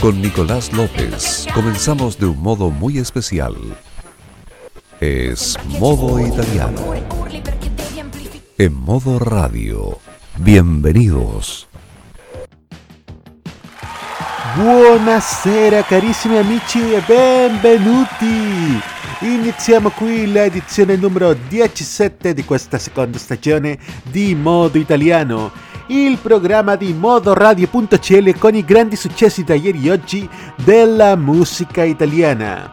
Con 0.00 0.20
Nicolás 0.20 0.72
López 0.72 1.46
comenzamos 1.54 2.18
de 2.18 2.26
un 2.26 2.40
modo 2.40 2.70
muy 2.70 2.98
especial. 2.98 3.54
Es 5.00 5.56
modo 5.80 6.20
italiano. 6.20 6.78
En 8.58 8.74
modo 8.74 9.18
radio. 9.18 9.98
Bienvenidos. 10.36 11.66
Buonasera 14.56 15.82
carissimi 15.82 16.38
amici 16.38 16.92
e 16.92 17.02
benvenuti! 17.06 18.80
Iniziamo 19.20 19.90
qui 19.90 20.30
l'edizione 20.30 20.96
numero 20.96 21.34
17 21.34 22.34
di 22.34 22.44
questa 22.44 22.78
seconda 22.78 23.18
stagione 23.18 23.78
di 24.02 24.34
Modo 24.34 24.78
Italiano 24.78 25.50
il 25.88 26.18
programma 26.18 26.74
di 26.74 26.92
modoradio.cl 26.92 28.38
con 28.38 28.54
i 28.54 28.64
grandi 28.64 28.96
successi 28.96 29.44
da 29.44 29.54
ieri 29.54 29.86
e 29.86 29.92
oggi 29.92 30.28
della 30.64 31.16
música 31.16 31.84
italiana. 31.84 32.72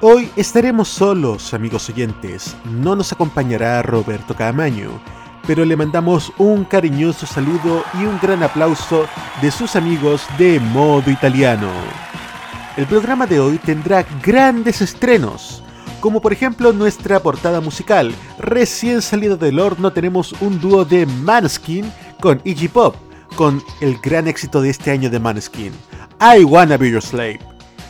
Hoy 0.00 0.30
estaremos 0.36 0.88
solos, 0.88 1.54
amigos 1.54 1.88
oyentes. 1.88 2.56
No 2.64 2.94
nos 2.94 3.12
acompañará 3.12 3.80
Roberto 3.82 4.34
Camaño, 4.34 5.00
pero 5.46 5.64
le 5.64 5.76
mandamos 5.76 6.32
un 6.38 6.64
cariñoso 6.64 7.24
saludo 7.24 7.84
y 7.94 8.04
un 8.04 8.18
gran 8.20 8.42
aplauso 8.42 9.06
de 9.40 9.50
sus 9.50 9.76
amigos 9.76 10.26
de 10.36 10.60
Modo 10.60 11.10
Italiano. 11.10 11.70
El 12.76 12.86
programa 12.86 13.26
de 13.26 13.40
hoy 13.40 13.58
tendrá 13.58 14.04
grandes 14.22 14.82
estrenos, 14.82 15.62
como 16.00 16.20
por 16.20 16.32
ejemplo 16.32 16.72
nuestra 16.72 17.20
portada 17.20 17.60
musical. 17.60 18.12
Recién 18.38 19.00
salido 19.00 19.36
del 19.36 19.60
horno 19.60 19.92
tenemos 19.92 20.34
un 20.40 20.60
dúo 20.60 20.84
de 20.84 21.06
Manskin 21.06 21.90
con 22.22 22.40
Iggy 22.44 22.68
Pop, 22.68 22.94
con 23.36 23.60
el 23.80 23.98
gran 23.98 24.28
éxito 24.28 24.62
de 24.62 24.70
este 24.70 24.92
año 24.92 25.10
de 25.10 25.18
Maneskin, 25.18 25.72
I 26.20 26.44
Wanna 26.44 26.76
Be 26.76 26.92
Your 26.92 27.02
Slave. 27.02 27.40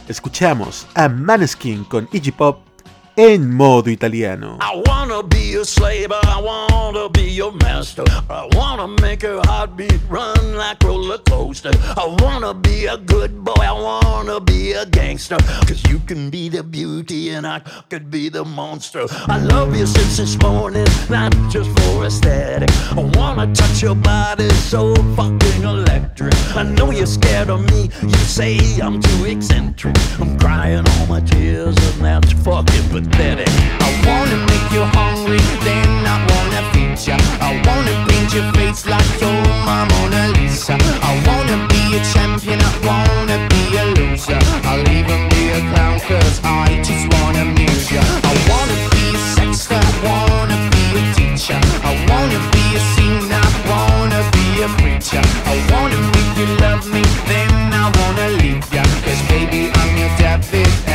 Escuchamos 0.09 0.87
a 0.95 1.07
Maneskin 1.07 1.85
con 1.85 2.09
Iggy 2.13 2.33
Pop 2.33 2.72
en 3.17 3.51
modo 3.55 3.91
italiano. 3.91 4.57
I 4.61 4.83
wanna 4.87 5.23
be 5.23 5.55
a 5.55 5.65
slave, 5.65 6.11
I 6.11 6.41
wanna 6.41 7.09
be 7.11 7.31
your 7.31 7.53
master. 7.53 8.05
I 8.31 8.49
wanna 8.55 8.89
make 9.03 9.23
your 9.23 9.43
heartbeat 9.45 10.01
run 10.09 10.57
like 10.57 10.83
roller 10.83 11.19
coaster. 11.19 11.71
I 11.97 12.07
wanna 12.21 12.55
be 12.55 12.87
a 12.87 12.97
good 12.97 13.45
boy, 13.45 13.61
I 13.61 13.73
wanna 13.73 14.41
be 14.41 14.73
a 14.73 14.87
gangster. 14.87 15.37
Cause 15.67 15.83
you 15.91 15.99
can 16.07 16.31
be 16.31 16.49
the 16.49 16.63
beauty 16.63 17.31
and 17.31 17.47
I 17.47 17.61
could 17.91 18.11
be 18.11 18.29
the 18.31 18.45
monster. 18.45 19.07
I 19.29 19.39
love 19.39 19.77
you 19.77 19.87
since 19.87 20.17
this 20.17 20.39
morning, 20.43 20.87
not 21.11 21.33
just 21.51 21.71
for 21.81 22.07
aesthetic. 22.07 22.71
I 22.93 23.03
wanna 23.19 23.53
touch 23.55 23.83
your 23.83 23.95
body 23.95 24.49
so 24.71 24.95
fucking 25.17 25.63
electric. 25.63 26.35
I 26.57 26.63
know 26.63 26.91
you're 26.91 27.07
scared 27.07 27.51
of 27.51 27.61
me, 27.71 27.91
you 28.03 28.15
say 28.15 28.59
I'm 28.81 29.01
too 29.01 29.25
eccentric. 29.27 29.97
I'm 30.19 30.39
crying 30.39 30.85
all 30.89 31.07
my 31.07 31.21
tears 31.21 31.77
and 31.77 32.05
that's 32.05 32.33
fucking 32.33 32.89
pathetic 32.89 33.02
pathetic. 33.03 33.49
I 33.81 33.91
wanna 34.07 34.39
make 34.47 34.69
you 34.73 34.85
hungry, 34.99 35.41
then 35.65 35.91
I 36.07 36.17
wanna 36.31 36.63
feed 36.73 36.99
ya. 37.07 37.17
I 37.41 37.51
wanna 37.67 37.95
paint 38.09 38.35
your 38.35 38.53
face 38.55 38.87
like 38.87 39.11
you're 39.21 39.43
my 39.67 39.85
Mona 39.91 40.29
Lisa. 40.39 40.77
I 41.03 41.13
wanna 41.27 41.67
be 41.69 41.83
a 41.99 42.01
champion, 42.13 42.61
I 42.61 42.73
wanna 42.87 43.39
be 43.53 43.63
a 43.77 43.85
loser. 43.99 44.39
I'll 44.69 44.89
even 44.89 45.29
be 45.31 45.43
a 45.59 45.61
clown, 45.71 46.01
cause 46.01 46.41
I 46.45 46.81
just 46.83 47.05
wanna 47.15 47.43
amuse 47.43 47.91
ya. 47.93 48.03
I 48.31 48.35
wanna 48.51 48.79
be 48.95 49.05
a 49.17 49.23
sexter, 49.35 49.81
I 49.81 49.93
wanna 50.07 50.59
be 50.75 50.85
a 51.01 51.05
teacher. 51.17 51.61
I 51.91 51.93
wanna 52.09 52.41
be 52.55 52.65
a 52.79 52.83
singer, 52.95 53.43
I 53.43 53.55
wanna 53.71 54.21
be 54.37 54.47
a 54.67 54.69
preacher. 54.79 55.23
I 55.53 55.57
wanna 55.73 55.99
make 56.15 56.33
you 56.41 56.49
love 56.65 56.85
me, 56.87 57.03
then 57.31 57.53
I 57.73 57.87
wanna 57.99 58.27
leave 58.41 58.67
ya. 58.73 58.85
Cause 59.05 59.23
baby, 59.29 59.71
I'm 59.75 59.91
your 59.99 60.13
David 60.19 60.92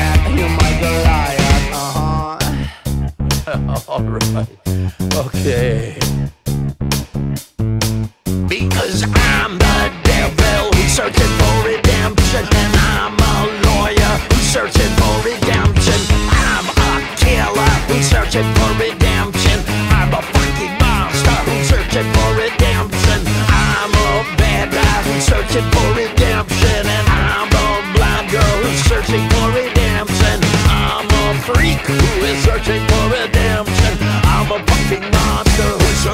Alright, 3.88 4.50
okay. 5.14 5.98
Because 8.48 9.04
I'm 9.04 9.58
the 9.58 9.92
devil 10.04 10.74
who's 10.74 10.92
searching 10.92 11.34
for 11.38 11.68
redemption, 11.68 12.46
and 12.56 12.76
I'm 12.76 13.14
a 13.14 13.36
lawyer 13.68 14.18
who's 14.30 14.42
searching 14.42 14.94
for 14.98 15.16
redemption. 15.24 16.02
I'm 16.32 16.66
a 16.70 17.16
killer 17.18 17.72
who's 17.88 18.08
searching 18.08 18.52
for 18.56 18.72
redemption. 18.74 19.07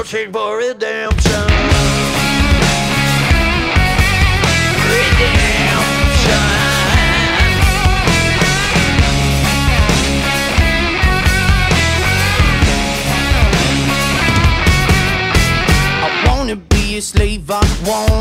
searching 0.04 0.32
for 0.32 0.60
it 0.60 0.78
down. 0.78 1.13
damn. 1.13 1.13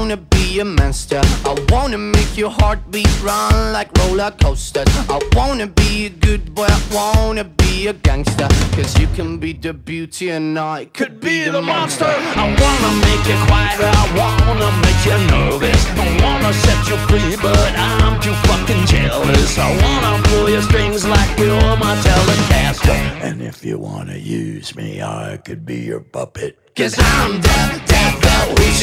Wanna 0.04 0.18
be 0.18 0.60
a 0.60 0.66
master. 0.66 1.22
I 1.46 1.56
wanna 1.70 1.98
make 1.98 2.36
your 2.36 2.50
heartbeat 2.50 3.24
run 3.24 3.72
like 3.72 3.90
roller 4.00 4.32
coasters. 4.32 4.86
I 5.08 5.18
wanna 5.32 5.68
be 5.68 6.08
a 6.08 6.10
good 6.10 6.54
boy, 6.54 6.68
I 6.68 6.82
wanna 6.92 7.46
be 7.46 7.88
a 7.88 7.94
gangster. 7.94 8.50
Cause 8.76 9.00
you 9.00 9.08
can 9.16 9.38
be 9.38 9.54
the 9.54 9.74
beauty 9.74 10.32
and 10.32 10.60
I 10.60 10.86
could 10.98 11.22
be 11.22 11.48
the 11.48 11.62
monster. 11.62 12.14
I 12.44 12.46
wanna 12.62 12.92
make 13.08 13.24
you 13.32 13.38
quiet, 13.48 13.80
I 13.80 14.06
wanna 14.20 14.70
make 14.84 15.02
you 15.08 15.18
nervous. 15.32 15.82
I 16.06 16.08
wanna 16.22 16.52
set 16.52 16.82
you 16.90 16.98
free, 17.08 17.38
but 17.42 17.72
I'm 17.78 18.20
too 18.20 18.36
fucking 18.48 18.86
jealous. 18.88 19.58
I 19.58 19.70
wanna 19.84 20.22
pull 20.28 20.50
your 20.50 20.64
strings 20.64 21.08
like 21.08 21.40
you're 21.40 21.78
my 21.78 21.96
telecaster. 22.04 23.00
And 23.24 23.42
if 23.42 23.64
you 23.64 23.80
wanna 23.80 24.18
use 24.18 24.76
me, 24.76 25.02
I 25.02 25.38
could 25.38 25.66
be 25.66 25.80
your 25.80 26.02
puppet. 26.02 26.60
Cause 26.76 26.96
I'm 27.00 27.40
the 27.40 27.82
devil, 27.86 28.23
we 28.23 28.23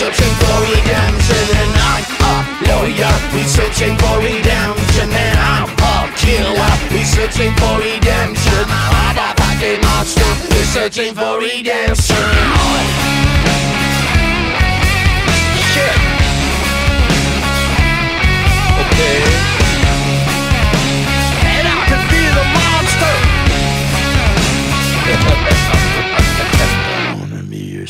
searching 0.00 0.34
for 0.40 0.56
redemption 0.64 1.46
And 1.60 1.72
I'm 1.76 2.04
a 2.20 2.34
lawyer, 2.68 3.14
we 3.34 3.42
searching 3.44 3.96
for 3.98 4.18
redemption 4.18 5.10
And 5.10 5.38
I'm 5.38 5.68
a 5.76 6.00
killer, 6.16 6.72
we 6.92 7.02
searching 7.04 7.52
for 7.56 7.78
redemption. 7.78 8.64
I'm 8.68 9.18
a 9.18 9.28
fucking 9.36 9.80
monster, 9.82 10.30
we 10.50 10.62
searching 10.64 11.14
for 11.14 11.38
redemption. 11.38 12.16
Shit 15.72 15.96
Okay 18.80 19.49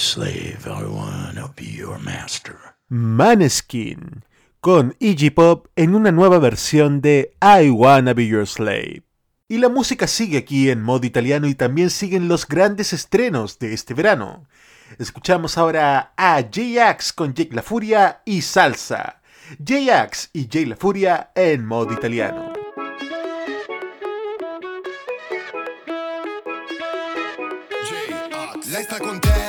slave, 0.01 0.67
I 0.67 0.85
wanna 0.85 1.53
be 1.55 1.67
your 1.77 1.99
master. 1.99 2.57
Maneskin 2.89 4.25
con 4.61 4.97
Iggy 4.99 5.31
Pop 5.31 5.69
en 5.77 5.95
una 5.95 6.11
nueva 6.11 6.39
versión 6.39 7.01
de 7.01 7.35
I 7.41 7.71
Wanna 7.71 8.15
Be 8.15 8.27
Your 8.27 8.47
Slave. 8.47 9.03
Y 9.49 9.59
la 9.59 9.69
música 9.69 10.07
sigue 10.07 10.39
aquí 10.39 10.71
en 10.71 10.83
modo 10.83 11.07
italiano 11.07 11.47
y 11.47 11.55
también 11.55 11.91
siguen 11.91 12.29
los 12.29 12.47
grandes 12.47 12.93
estrenos 12.93 13.59
de 13.59 13.75
este 13.75 13.95
verano. 13.95 14.47
Escuchamos 14.99 15.59
ahora 15.59 16.13
a 16.17 16.41
J-Ax 16.43 17.13
con 17.13 17.35
Jake 17.35 17.55
La 17.55 17.63
Furia 17.63 18.23
y 18.25 18.43
Salsa. 18.43 19.21
J-Ax 19.59 20.31
y 20.33 20.47
Jake 20.47 20.67
La 20.67 20.77
Furia 20.77 21.31
en 21.35 21.67
modo 21.67 21.93
italiano. 21.93 22.53
Lei 28.71 28.85
sta 28.85 28.99
con 29.01 29.21
te, 29.21 29.40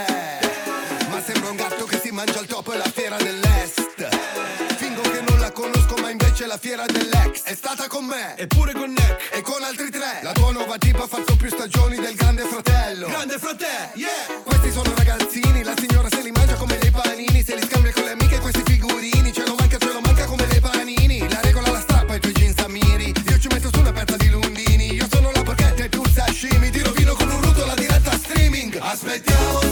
dell'ex 7.31 7.44
È 7.44 7.56
stata 7.56 7.88
con 7.88 8.06
me 8.06 8.36
E 8.36 8.48
pure 8.48 8.74
con 8.74 8.92
Neck 8.92 9.30
e 9.33 9.42
con 9.42 9.63
altri 9.63 9.89
tre. 9.89 10.19
La 10.24 10.31
tua 10.33 10.51
nuova 10.51 10.78
tipa 10.78 11.04
ha 11.04 11.07
fatto 11.07 11.36
più 11.36 11.50
stagioni 11.50 11.95
del 11.98 12.16
grande 12.16 12.44
fratello. 12.44 13.07
Grande 13.07 13.38
frate, 13.39 13.92
yeah. 13.95 14.10
Questi 14.44 14.72
sono 14.72 14.94
ragazzini, 14.95 15.63
la 15.63 15.74
signora 15.78 16.10
se 16.10 16.22
li 16.22 16.31
mangia 16.31 16.56
come 16.56 16.78
dei 16.78 16.92
panini 16.92 17.44
Se 17.44 17.56
li 17.56 17.62
scambia 17.62 17.92
con 17.94 18.04
le 18.04 18.12
amiche 18.12 18.39
questi 18.39 18.62
figurini 18.66 19.31
Ce 19.33 19.44
lo 19.45 19.56
manca, 19.57 19.78
ce 19.78 19.92
lo 19.92 20.01
manca 20.01 20.25
come 20.25 20.45
dei 20.48 20.60
panini. 20.60 21.28
La 21.30 21.39
regola 21.42 21.72
la 21.72 21.80
strappa 21.80 22.13
ai 22.13 22.19
tuoi 22.19 22.33
jeans 22.33 22.60
amiri 22.60 23.13
Io 23.30 23.39
ci 23.39 23.48
metto 23.48 23.69
su 23.72 23.80
una 23.80 23.92
pezza 23.92 24.18
di 24.18 24.30
lundini 24.30 24.94
Io 24.94 25.07
sono 25.10 25.31
la 25.31 25.44
porchetta 25.44 25.84
e 25.84 25.89
tu 25.89 26.04
sashimi 26.07 26.69
Ti 26.69 26.80
rovino 26.84 27.13
con 27.16 27.30
un 27.30 27.42
ruto 27.42 27.66
la 27.66 27.75
diretta 27.75 28.12
streaming. 28.12 28.77
Aspettiamo 28.81 29.71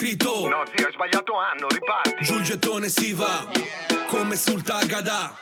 scritto. 0.00 0.48
No 0.48 0.64
zio, 0.74 0.86
hai 0.86 0.92
sbagliato 0.92 1.34
anno, 1.36 1.68
riparti. 1.68 2.24
Giù 2.24 2.36
il 2.36 2.42
gettone 2.42 2.88
si 2.88 3.12
va 3.12 3.46
Come 4.08 4.34
sul 4.34 4.62
Tagada. 4.62 5.36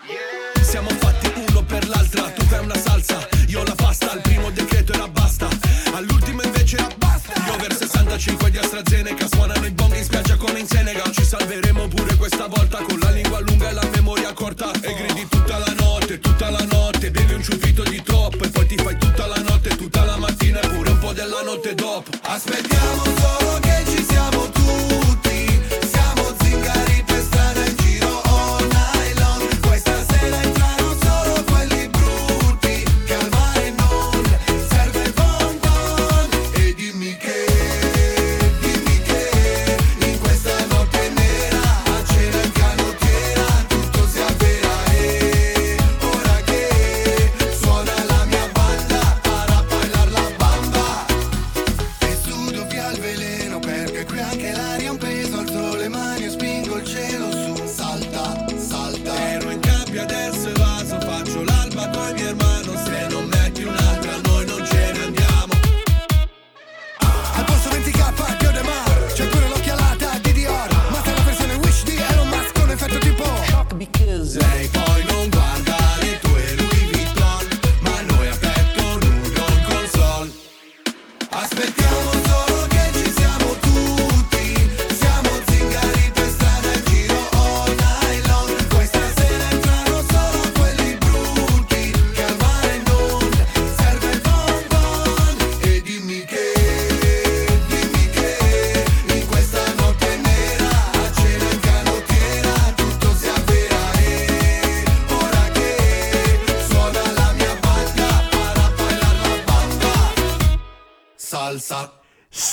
Siamo 0.60 0.90
fatti 0.90 1.32
uno 1.46 1.62
per 1.62 1.88
l'altra 1.88 2.22
Tu 2.30 2.42
fai 2.44 2.58
una 2.58 2.76
salsa, 2.76 3.26
io 3.46 3.62
la 3.62 3.74
pasta 3.74 4.10
Al 4.10 4.20
primo 4.20 4.50
decreto 4.50 4.92
era 4.92 5.06
basta. 5.06 5.48
All'ultimo 5.94 6.42
invece 6.42 6.76
era 6.76 6.88
basta. 6.96 7.32
Gli 7.40 7.50
over 7.50 7.72
65 7.72 8.50
di 8.50 8.58
AstraZeneca 8.58 9.28
Suonano 9.28 9.64
i 9.64 9.70
bong 9.70 9.94
in 9.94 10.02
spiaggia 10.02 10.36
come 10.36 10.58
in 10.58 10.66
Senegal. 10.66 11.12
Ci 11.12 11.24
salveremo 11.24 11.86
pure 11.86 12.16
questa 12.16 12.48
volta 12.48 12.78
Con 12.82 12.98
la 12.98 13.10
lingua 13.10 13.38
lunga 13.38 13.68
e 13.68 13.72
la 13.72 13.88
memoria 13.94 14.32
corta. 14.32 14.72
E 14.82 14.92
gridi 14.92 15.28
tutta 15.28 15.58
la 15.58 15.72
notte, 15.78 16.18
tutta 16.18 16.50
la 16.50 16.64
notte 16.68 17.12
Bevi 17.12 17.34
un 17.34 17.42
ciuffito 17.42 17.84
di 17.84 18.02
troppo 18.02 18.42
E 18.42 18.48
poi 18.48 18.66
ti 18.66 18.76
fai 18.76 18.98
tutta 18.98 19.26
la 19.26 19.38
notte, 19.38 19.76
tutta 19.76 20.04
la 20.04 20.16
mattina 20.16 20.58
E 20.60 20.68
pure 20.68 20.90
un 20.90 20.98
po' 20.98 21.12
della 21.12 21.42
notte 21.42 21.74
dopo. 21.74 22.10
Aspettiamo 22.22 23.17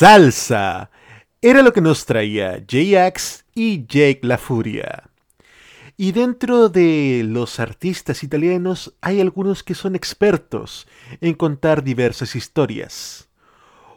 Salsa. 0.05 0.91
Era 1.41 1.63
lo 1.63 1.73
que 1.73 1.81
nos 1.81 2.05
traía 2.05 2.63
J-Ax 2.71 3.43
y 3.55 3.87
Jake 3.87 4.19
La 4.21 4.37
Furia. 4.37 5.09
Y 5.97 6.11
dentro 6.11 6.69
de 6.69 7.23
los 7.27 7.59
artistas 7.59 8.21
italianos 8.21 8.93
hay 9.01 9.19
algunos 9.19 9.63
que 9.63 9.73
son 9.73 9.95
expertos 9.95 10.87
en 11.21 11.33
contar 11.33 11.83
diversas 11.83 12.35
historias. 12.35 13.29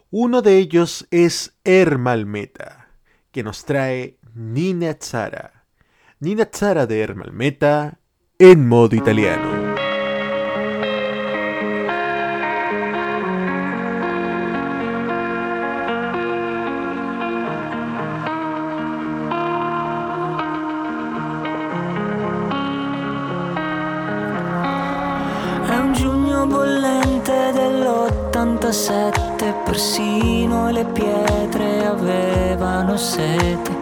Uno 0.09 0.41
de 0.41 0.57
ellos 0.57 1.05
es 1.11 1.53
Ermalmeta, 1.63 2.89
que 3.31 3.43
nos 3.43 3.63
trae 3.63 4.17
Nina 4.33 4.97
Zara. 4.99 5.65
Nina 6.19 6.49
Zara 6.51 6.87
de 6.87 7.01
Ermalmeta 7.01 7.99
en 8.39 8.67
modo 8.67 8.95
italiano. 8.95 9.68
Dell'87, 28.69 29.63
persino 29.63 30.69
le 30.69 30.85
pietre 30.85 31.85
avevano 31.87 32.97
sete. 32.97 33.75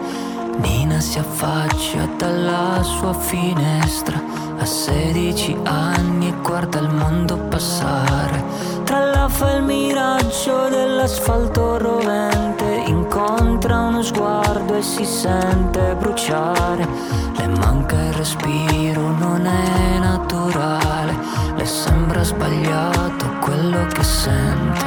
Nina 0.59 0.99
si 0.99 1.19
affaccia 1.19 2.07
dalla 2.17 2.81
sua 2.81 3.13
finestra, 3.13 4.19
a 4.57 4.65
16 4.65 5.57
anni 5.63 6.29
e 6.29 6.33
guarda 6.41 6.79
il 6.79 6.89
mondo 6.89 7.37
passare. 7.37 8.43
Tra 8.85 9.03
l'afa 9.03 9.51
e 9.51 9.57
il 9.57 9.63
miraggio 9.63 10.69
dell'asfalto 10.69 11.77
rovente, 11.77 12.83
incontra 12.85 13.79
uno 13.81 14.01
sguardo 14.01 14.73
e 14.73 14.81
si 14.81 15.03
sente 15.03 15.95
bruciare. 15.99 16.87
Le 17.35 17.47
manca 17.47 18.01
il 18.05 18.13
respiro, 18.13 19.11
non 19.11 19.45
è 19.45 19.99
naturale, 19.99 21.15
le 21.55 21.56
sembra 21.67 22.23
sbagliato 22.23 23.27
quello 23.41 23.85
che 23.87 24.03
sente. 24.03 24.85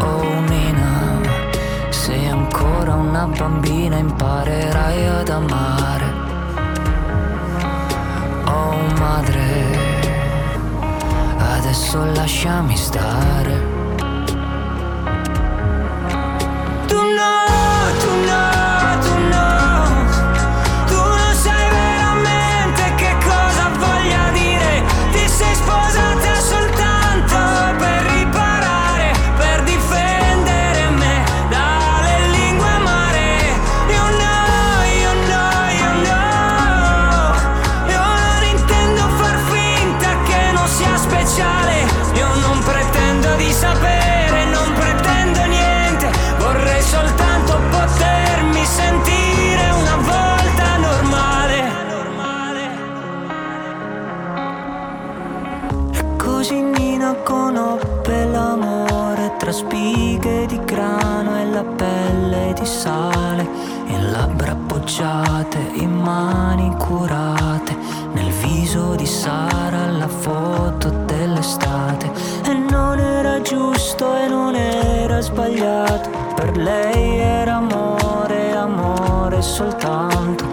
Oh 0.00 0.40
Nina, 0.48 1.20
sei 1.90 2.26
ancora 2.26 2.94
una 2.94 3.26
bambina, 3.26 3.96
imparerai 3.96 5.06
ad 5.06 5.28
amare. 5.28 6.12
Oh 8.46 8.76
madre, 8.98 9.78
adesso 11.38 12.04
lasciami 12.04 12.76
stare. 12.76 13.71
Appoggiate 64.82 65.58
in 65.74 65.92
mani 65.92 66.74
curate, 66.76 67.76
nel 68.14 68.32
viso 68.32 68.96
di 68.96 69.06
Sara 69.06 69.86
la 69.86 70.08
foto 70.08 70.90
dell'estate. 71.06 72.10
E 72.44 72.52
non 72.52 72.98
era 72.98 73.40
giusto 73.42 74.16
e 74.16 74.26
non 74.26 74.56
era 74.56 75.20
sbagliato, 75.20 76.10
per 76.34 76.56
lei 76.56 77.18
era 77.18 77.56
amore, 77.56 78.56
amore 78.56 79.40
soltanto, 79.40 80.44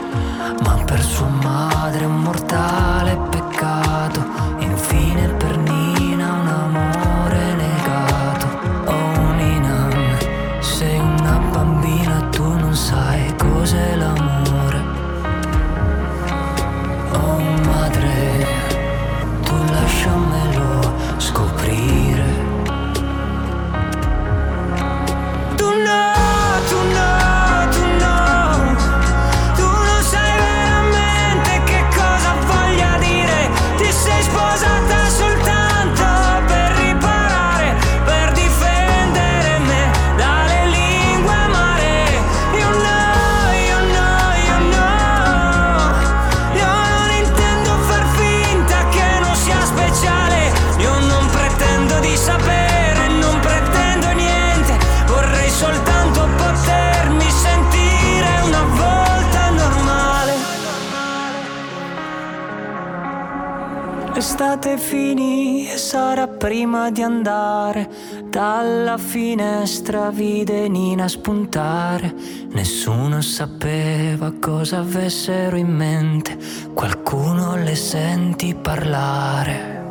prima 66.39 66.89
di 66.89 67.01
andare. 67.03 67.89
Dalla 68.24 68.98
finestra 68.98 70.10
vide 70.10 70.69
Nina 70.69 71.08
spuntare. 71.10 72.15
Nessuno 72.51 73.19
sapeva 73.19 74.31
cosa 74.39 74.79
avessero 74.79 75.58
in 75.58 75.67
mente. 75.67 76.38
Qualcuno 76.74 77.55
le 77.58 77.75
senti 77.75 78.55
parlare. 78.55 79.84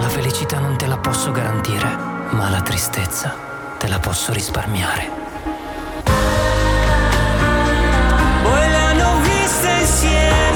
La 0.00 0.08
felicità 0.08 0.58
non 0.58 0.76
te 0.78 0.86
la 0.86 0.96
posso 0.96 1.30
garantire, 1.32 1.94
ma 2.30 2.48
la 2.48 2.62
tristezza 2.62 3.34
te 3.78 3.88
la 3.88 3.98
posso 3.98 4.32
risparmiare. 4.32 5.10
Poi 8.42 8.68
le 8.68 8.76
hanno 8.76 9.20
viste 9.20 9.70
insieme 9.80 10.51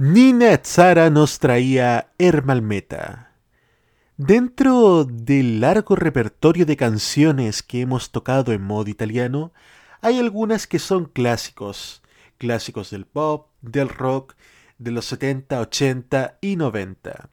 Nina 0.00 0.56
Zara 0.64 1.10
nos 1.10 1.40
traía 1.40 2.12
Hermalmeta. 2.18 3.32
Dentro 4.16 5.04
del 5.04 5.60
largo 5.60 5.96
repertorio 5.96 6.64
de 6.66 6.76
canciones 6.76 7.64
que 7.64 7.80
hemos 7.80 8.12
tocado 8.12 8.52
en 8.52 8.62
modo 8.62 8.90
italiano, 8.90 9.52
hay 10.00 10.20
algunas 10.20 10.68
que 10.68 10.78
son 10.78 11.06
clásicos, 11.06 12.04
clásicos 12.36 12.90
del 12.90 13.06
pop, 13.06 13.48
del 13.60 13.88
rock, 13.88 14.36
de 14.78 14.92
los 14.92 15.04
70, 15.06 15.60
80 15.62 16.38
y 16.42 16.54
90. 16.54 17.30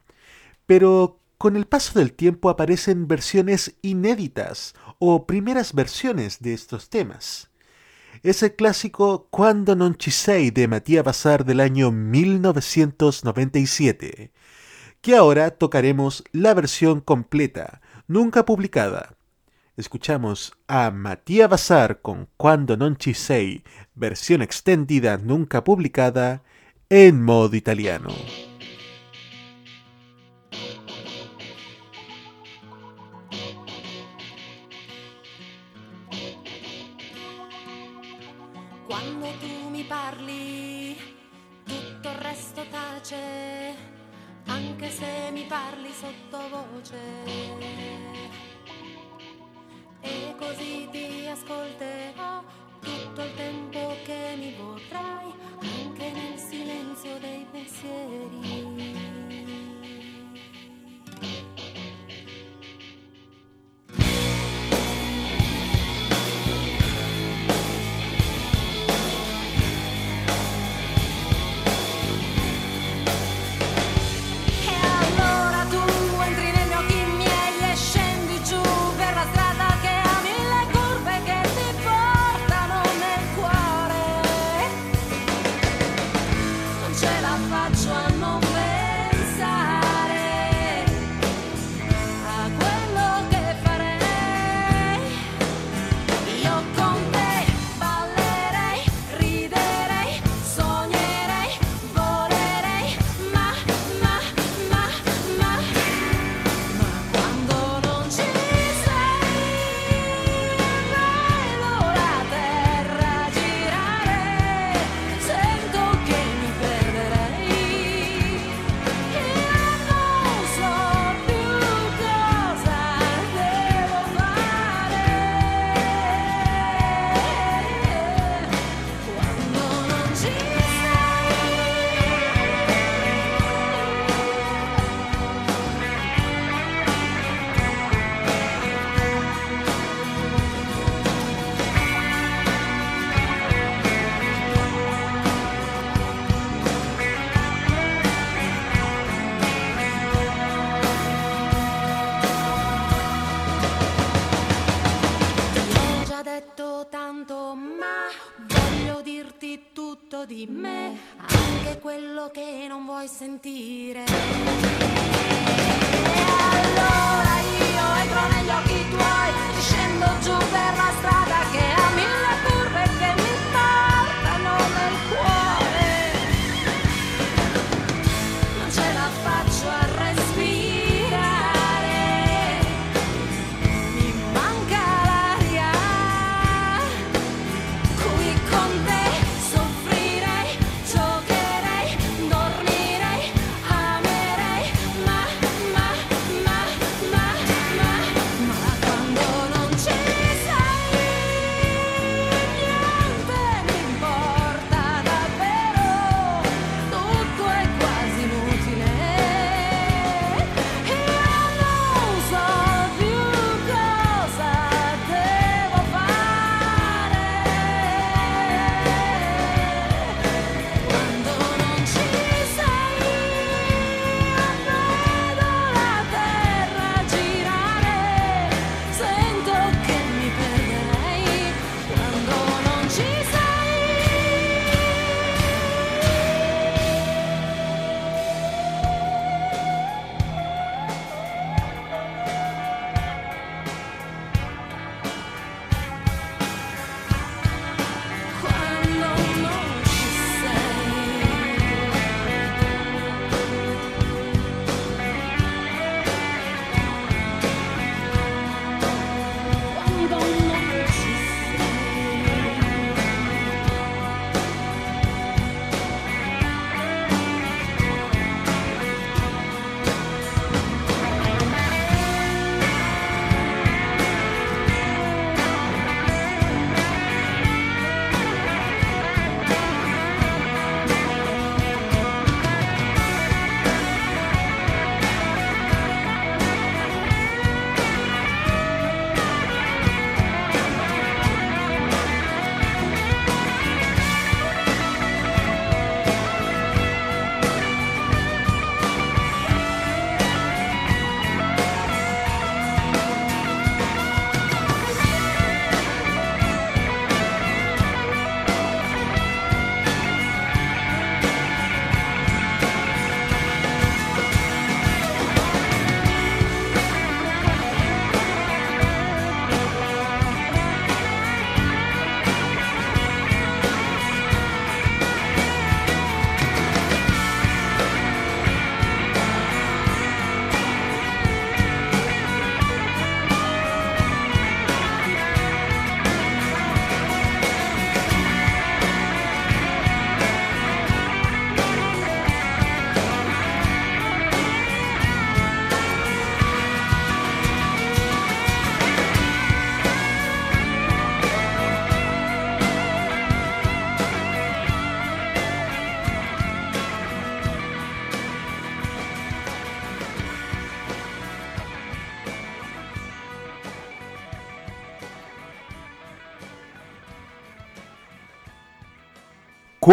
Pero 0.66 1.20
con 1.38 1.54
el 1.54 1.66
paso 1.66 1.96
del 1.96 2.14
tiempo 2.14 2.50
aparecen 2.50 3.06
versiones 3.06 3.76
inéditas 3.82 4.74
o 4.98 5.24
primeras 5.24 5.72
versiones 5.72 6.40
de 6.40 6.54
estos 6.54 6.90
temas. 6.90 7.45
Es 8.26 8.42
el 8.42 8.56
clásico 8.56 9.28
Quando 9.30 9.76
non 9.76 9.94
ci 10.02 10.10
sei 10.10 10.50
de 10.50 10.66
Matías 10.66 11.04
Bazar 11.04 11.44
del 11.44 11.60
año 11.60 11.92
1997, 11.92 14.32
que 15.00 15.14
ahora 15.14 15.52
tocaremos 15.52 16.24
la 16.32 16.52
versión 16.52 17.00
completa, 17.00 17.80
nunca 18.08 18.44
publicada. 18.44 19.14
Escuchamos 19.76 20.54
a 20.66 20.90
Matías 20.90 21.48
Bazar 21.48 22.00
con 22.02 22.26
Quando 22.36 22.76
non 22.76 22.98
ci 22.98 23.14
sei, 23.14 23.62
versión 23.94 24.42
extendida 24.42 25.18
nunca 25.22 25.62
publicada, 25.62 26.42
en 26.90 27.22
modo 27.22 27.54
italiano. 27.54 28.10
Sottovoce. 45.98 46.98
E 50.00 50.34
così 50.38 50.88
ti 50.90 51.26
ascolterò 51.26 52.42
tutto 52.80 53.22
il 53.22 53.34
tempo 53.34 53.96
che 54.04 54.34
mi 54.36 54.54
vorrai, 54.54 55.32
anche 55.60 56.10
nel 56.12 56.38
silenzio 56.38 57.18
dei 57.18 57.46
pensieri. 57.50 59.05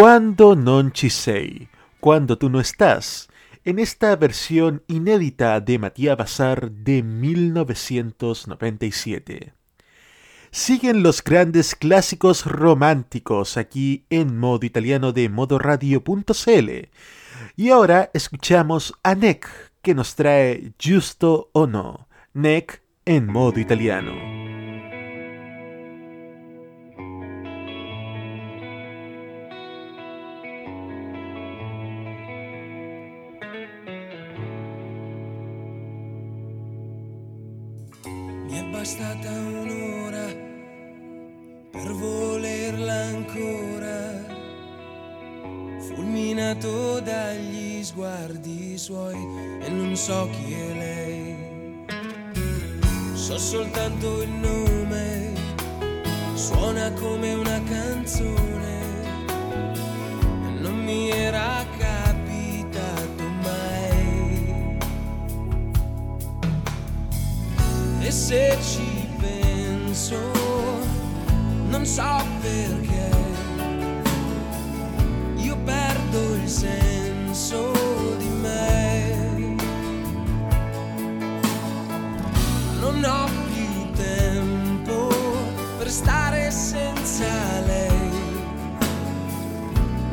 Quando 0.03 0.51
non 0.53 0.91
ci 0.91 1.09
sei, 1.09 1.69
cuando 2.01 2.37
tú 2.37 2.49
no 2.49 2.59
estás, 2.59 3.29
en 3.63 3.79
esta 3.79 4.13
versión 4.17 4.83
inédita 4.87 5.61
de 5.61 5.79
Matías 5.79 6.17
Bazar 6.17 6.71
de 6.71 7.01
1997. 7.01 9.53
Siguen 10.51 11.03
los 11.03 11.23
grandes 11.23 11.73
clásicos 11.73 12.45
románticos 12.45 13.55
aquí 13.55 14.05
en 14.09 14.37
modo 14.37 14.65
italiano 14.65 15.13
de 15.13 15.29
modoradio.cl. 15.29 16.89
Y 17.55 17.69
ahora 17.69 18.11
escuchamos 18.13 18.95
a 19.03 19.15
Nick 19.15 19.47
que 19.81 19.95
nos 19.95 20.15
trae 20.15 20.73
Justo 20.83 21.49
o 21.53 21.65
no. 21.65 22.09
Nick 22.33 22.83
en 23.05 23.27
modo 23.27 23.57
italiano. 23.57 24.72
Bastata 38.83 39.31
un'ora 39.31 40.25
per 41.71 41.93
volerla 41.93 42.93
ancora, 43.15 44.25
fulminato 45.79 46.99
dagli 46.99 47.81
sguardi 47.81 48.77
suoi 48.77 49.15
e 49.61 49.69
non 49.69 49.95
so 49.95 50.27
chi 50.33 50.51
è 50.51 50.73
lei. 50.73 51.85
So 53.13 53.37
soltanto 53.37 54.21
il 54.21 54.31
nome, 54.31 55.31
suona 56.33 56.91
come 56.91 57.35
una 57.35 57.63
canzone 57.63 58.81
non 60.59 60.83
mi 60.83 61.09
era 61.09 61.65
capitato 61.77 62.12
E 68.05 68.11
se 68.11 68.57
ci 68.61 69.07
penso, 69.17 70.19
non 71.69 71.85
so 71.85 72.21
perché, 72.41 73.09
io 75.37 75.55
perdo 75.63 76.33
il 76.35 76.49
senso 76.49 77.71
di 78.17 78.27
me. 78.41 79.55
Non 82.81 83.03
ho 83.05 83.29
più 83.53 83.91
tempo 83.95 85.07
per 85.77 85.89
stare 85.89 86.51
senza 86.51 87.61
lei. 87.65 88.11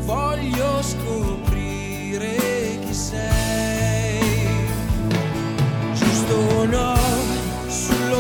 Voglio 0.05 0.81
scoprire 0.81 2.37
chi 2.85 2.95
sei. 2.95 3.70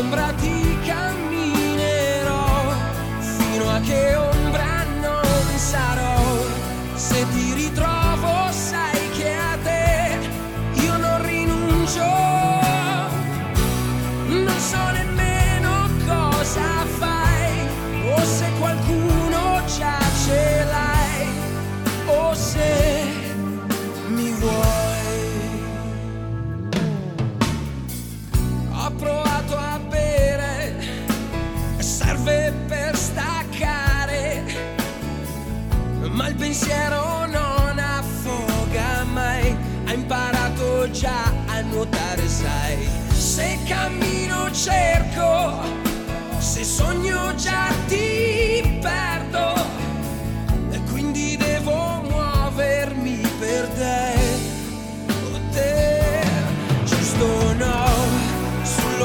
all'ombra 0.00 0.32
ti 0.40 0.78
camminerò 0.86 2.72
fino 3.20 3.70
a 3.70 3.80
che 3.80 4.16
ora 4.16 4.29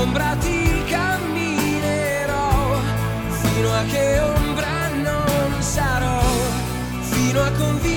sull'ombra 0.06 0.36
ti 0.40 0.84
camminerò. 0.86 2.80
Fino 3.30 3.74
a 3.74 3.84
che 3.84 4.20
ombra 4.20 4.88
non 5.04 5.62
sarò. 5.62 6.22
Fino 7.02 7.42
a 7.42 7.52
convincerti 7.52 7.95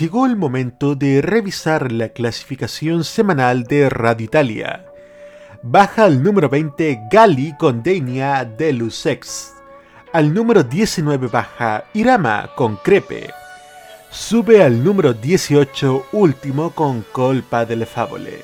Llegó 0.00 0.24
el 0.24 0.34
momento 0.34 0.94
de 0.94 1.20
revisar 1.20 1.92
la 1.92 2.08
clasificación 2.08 3.04
semanal 3.04 3.64
de 3.64 3.90
Radio 3.90 4.24
Italia. 4.24 4.86
Baja 5.62 6.04
al 6.04 6.22
número 6.22 6.48
20 6.48 7.02
Gali 7.12 7.54
con 7.58 7.82
Denia 7.82 8.46
Deluxe 8.46 9.04
Ex. 9.04 9.52
Al 10.14 10.32
número 10.32 10.62
19 10.62 11.26
baja 11.26 11.84
Irama 11.92 12.48
con 12.56 12.76
Crepe. 12.76 13.28
Sube 14.10 14.62
al 14.62 14.82
número 14.82 15.12
18 15.12 16.06
Último 16.12 16.70
con 16.70 17.04
Colpa 17.12 17.66
delle 17.66 17.84
Favole. 17.84 18.42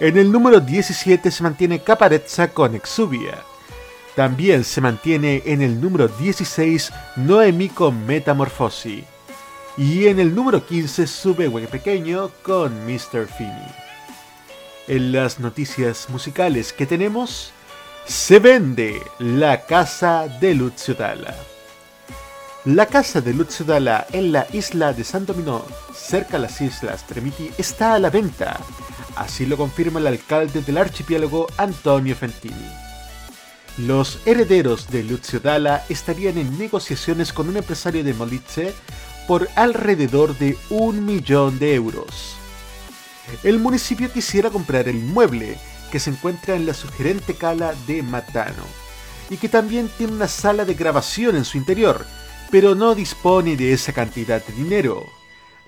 En 0.00 0.18
el 0.18 0.32
número 0.32 0.58
17 0.58 1.30
se 1.30 1.42
mantiene 1.44 1.78
Caparezza 1.84 2.48
con 2.48 2.74
Exuvia. 2.74 3.38
También 4.16 4.64
se 4.64 4.80
mantiene 4.80 5.44
en 5.46 5.62
el 5.62 5.80
número 5.80 6.08
16 6.08 6.92
Noemi 7.18 7.68
con 7.68 8.04
Metamorfosi. 8.04 9.11
Y 9.76 10.06
en 10.06 10.20
el 10.20 10.34
número 10.34 10.66
15 10.66 11.06
sube 11.06 11.48
Hue 11.48 11.66
Pequeño 11.66 12.30
con 12.42 12.84
Mr. 12.84 13.26
Fini. 13.26 13.66
En 14.86 15.12
las 15.12 15.40
noticias 15.40 16.10
musicales 16.10 16.74
que 16.74 16.84
tenemos, 16.84 17.52
se 18.06 18.38
vende 18.38 19.00
la 19.18 19.64
casa 19.64 20.28
de 20.28 20.54
Lucio 20.54 20.94
Dalla. 20.94 21.34
La 22.66 22.84
casa 22.84 23.22
de 23.22 23.32
Lucio 23.32 23.64
Dalla 23.64 24.06
en 24.12 24.32
la 24.32 24.46
isla 24.52 24.92
de 24.92 25.04
San 25.04 25.24
Dominó, 25.24 25.64
cerca 25.94 26.32
de 26.32 26.40
las 26.40 26.60
islas 26.60 27.06
Tremiti, 27.06 27.50
está 27.56 27.94
a 27.94 27.98
la 27.98 28.10
venta. 28.10 28.60
Así 29.16 29.46
lo 29.46 29.56
confirma 29.56 30.00
el 30.00 30.06
alcalde 30.06 30.60
del 30.60 30.76
archipiélago 30.76 31.46
Antonio 31.56 32.14
Fentini. 32.14 32.68
Los 33.78 34.18
herederos 34.26 34.90
de 34.90 35.02
Lucio 35.02 35.40
Dalla 35.40 35.82
estarían 35.88 36.36
en 36.36 36.58
negociaciones 36.58 37.32
con 37.32 37.48
un 37.48 37.56
empresario 37.56 38.04
de 38.04 38.12
Molitze 38.12 38.74
por 39.32 39.48
alrededor 39.56 40.36
de 40.36 40.58
un 40.68 41.06
millón 41.06 41.58
de 41.58 41.74
euros. 41.74 42.36
El 43.42 43.60
municipio 43.60 44.12
quisiera 44.12 44.50
comprar 44.50 44.88
el 44.88 44.96
inmueble, 44.96 45.56
que 45.90 45.98
se 45.98 46.10
encuentra 46.10 46.54
en 46.54 46.66
la 46.66 46.74
sugerente 46.74 47.34
cala 47.34 47.72
de 47.86 48.02
Matano, 48.02 48.64
y 49.30 49.38
que 49.38 49.48
también 49.48 49.88
tiene 49.96 50.12
una 50.12 50.28
sala 50.28 50.66
de 50.66 50.74
grabación 50.74 51.34
en 51.34 51.46
su 51.46 51.56
interior, 51.56 52.04
pero 52.50 52.74
no 52.74 52.94
dispone 52.94 53.56
de 53.56 53.72
esa 53.72 53.94
cantidad 53.94 54.44
de 54.44 54.52
dinero. 54.52 55.02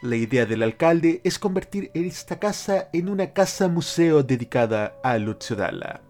La 0.03 0.17
idea 0.17 0.45
del 0.45 0.63
alcalde 0.63 1.23
es 1.25 1.39
convertir 1.39 1.91
esta 1.95 2.39
casa 2.39 2.91
en 2.93 3.09
una 3.09 3.33
casa 3.33 3.69
museo 3.69 4.23
dedicada 4.23 4.99
a 5.03 5.17
Lucio 5.17 5.57
Dalla. 5.57 6.03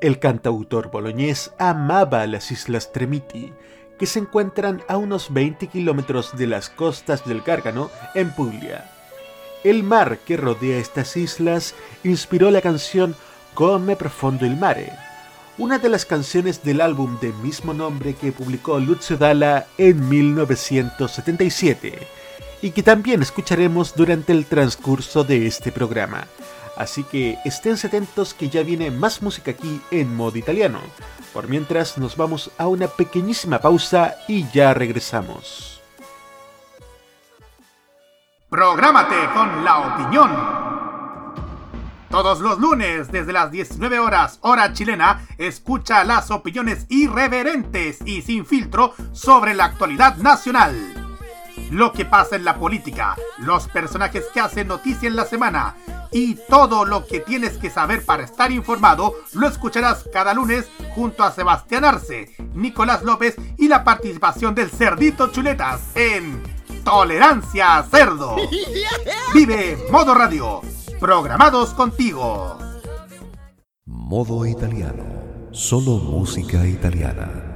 El 0.00 0.18
cantautor 0.18 0.90
boloñés 0.90 1.52
amaba 1.60 2.26
las 2.26 2.50
islas 2.50 2.90
Tremiti, 2.90 3.52
que 4.02 4.06
se 4.06 4.18
encuentran 4.18 4.82
a 4.88 4.96
unos 4.96 5.32
20 5.32 5.68
kilómetros 5.68 6.36
de 6.36 6.48
las 6.48 6.68
costas 6.68 7.24
del 7.24 7.40
Gárgano, 7.40 7.88
en 8.16 8.34
Puglia. 8.34 8.90
El 9.62 9.84
mar 9.84 10.18
que 10.26 10.36
rodea 10.36 10.78
estas 10.78 11.16
islas 11.16 11.76
inspiró 12.02 12.50
la 12.50 12.60
canción 12.60 13.14
Come 13.54 13.94
profondo 13.94 14.44
il 14.44 14.56
mare, 14.56 14.92
una 15.56 15.78
de 15.78 15.88
las 15.88 16.04
canciones 16.04 16.64
del 16.64 16.80
álbum 16.80 17.20
de 17.20 17.32
mismo 17.44 17.74
nombre 17.74 18.14
que 18.14 18.32
publicó 18.32 18.80
Lucio 18.80 19.16
Dalla 19.16 19.68
en 19.78 20.08
1977 20.08 22.04
y 22.60 22.72
que 22.72 22.82
también 22.82 23.22
escucharemos 23.22 23.94
durante 23.94 24.32
el 24.32 24.46
transcurso 24.46 25.22
de 25.22 25.46
este 25.46 25.70
programa. 25.70 26.26
Así 26.76 27.04
que 27.04 27.38
esténse 27.44 27.86
atentos 27.86 28.34
que 28.34 28.48
ya 28.48 28.62
viene 28.62 28.90
más 28.90 29.22
música 29.22 29.50
aquí 29.50 29.80
en 29.90 30.14
modo 30.14 30.38
italiano. 30.38 30.80
Por 31.32 31.48
mientras 31.48 31.98
nos 31.98 32.16
vamos 32.16 32.50
a 32.58 32.66
una 32.66 32.88
pequeñísima 32.88 33.58
pausa 33.58 34.16
y 34.28 34.48
ya 34.50 34.74
regresamos. 34.74 35.80
Prográmate 38.48 39.16
con 39.34 39.64
la 39.64 39.78
opinión. 39.78 40.62
Todos 42.10 42.40
los 42.40 42.58
lunes, 42.58 43.10
desde 43.10 43.32
las 43.32 43.50
19 43.50 43.98
horas, 43.98 44.38
hora 44.42 44.74
chilena, 44.74 45.26
escucha 45.38 46.04
las 46.04 46.30
opiniones 46.30 46.84
irreverentes 46.90 48.00
y 48.04 48.20
sin 48.20 48.44
filtro 48.44 48.94
sobre 49.12 49.54
la 49.54 49.64
actualidad 49.64 50.16
nacional. 50.16 50.76
Lo 51.70 51.94
que 51.94 52.04
pasa 52.04 52.36
en 52.36 52.44
la 52.44 52.56
política, 52.56 53.16
los 53.38 53.66
personajes 53.68 54.26
que 54.34 54.40
hacen 54.40 54.68
noticia 54.68 55.08
en 55.08 55.16
la 55.16 55.24
semana 55.24 55.74
y 56.12 56.34
todo 56.48 56.84
lo 56.84 57.06
que 57.06 57.20
tienes 57.20 57.56
que 57.56 57.70
saber 57.70 58.04
para 58.04 58.24
estar 58.24 58.52
informado 58.52 59.14
lo 59.32 59.48
escucharás 59.48 60.04
cada 60.12 60.34
lunes 60.34 60.66
junto 60.94 61.24
a 61.24 61.32
Sebastián 61.32 61.84
Arce, 61.84 62.34
Nicolás 62.54 63.02
López 63.02 63.36
y 63.58 63.68
la 63.68 63.84
participación 63.84 64.54
del 64.54 64.70
Cerdito 64.70 65.28
Chuletas 65.28 65.80
en 65.94 66.42
Tolerancia 66.84 67.84
cerdo. 67.90 68.36
Vive 69.34 69.78
Modo 69.90 70.14
Radio. 70.14 70.60
Programados 71.00 71.70
contigo. 71.74 72.58
Modo 73.86 74.46
italiano. 74.46 75.04
Solo 75.52 75.98
música 75.98 76.66
italiana. 76.66 77.51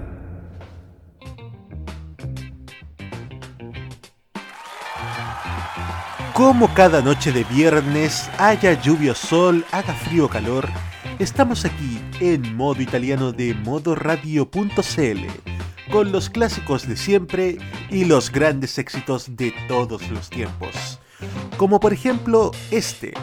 Como 6.37 6.75
cada 6.75 7.01
noche 7.01 7.33
de 7.33 7.45
viernes, 7.45 8.29
haya 8.37 8.79
lluvia 8.83 9.13
o 9.13 9.15
sol, 9.15 9.65
haga 9.73 9.95
frío 9.95 10.27
o 10.27 10.29
calor, 10.29 10.69
estamos 11.19 11.65
aquí 11.65 11.99
en 12.21 12.55
modo 12.55 12.83
italiano 12.83 13.33
de 13.33 13.55
modoradio.cl 13.55 15.27
con 15.91 16.13
los 16.13 16.29
clásicos 16.29 16.87
de 16.87 16.99
siempre 16.99 17.57
y 17.89 18.05
los 18.05 18.31
grandes 18.31 18.77
éxitos 18.77 19.35
de 19.35 19.55
todos 19.67 20.11
los 20.11 20.29
tiempos. 20.29 21.01
Como 21.57 21.81
por 21.81 21.95
ejemplo 21.95 22.51
este, 22.71 23.15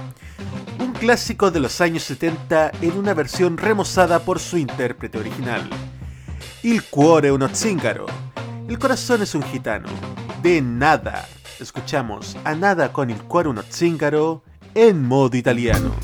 un 0.79 0.93
clásico 0.93 1.51
de 1.51 1.59
los 1.59 1.81
años 1.81 2.01
70 2.01 2.71
en 2.81 2.97
una 2.97 3.13
versión 3.13 3.57
remozada 3.57 4.21
por 4.21 4.39
su 4.39 4.57
intérprete 4.57 5.19
original. 5.19 5.69
Il 6.63 6.81
cuore 6.85 7.31
uno 7.31 7.47
zingaro. 7.47 8.07
El 8.67 8.79
corazón 8.79 9.21
es 9.21 9.35
un 9.35 9.43
gitano. 9.43 9.89
De 10.41 10.63
nada. 10.63 11.27
Escuchamos 11.63 12.35
a 12.43 12.55
nada 12.55 12.91
con 12.91 13.09
il 13.09 13.23
cuore 13.23 13.47
uno 13.47 13.63
zingaro 13.65 14.43
en 14.75 15.01
modo 15.01 15.37
italiano. 15.37 15.95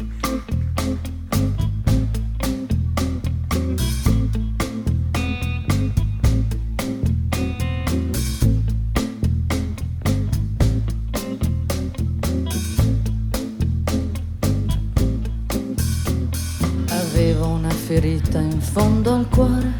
Avevo 16.87 17.47
una 17.49 17.69
ferita 17.69 18.39
in 18.39 18.61
fondo 18.61 19.13
al 19.13 19.27
cuore, 19.27 19.73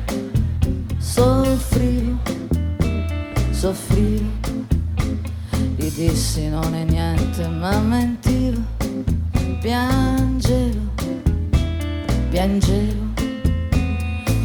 soffrivo, 0.97 2.19
soffrivo. 3.51 4.58
Dissi 5.99 6.47
non 6.47 6.73
è 6.75 6.85
niente, 6.85 7.45
ma 7.49 7.77
mentivo, 7.79 8.61
piangevo, 9.59 10.79
piangevo. 12.29 13.03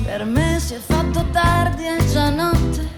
Per 0.05 0.25
me 0.25 0.59
si 0.59 0.75
è 0.75 0.81
fatto 0.85 1.25
tardi, 1.31 1.85
è 1.85 2.05
già 2.11 2.31
notte, 2.31 2.89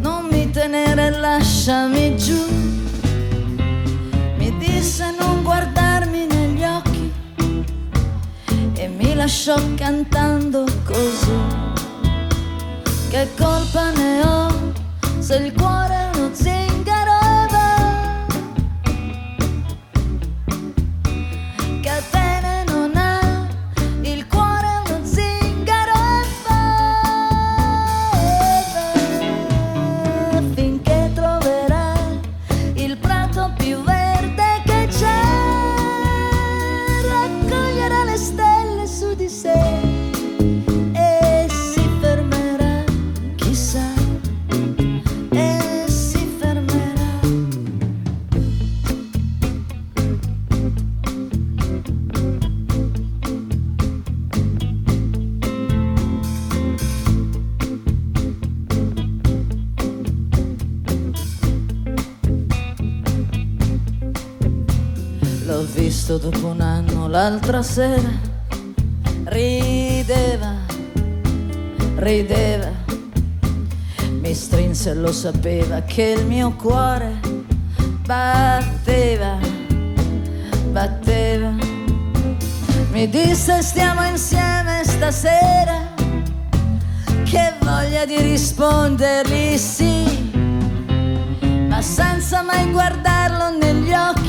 non 0.00 0.26
mi 0.30 0.50
tenere, 0.52 1.10
lasciami 1.10 2.16
giù. 2.16 2.46
Mi 4.38 4.56
disse 4.56 5.14
non 5.20 5.42
guardarmi 5.42 6.26
negli 6.26 6.64
occhi 6.64 7.12
e 8.72 8.88
mi 8.88 9.14
lasciò 9.14 9.56
cantando 9.74 10.64
così. 10.82 11.40
Che 13.10 13.28
colpa 13.36 13.90
ne 13.90 14.22
ho 14.22 14.72
se 15.18 15.36
il 15.36 15.52
cuore 15.52 15.94
è 15.94 16.16
uno 16.16 16.34
L'ho 65.52 65.66
visto 65.66 66.16
dopo 66.16 66.46
un 66.46 66.62
anno 66.62 67.08
l'altra 67.08 67.62
sera, 67.62 68.10
rideva, 69.24 70.54
rideva, 71.96 72.70
mi 74.22 74.32
strinse 74.32 74.92
e 74.92 74.94
lo 74.94 75.12
sapeva 75.12 75.82
che 75.82 76.14
il 76.16 76.24
mio 76.24 76.52
cuore 76.52 77.20
batteva, 78.06 79.36
batteva. 80.70 81.52
Mi 82.90 83.10
disse 83.10 83.60
stiamo 83.60 84.06
insieme 84.06 84.80
stasera, 84.84 85.92
che 87.24 87.52
voglia 87.60 88.06
di 88.06 88.16
rispondergli 88.16 89.58
sì, 89.58 90.30
ma 91.68 91.82
senza 91.82 92.40
mai 92.40 92.70
guardarlo 92.70 93.58
negli 93.58 93.92
occhi 93.92 94.21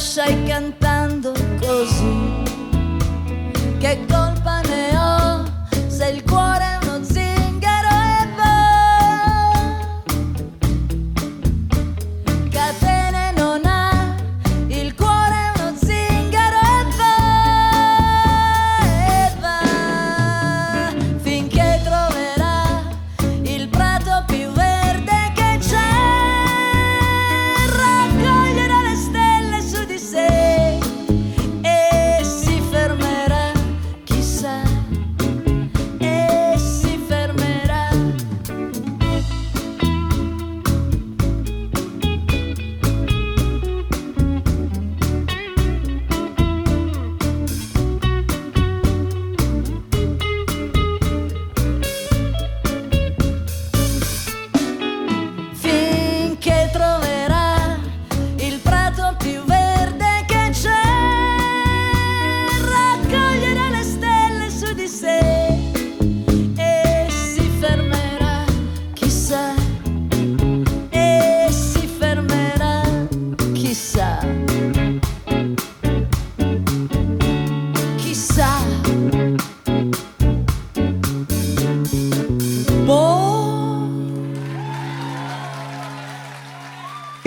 lasciai 0.00 0.44
cantando 0.44 1.34
così. 1.60 2.42
Che 3.78 3.98
colpa 4.08 4.29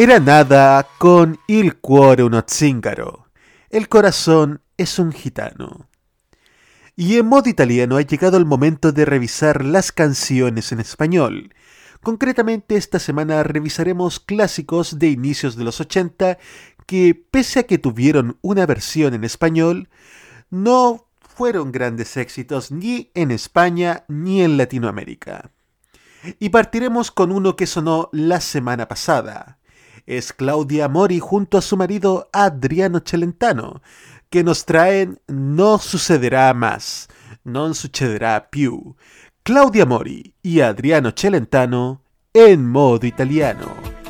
Era 0.03 0.19
nada 0.19 0.85
con 0.97 1.39
Il 1.47 1.77
cuore 1.77 2.23
uno 2.23 2.43
zingaro. 2.45 3.29
El 3.69 3.87
corazón 3.87 4.61
es 4.75 4.99
un 4.99 5.13
gitano. 5.13 5.87
Y 6.97 7.15
en 7.15 7.25
modo 7.25 7.47
italiano 7.49 7.95
ha 7.95 8.01
llegado 8.01 8.35
el 8.35 8.43
momento 8.43 8.91
de 8.91 9.05
revisar 9.05 9.63
las 9.63 9.93
canciones 9.93 10.73
en 10.73 10.81
español. 10.81 11.55
Concretamente 12.01 12.75
esta 12.75 12.99
semana 12.99 13.43
revisaremos 13.43 14.19
clásicos 14.19 14.99
de 14.99 15.07
inicios 15.07 15.55
de 15.55 15.63
los 15.63 15.79
80 15.79 16.37
que 16.85 17.15
pese 17.31 17.59
a 17.59 17.63
que 17.63 17.77
tuvieron 17.77 18.37
una 18.41 18.65
versión 18.65 19.13
en 19.13 19.23
español, 19.23 19.87
no 20.49 21.07
fueron 21.21 21.71
grandes 21.71 22.17
éxitos 22.17 22.73
ni 22.73 23.09
en 23.13 23.31
España 23.31 24.03
ni 24.09 24.41
en 24.41 24.57
Latinoamérica. 24.57 25.51
Y 26.39 26.49
partiremos 26.49 27.09
con 27.09 27.31
uno 27.31 27.55
que 27.55 27.67
sonó 27.67 28.09
la 28.11 28.41
semana 28.41 28.89
pasada, 28.89 29.59
es 30.05 30.33
Claudia 30.33 30.87
Mori 30.87 31.19
junto 31.19 31.57
a 31.57 31.61
su 31.61 31.77
marido 31.77 32.29
Adriano 32.33 33.01
Celentano, 33.05 33.81
que 34.29 34.43
nos 34.43 34.65
traen 34.65 35.19
No 35.27 35.77
sucederá 35.77 36.53
más, 36.53 37.07
Non 37.43 37.75
sucederá 37.75 38.49
più, 38.49 38.95
Claudia 39.43 39.85
Mori 39.85 40.35
y 40.41 40.61
Adriano 40.61 41.11
Celentano 41.15 42.01
en 42.33 42.67
modo 42.67 43.05
italiano. 43.05 44.02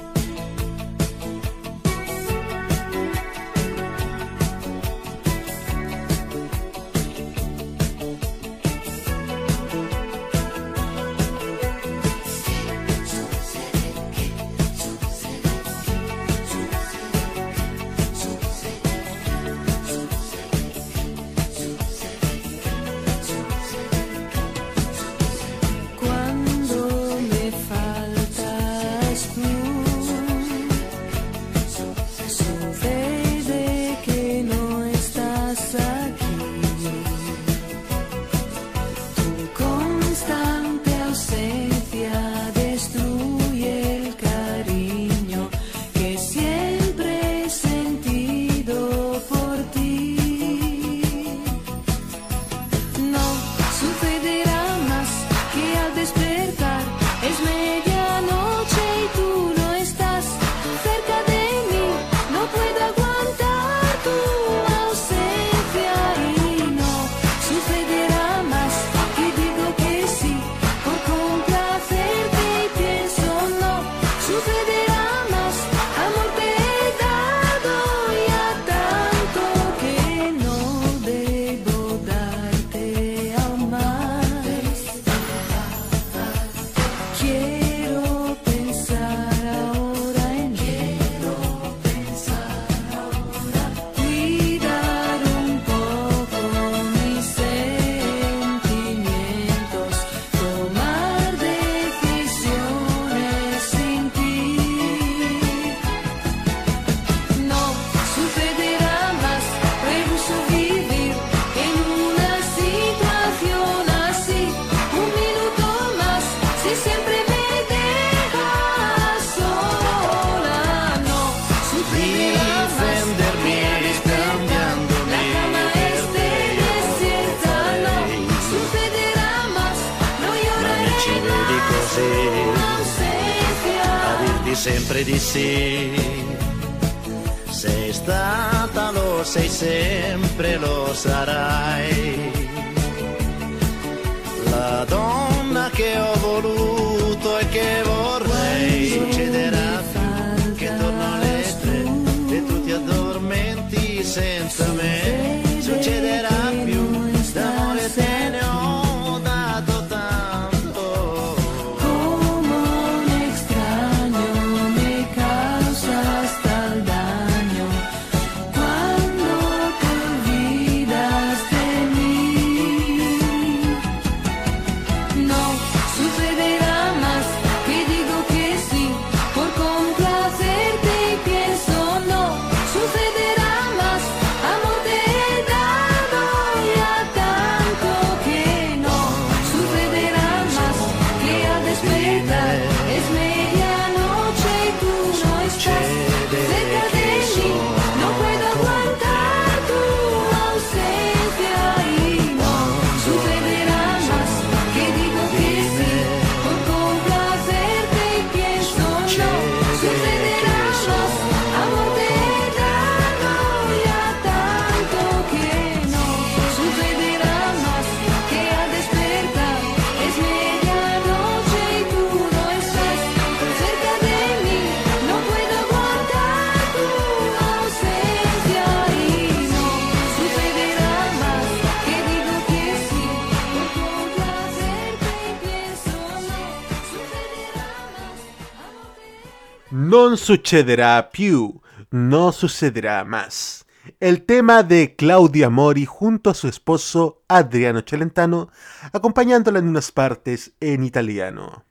sucederá 240.23 241.09
Pew, 241.11 241.61
no 241.91 242.31
sucederá 242.31 243.03
más. 243.03 243.65
El 243.99 244.23
tema 244.23 244.63
de 244.63 244.95
Claudia 244.95 245.49
Mori 245.49 245.85
junto 245.85 246.29
a 246.29 246.33
su 246.33 246.47
esposo 246.47 247.23
Adriano 247.27 247.83
Celentano, 247.85 248.49
acompañándola 248.93 249.59
en 249.59 249.67
unas 249.67 249.91
partes 249.91 250.53
en 250.61 250.85
italiano. 250.85 251.65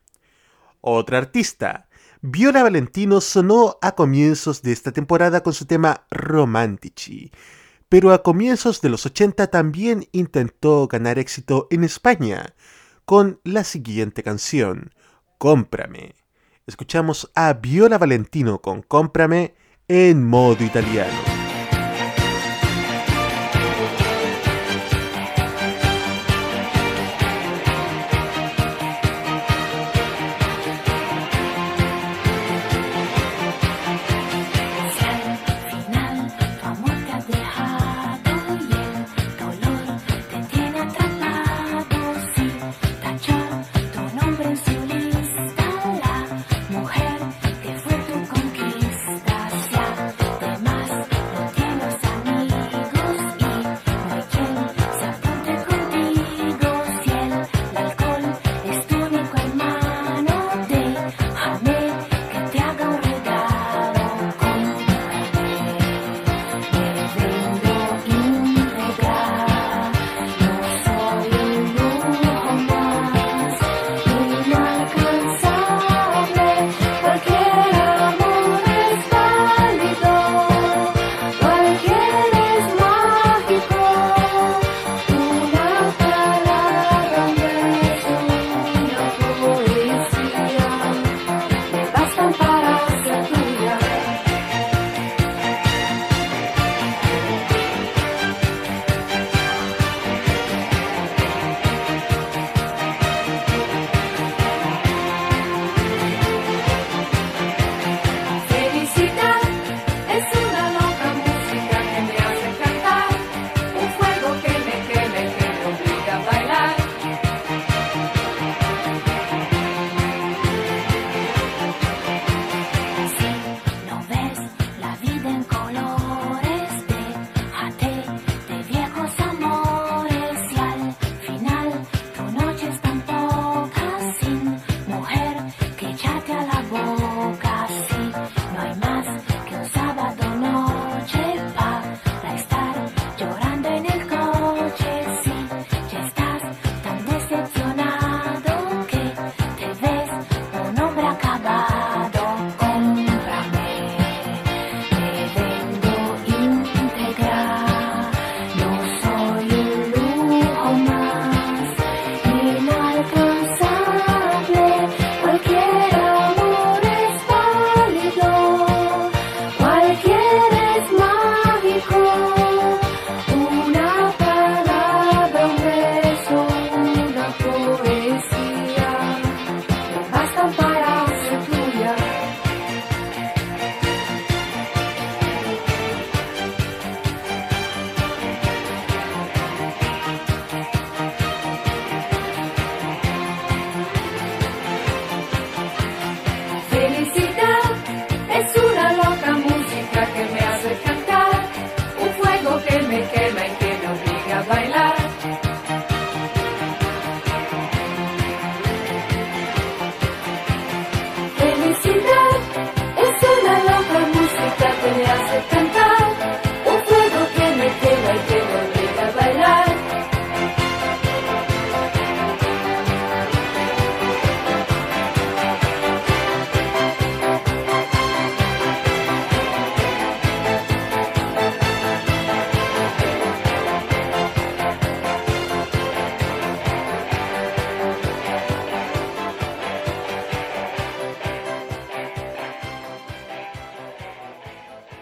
Otra 0.82 1.16
artista, 1.16 1.88
Viola 2.20 2.62
Valentino 2.62 3.22
sonó 3.22 3.78
a 3.80 3.92
comienzos 3.92 4.60
de 4.60 4.72
esta 4.72 4.92
temporada 4.92 5.42
con 5.42 5.54
su 5.54 5.64
tema 5.64 6.04
Romantici, 6.10 7.32
pero 7.88 8.12
a 8.12 8.22
comienzos 8.22 8.82
de 8.82 8.90
los 8.90 9.06
80 9.06 9.46
también 9.46 10.08
intentó 10.12 10.88
ganar 10.88 11.18
éxito 11.18 11.68
en 11.70 11.84
España 11.84 12.54
con 13.06 13.40
la 13.44 13.64
siguiente 13.64 14.22
canción, 14.22 14.92
Cómprame 15.38 16.21
escuchamos 16.66 17.30
a 17.34 17.52
Viola 17.54 17.98
Valentino 17.98 18.60
con 18.60 18.82
Cómprame 18.82 19.54
en 19.88 20.26
modo 20.26 20.64
italiano. 20.64 21.31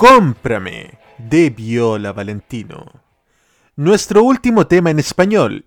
Cómprame 0.01 0.98
de 1.18 1.51
Viola 1.51 2.14
Valentino. 2.14 2.86
Nuestro 3.76 4.22
último 4.22 4.66
tema 4.66 4.90
en 4.90 4.98
español. 4.98 5.66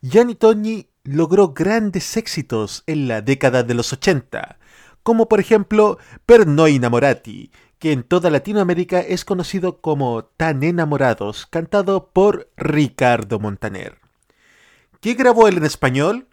Gianni 0.00 0.36
Togni 0.36 0.86
logró 1.02 1.48
grandes 1.48 2.16
éxitos 2.16 2.84
en 2.86 3.08
la 3.08 3.22
década 3.22 3.64
de 3.64 3.74
los 3.74 3.92
80, 3.92 4.60
como 5.02 5.28
por 5.28 5.40
ejemplo 5.40 5.98
Per 6.26 6.46
noi 6.46 6.76
innamorati, 6.76 7.50
que 7.80 7.90
en 7.90 8.04
toda 8.04 8.30
Latinoamérica 8.30 9.00
es 9.00 9.24
conocido 9.24 9.80
como 9.80 10.26
Tan 10.26 10.62
enamorados, 10.62 11.46
cantado 11.46 12.12
por 12.12 12.52
Ricardo 12.56 13.40
Montaner. 13.40 13.98
¿Qué 15.00 15.14
grabó 15.14 15.48
él 15.48 15.56
en 15.56 15.64
español? 15.64 16.28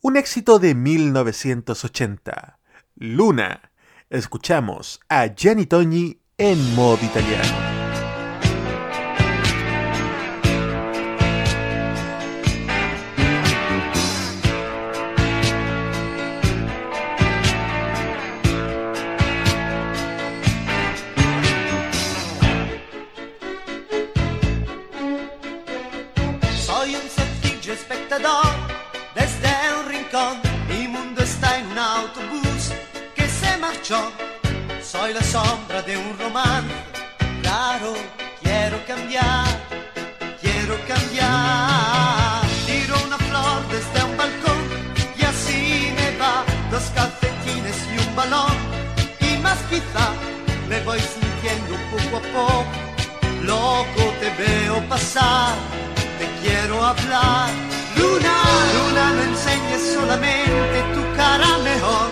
Un 0.00 0.16
éxito 0.16 0.58
de 0.58 0.74
1980, 0.74 2.58
Luna. 2.96 3.70
Escuchamos 4.10 4.98
a 5.08 5.26
Gianni 5.28 5.66
Togni 5.66 6.19
en 6.40 6.74
modo 6.74 7.04
italiano. 7.04 7.68
des 29.14 29.30
d'un 29.42 29.88
rincon, 29.88 30.40
il 30.68 30.88
mondo 30.88 31.24
sta 31.24 31.56
in 31.56 31.66
un 31.70 31.78
autobus 31.78 32.72
che 33.14 33.28
se 33.28 33.56
marciò 33.58 34.29
Soy 35.00 35.14
la 35.14 35.22
sombra 35.22 35.80
de 35.80 35.96
un 35.96 36.18
romance. 36.18 36.68
Claro, 37.40 37.94
quiero 38.42 38.84
cambiar, 38.86 39.46
quiero 40.42 40.76
cambiar. 40.86 42.42
Tiro 42.66 42.96
una 43.06 43.16
flor 43.16 43.60
desde 43.70 44.04
un 44.04 44.14
balcón 44.18 44.60
y 45.18 45.22
así 45.24 45.90
me 45.96 46.18
va. 46.18 46.44
Dos 46.70 46.84
calcetines 46.94 47.78
y 47.94 48.06
un 48.06 48.14
balón. 48.14 48.54
Y 49.20 49.38
más 49.38 49.56
quizá 49.70 50.12
me 50.68 50.78
voy 50.82 51.00
sintiendo 51.00 51.76
poco 51.90 52.18
a 52.18 52.22
poco. 52.36 52.64
Loco 53.42 54.04
te 54.20 54.28
veo 54.42 54.86
pasar 54.86 55.54
te 56.18 56.26
quiero 56.42 56.84
hablar. 56.84 57.48
Luna, 57.96 58.36
luna, 58.76 59.04
no 59.14 59.22
enseñes 59.22 59.94
solamente 59.94 60.76
tu 60.94 61.02
cara 61.16 61.56
mejor, 61.70 62.08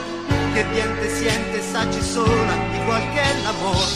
que 0.55 0.64
bien 0.72 0.91
te 1.01 1.09
sientes 1.20 1.74
allí 1.74 2.01
sola, 2.01 2.55
igual 2.99 3.15
que 3.15 3.23
el 3.31 3.47
amor, 3.47 3.87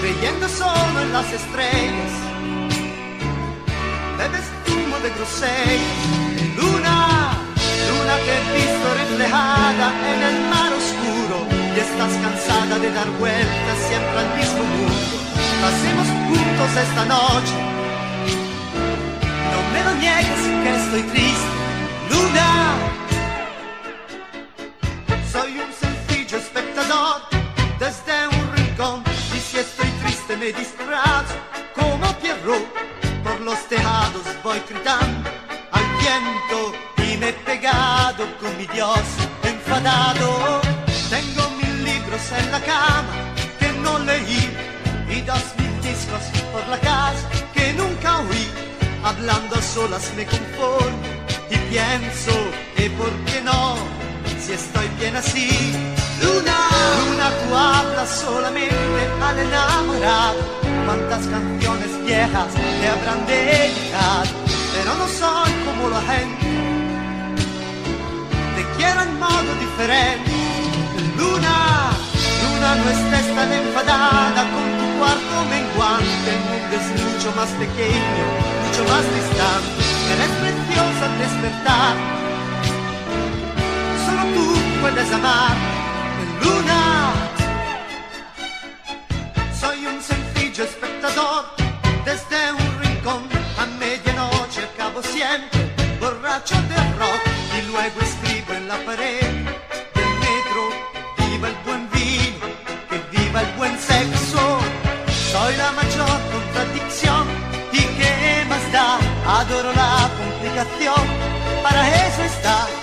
creyendo 0.00 0.48
solo 0.48 1.00
en 1.00 1.12
las 1.12 1.32
estrellas. 1.32 2.12
Bebes 4.18 4.46
zumo 4.66 4.98
de 5.00 5.10
grosella, 5.10 5.94
luna, 6.56 7.32
luna 7.88 8.14
te 8.24 8.32
he 8.36 8.42
visto 8.58 8.94
reflejada 8.94 9.86
en 10.12 10.22
el 10.22 10.36
mar 10.50 10.72
oscuro 10.72 11.46
y 11.74 11.80
estás 11.80 12.12
cansada 12.22 12.78
de 12.78 12.92
dar 12.92 13.10
vueltas 13.18 13.78
siempre 13.88 14.18
al 14.18 14.36
mismo 14.36 14.62
mundo. 14.64 15.16
Pasemos 15.62 16.06
juntos 16.28 16.70
esta 16.82 17.04
noche 17.04 17.54
no 19.52 19.60
me 19.72 19.84
lo 19.84 19.94
niegues 19.94 20.42
que 20.62 20.70
estoy 20.76 21.02
triste, 21.02 21.50
luna. 22.10 22.74
Soy 25.32 25.52
un 25.58 25.72
sencillo 25.72 26.38
espectador 26.38 27.30
desde 27.78 28.19
me 30.40 30.52
disfrazo 30.52 31.34
como 31.74 32.06
Pierrot. 32.18 32.66
Por 33.22 33.40
los 33.42 33.58
tejados 33.68 34.24
voy 34.42 34.58
gritando 34.68 35.30
al 35.70 35.86
viento 36.00 36.58
y 36.96 37.18
me 37.18 37.28
he 37.28 37.32
pegado 37.32 38.24
con 38.38 38.56
mi 38.56 38.66
Dios 38.66 39.04
enfadado. 39.42 40.62
Tengo 41.10 41.42
mil 41.60 41.84
libros 41.84 42.22
en 42.38 42.50
la 42.50 42.60
cama 42.60 43.12
que 43.58 43.68
no 43.84 43.98
leí 43.98 44.42
y 45.14 45.20
dos 45.20 45.44
mil 45.58 45.74
discos 45.82 46.22
por 46.52 46.66
la 46.68 46.78
casa 46.78 47.28
que 47.52 47.74
nunca 47.74 48.20
oí. 48.20 48.46
Hablando 49.04 49.56
a 49.56 49.62
solas 49.62 50.10
me 50.16 50.24
conformo 50.24 51.02
y 51.50 51.56
pienso, 51.70 52.32
¿y 52.78 52.88
por 52.90 53.12
no? 53.44 54.09
Si 54.44 54.52
estoy 54.52 54.88
bien 54.98 55.14
así. 55.16 55.50
Luna, 56.22 56.56
luna, 57.00 57.26
tú 57.40 57.56
hablas 57.56 58.08
solamente 58.08 58.74
al 59.22 59.38
enamorado. 59.38 60.38
Cuántas 60.86 61.26
canciones 61.26 61.90
viejas 62.06 62.48
te 62.54 62.88
habrán 62.88 63.26
dedicado, 63.26 64.30
pero 64.74 64.94
no 64.94 65.06
soy 65.08 65.52
como 65.66 65.90
la 65.90 66.00
gente. 66.12 66.46
Te 68.56 68.62
quiero 68.76 69.02
en 69.02 69.18
modo 69.18 69.50
diferente. 69.60 70.32
Luna, 71.18 71.90
luna, 72.42 72.74
no 72.76 72.90
estés 72.96 73.34
tan 73.36 73.52
enfadada 73.52 74.40
con 74.52 74.66
tu 74.78 74.86
cuarto 74.98 75.36
menguante. 75.50 76.30
El 76.32 76.40
mundo 76.48 76.76
es 76.80 76.86
mucho 77.04 77.28
más 77.36 77.50
pequeño, 77.60 78.24
mucho 78.64 78.82
más 78.90 79.04
distante. 79.16 79.80
Eres 80.14 80.32
preciosa 80.40 81.04
despertar 81.20 82.29
tú 84.34 84.80
puedes 84.80 85.12
amar 85.12 85.56
en 86.22 86.30
luna. 86.44 87.12
Soy 89.60 89.86
un 89.86 90.00
sencillo 90.02 90.64
espectador 90.64 91.44
desde 92.04 92.52
un 92.52 92.82
rincón 92.82 93.22
a 93.58 93.66
medianoche 93.78 94.62
acabo 94.64 95.02
siempre 95.02 95.60
borracho 96.00 96.56
de 96.70 96.76
rock 96.98 97.22
y 97.58 97.70
luego 97.70 98.00
escribo 98.00 98.54
en 98.54 98.68
la 98.68 98.78
pared 98.86 99.20
del 99.94 100.10
metro 100.24 100.62
viva 101.18 101.48
el 101.48 101.56
buen 101.66 101.90
vino, 101.90 102.46
que 102.88 102.98
viva 103.16 103.42
el 103.42 103.52
buen 103.58 103.78
sexo. 103.78 104.58
Soy 105.30 105.56
la 105.56 105.70
mayor 105.72 106.18
contradicción 106.32 107.26
y 107.72 107.82
qué 107.98 108.44
más 108.48 108.72
da, 108.72 108.98
adoro 109.40 109.72
la 109.72 110.10
complicación, 110.18 111.02
para 111.62 112.06
eso 112.06 112.22
está. 112.22 112.79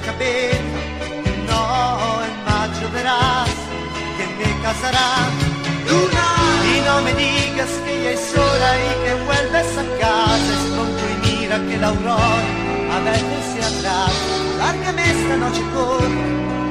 Cabeza. 0.00 0.58
No, 1.48 2.22
en 2.26 2.34
mayo 2.44 2.88
verás 2.92 3.48
que 4.16 4.26
me 4.38 4.62
casará. 4.62 5.08
Luna, 5.88 6.26
y 6.72 6.80
no 6.86 7.02
me 7.02 7.14
digas 7.14 7.70
que 7.84 8.02
ya 8.04 8.10
es 8.10 8.36
hora 8.36 8.70
y 8.84 9.04
que 9.04 9.14
vuelves 9.24 9.78
a 9.78 9.84
casa. 10.00 10.52
Es 10.56 10.64
pronto 10.74 11.02
y 11.12 11.16
mira 11.26 11.56
que 11.68 11.78
la 11.78 11.88
aurora 11.88 12.44
a 12.94 12.98
veces 13.00 13.42
se 13.52 13.60
atrasa. 13.70 14.34
Lárgame 14.58 15.02
esta 15.10 15.36
noche 15.36 15.62
corta. 15.74 16.63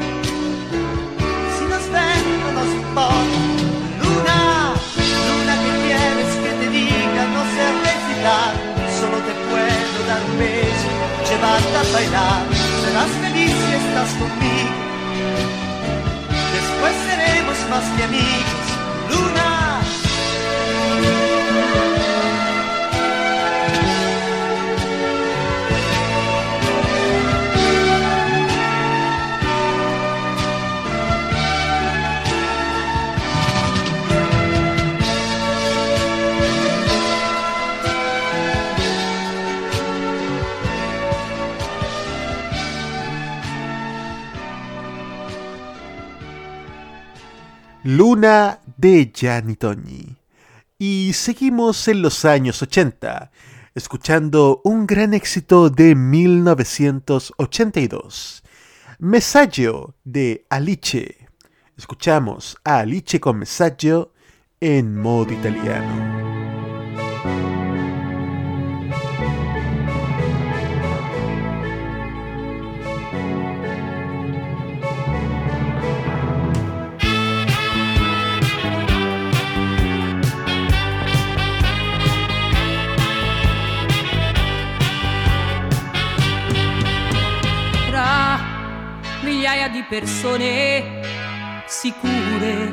A 11.83 11.93
bailar. 11.93 12.41
Serás 12.83 13.11
feliz 13.21 13.51
si 13.51 13.73
estás 13.73 14.09
conmigo. 14.19 14.73
Después 16.53 16.93
seremos 17.07 17.57
más 17.69 17.83
que 17.95 18.03
amigos. 18.03 18.72
Luna 47.85 48.61
de 48.77 49.11
Gianni. 49.13 49.57
Y 50.79 51.11
seguimos 51.11 51.85
en 51.89 52.01
los 52.01 52.23
años 52.23 52.61
80, 52.61 53.29
escuchando 53.75 54.61
un 54.63 54.87
gran 54.87 55.13
éxito 55.13 55.69
de 55.69 55.93
1982, 55.93 58.41
Messaggio 58.99 59.95
de 60.05 60.45
Alice. 60.49 61.27
Escuchamos 61.75 62.55
a 62.63 62.79
Alice 62.79 63.19
con 63.19 63.39
Messaggio 63.39 64.13
en 64.61 64.97
modo 64.97 65.33
italiano. 65.33 66.52
Migliaia 89.43 89.67
di 89.67 89.83
persone 89.83 91.01
sicure 91.65 92.71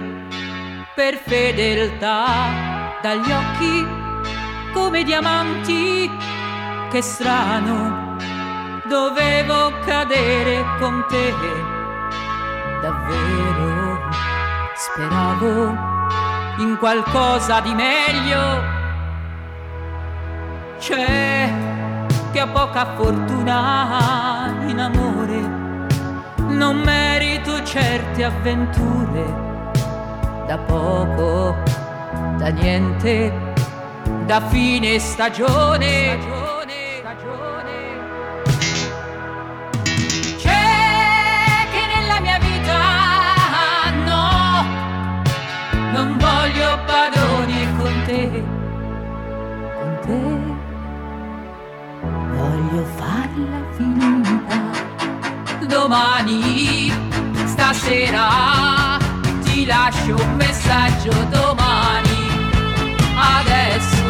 per 0.94 1.16
fedeltà 1.16 2.94
dagli 3.02 3.28
occhi 3.28 3.84
come 4.72 5.02
diamanti 5.02 6.08
che 6.88 7.02
strano 7.02 8.16
dovevo 8.86 9.80
cadere 9.84 10.64
con 10.78 11.04
te. 11.08 11.34
Davvero 12.80 14.08
speravo 14.76 15.76
in 16.58 16.76
qualcosa 16.78 17.58
di 17.62 17.74
meglio. 17.74 18.62
C'è 20.78 21.52
che 22.30 22.40
ho 22.40 22.48
poca 22.52 22.94
fortuna 22.94 24.54
in 24.68 24.78
amore, 24.78 25.69
non 26.60 26.76
merito 26.82 27.64
certe 27.64 28.22
avventure, 28.22 29.24
da 30.46 30.58
poco, 30.58 31.56
da 32.36 32.48
niente, 32.50 33.32
da 34.26 34.42
fine 34.48 34.98
stagione. 34.98 36.18
C'è 40.36 41.66
che 41.72 41.82
nella 41.94 42.20
mia 42.20 42.38
vita 42.38 42.78
no, 44.04 44.66
non 45.92 46.18
voglio 46.18 46.78
padroni 46.84 47.68
con 47.78 48.02
te, 48.04 48.44
con 49.78 49.98
te 50.04 50.20
voglio 52.36 52.84
farla. 52.96 53.69
Domani, 55.70 56.92
stasera, 57.46 58.98
ti 59.44 59.64
lascio 59.64 60.16
un 60.16 60.34
messaggio 60.34 61.12
domani. 61.30 62.28
Adesso 63.14 64.02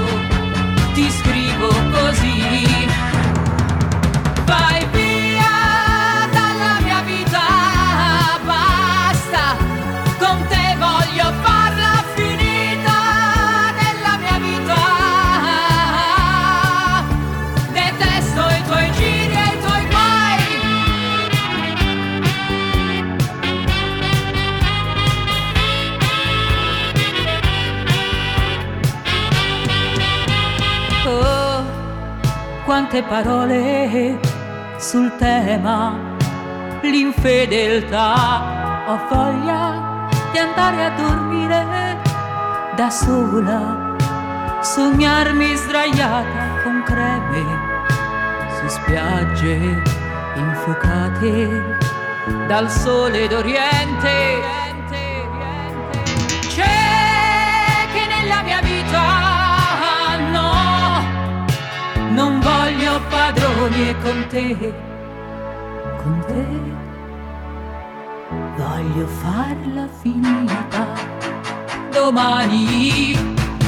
ti 0.95 1.11
scrivo 1.11 1.69
così. 1.93 2.39
Quante 32.91 33.03
parole 33.05 34.18
sul 34.76 35.14
tema, 35.16 35.97
l'infedeltà. 36.82 38.84
Ho 38.88 38.99
voglia 39.09 40.09
di 40.32 40.38
andare 40.38 40.86
a 40.86 40.91
dormire 40.97 41.97
da 42.74 42.91
sola, 42.91 43.95
sognarmi 44.61 45.55
sdraiata 45.55 46.62
con 46.64 46.82
creme 46.84 47.45
su 48.59 48.66
spiagge 48.66 49.82
infuocate 50.34 51.78
dal 52.49 52.68
sole 52.68 53.28
d'Oriente. 53.28 54.70
Voglio 62.91 63.01
padroni 63.09 63.88
e 63.88 63.95
con 64.03 64.26
te, 64.28 64.74
con 66.03 66.24
te 66.26 66.47
voglio 68.57 69.07
farla 69.07 69.88
finita. 70.01 70.86
Domani, 71.93 73.14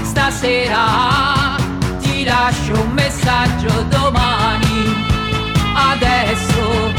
stasera, 0.02 1.56
ti 2.00 2.24
lascio 2.24 2.72
un 2.72 2.92
messaggio 2.92 3.82
domani. 3.88 5.06
Adesso 5.74 6.92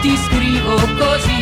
ti 0.00 0.16
scrivo 0.16 0.76
così. 0.98 1.33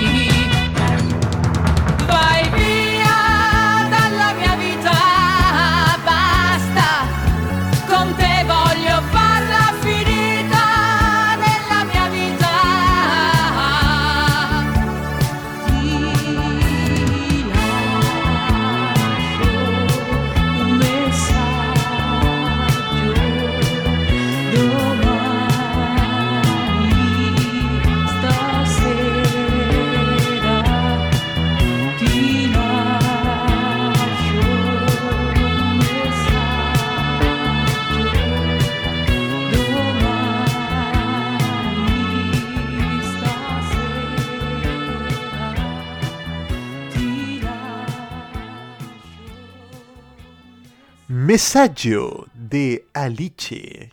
De 51.33 52.87
Alice. 52.93 53.91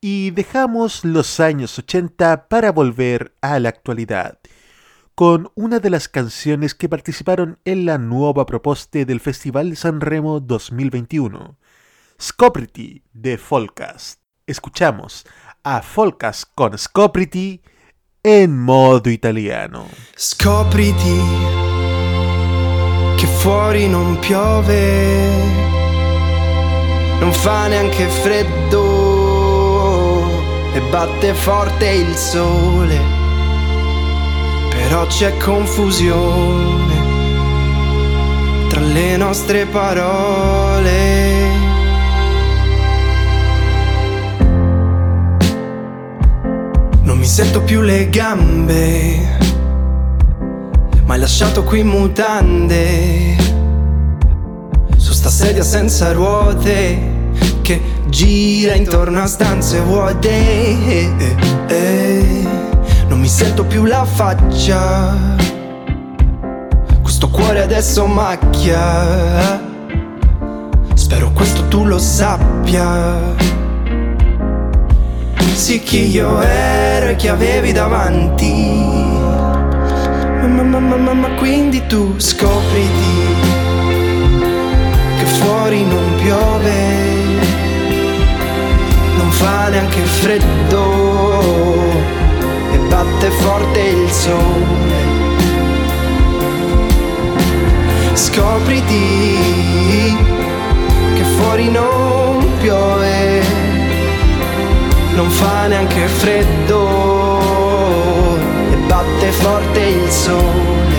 Y 0.00 0.32
dejamos 0.32 1.04
los 1.04 1.38
años 1.38 1.78
80 1.78 2.48
para 2.48 2.72
volver 2.72 3.32
a 3.40 3.60
la 3.60 3.68
actualidad, 3.68 4.40
con 5.14 5.52
una 5.54 5.78
de 5.78 5.90
las 5.90 6.08
canciones 6.08 6.74
que 6.74 6.88
participaron 6.88 7.60
en 7.64 7.86
la 7.86 7.96
nueva 7.96 8.44
proposta 8.44 9.04
del 9.04 9.20
Festival 9.20 9.70
de 9.70 9.76
San 9.76 10.00
Remo 10.00 10.40
2021, 10.40 11.56
Scopriti 12.20 13.04
de 13.12 13.38
Folcast. 13.38 14.20
Escuchamos 14.44 15.26
a 15.62 15.80
Folcast 15.80 16.50
con 16.56 16.76
Scopriti 16.76 17.62
en 18.24 18.58
modo 18.58 19.10
italiano. 19.10 19.86
Scopriti 20.16 21.20
che 23.16 23.26
fuori 23.26 23.88
non 23.88 24.18
piove, 24.18 25.77
non 27.20 27.32
fa 27.32 27.66
neanche 27.68 28.06
freddo 28.06 28.76
e 30.72 30.80
batte 30.90 31.34
forte 31.34 31.88
il 31.88 32.14
sole, 32.14 33.00
però 34.70 35.06
c'è 35.06 35.36
confusione 35.36 37.06
tra 38.68 38.80
le 38.80 39.16
nostre 39.16 39.66
parole. 39.66 41.06
Non 47.02 47.18
mi 47.18 47.26
sento 47.26 47.62
più 47.62 47.80
le 47.80 48.08
gambe 48.10 49.36
ma 51.08 51.14
hai 51.14 51.20
lasciato 51.20 51.64
qui 51.64 51.82
mutande 51.82 53.47
sta 55.18 55.30
sedia 55.30 55.64
senza 55.64 56.12
ruote 56.12 57.32
Che 57.60 57.80
gira 58.06 58.74
intorno 58.74 59.20
a 59.20 59.26
stanze 59.26 59.80
vuote. 59.80 60.30
Eh, 60.30 61.10
eh. 61.66 62.46
Non 63.08 63.18
mi 63.18 63.26
sento 63.26 63.64
più 63.64 63.84
la 63.84 64.04
faccia. 64.04 65.16
Questo 67.02 67.28
cuore 67.30 67.62
adesso 67.62 68.06
macchia. 68.06 69.60
Spero 70.94 71.32
questo 71.32 71.66
tu 71.66 71.84
lo 71.84 71.98
sappia. 71.98 73.34
Sì 75.52 75.80
chi 75.80 76.10
io 76.10 76.40
ero 76.40 77.08
e 77.08 77.16
chi 77.16 77.26
avevi 77.26 77.72
davanti. 77.72 78.52
Ma, 80.40 80.62
ma, 80.62 80.78
ma, 80.78 80.96
ma, 80.96 81.12
ma 81.12 81.28
quindi 81.34 81.84
tu 81.88 82.14
scopriti 82.18 83.57
che 85.18 85.24
fuori 85.24 85.84
non 85.84 86.14
piove, 86.16 86.72
non 89.16 89.30
fa 89.30 89.68
neanche 89.68 90.00
freddo 90.00 91.72
e 92.72 92.78
batte 92.88 93.30
forte 93.30 93.80
il 93.80 94.10
sole. 94.10 95.16
Scopriti 98.12 99.36
che 101.14 101.22
fuori 101.36 101.68
non 101.68 102.46
piove, 102.60 103.42
non 105.14 105.28
fa 105.30 105.66
neanche 105.66 106.06
freddo 106.06 107.56
batte 108.86 109.30
forte 109.32 109.80
il 109.80 110.10
sole, 110.10 110.96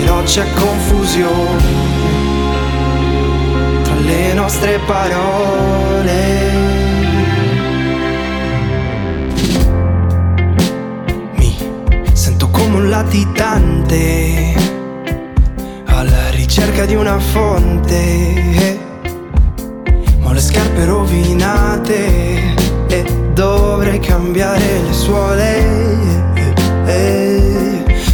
però 0.00 0.22
c'è 0.22 0.44
confusione 0.54 1.93
le 4.16 4.32
nostre 4.32 4.78
parole. 4.86 6.12
Mi 11.36 11.56
sento 12.12 12.48
come 12.50 12.76
un 12.76 12.88
latitante 12.88 14.54
alla 15.86 16.30
ricerca 16.30 16.84
di 16.86 16.94
una 16.94 17.18
fonte, 17.18 18.78
ma 20.20 20.28
ho 20.28 20.32
le 20.32 20.40
scarpe 20.40 20.84
rovinate 20.84 22.54
e 22.86 23.04
dovrei 23.32 23.98
cambiare 23.98 24.80
le 24.86 24.92
suole. 24.92 26.02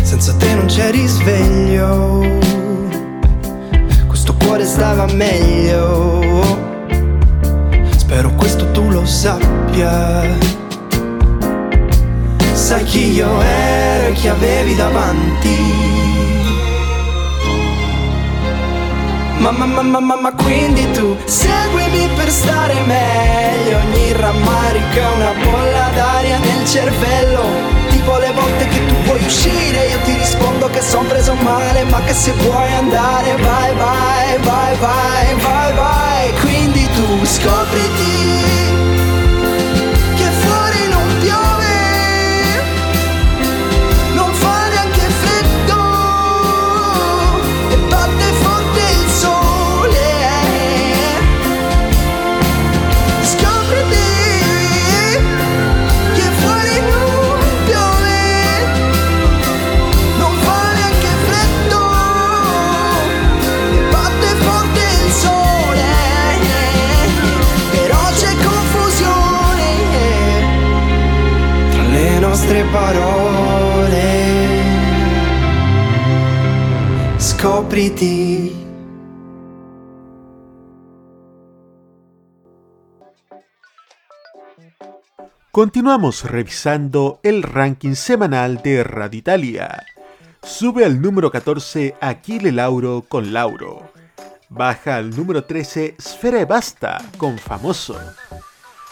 Senza 0.03 0.34
te 0.34 0.55
non 0.55 0.66
c'è 0.66 0.90
risveglio. 0.90 2.30
Cuore 4.61 4.74
stava 4.74 5.06
meglio. 5.14 6.20
Spero 7.96 8.30
questo 8.34 8.70
tu 8.72 8.90
lo 8.90 9.06
sappia. 9.06 10.22
Sai 12.52 12.84
chi 12.84 13.12
io 13.12 13.40
ero 13.40 14.08
e 14.08 14.12
chi 14.12 14.28
avevi 14.28 14.74
davanti. 14.74 15.56
Ma, 19.38 19.50
ma, 19.50 19.64
ma, 19.64 19.80
ma, 19.80 20.00
ma, 20.00 20.20
ma 20.20 20.32
quindi 20.34 20.90
tu 20.90 21.16
seguimi 21.24 22.11
per 22.14 22.28
stare 22.28 22.74
meglio 22.84 23.78
Ogni 23.78 24.12
rammarico 24.12 24.98
è 24.98 25.14
una 25.16 25.32
bolla 25.50 25.88
d'aria 25.94 26.36
nel 26.36 26.66
cervello 26.66 27.80
Tipo 28.11 28.22
le 28.22 28.32
volte 28.32 28.66
che 28.66 28.86
tu 28.86 28.94
vuoi 29.04 29.24
uscire 29.24 29.86
Io 29.86 30.00
ti 30.00 30.14
rispondo 30.14 30.66
che 30.66 30.80
son 30.82 31.06
preso 31.06 31.32
male 31.34 31.84
Ma 31.84 32.00
che 32.00 32.12
se 32.12 32.32
vuoi 32.32 32.72
andare 32.72 33.36
vai 33.36 33.72
vai 33.72 34.38
vai 34.40 34.76
vai 34.76 35.34
vai 35.36 35.72
vai 35.74 36.32
Quindi 36.40 36.88
tu 36.96 37.24
scopriti 37.24 38.70
Scopriti 77.18 78.53
Continuamos 85.51 86.23
revisando 86.25 87.18
el 87.25 87.43
ranking 87.43 87.95
semanal 87.95 88.62
de 88.62 88.85
Radio 88.85 89.18
Italia. 89.18 89.85
Sube 90.43 90.85
al 90.85 91.03
número 91.03 91.33
14 91.33 91.97
Aquile 92.01 92.53
Lauro 92.53 93.05
con 93.09 93.33
Lauro. 93.33 93.93
Baja 94.49 94.97
al 94.97 95.11
número 95.11 95.43
13 95.43 95.97
Sfera 96.01 96.41
e 96.41 96.45
Basta 96.45 97.03
con 97.16 97.37
Famoso. 97.37 97.99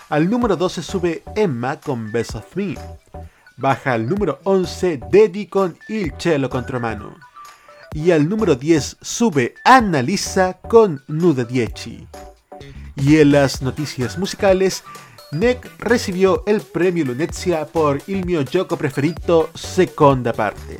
Al 0.09 0.29
número 0.29 0.57
12 0.57 0.83
sube 0.83 1.23
Emma 1.37 1.79
con 1.79 2.11
Best 2.11 2.35
of 2.35 2.57
Me. 2.57 2.75
Baja 3.59 3.95
al 3.95 4.09
número 4.09 4.39
11 4.45 5.01
Dedi 5.11 5.47
con 5.47 5.77
Il 5.89 6.15
Cielo 6.17 6.49
Contromano. 6.49 7.17
Y 7.93 8.13
al 8.13 8.29
número 8.29 8.55
10 8.55 8.99
sube 9.01 9.55
Annalisa 9.65 10.53
con 10.53 11.03
Nude 11.09 11.45
Dieci. 11.45 12.07
Y 12.95 13.17
en 13.17 13.33
las 13.33 13.61
noticias 13.61 14.17
musicales, 14.17 14.85
Nick 15.33 15.69
recibió 15.81 16.45
el 16.47 16.61
premio 16.61 17.05
Lunezia 17.05 17.67
por 17.67 18.01
Il 18.07 18.25
mio 18.25 18.45
gioco 18.45 18.77
preferito 18.77 19.51
seconda 19.55 20.33
parte. 20.33 20.79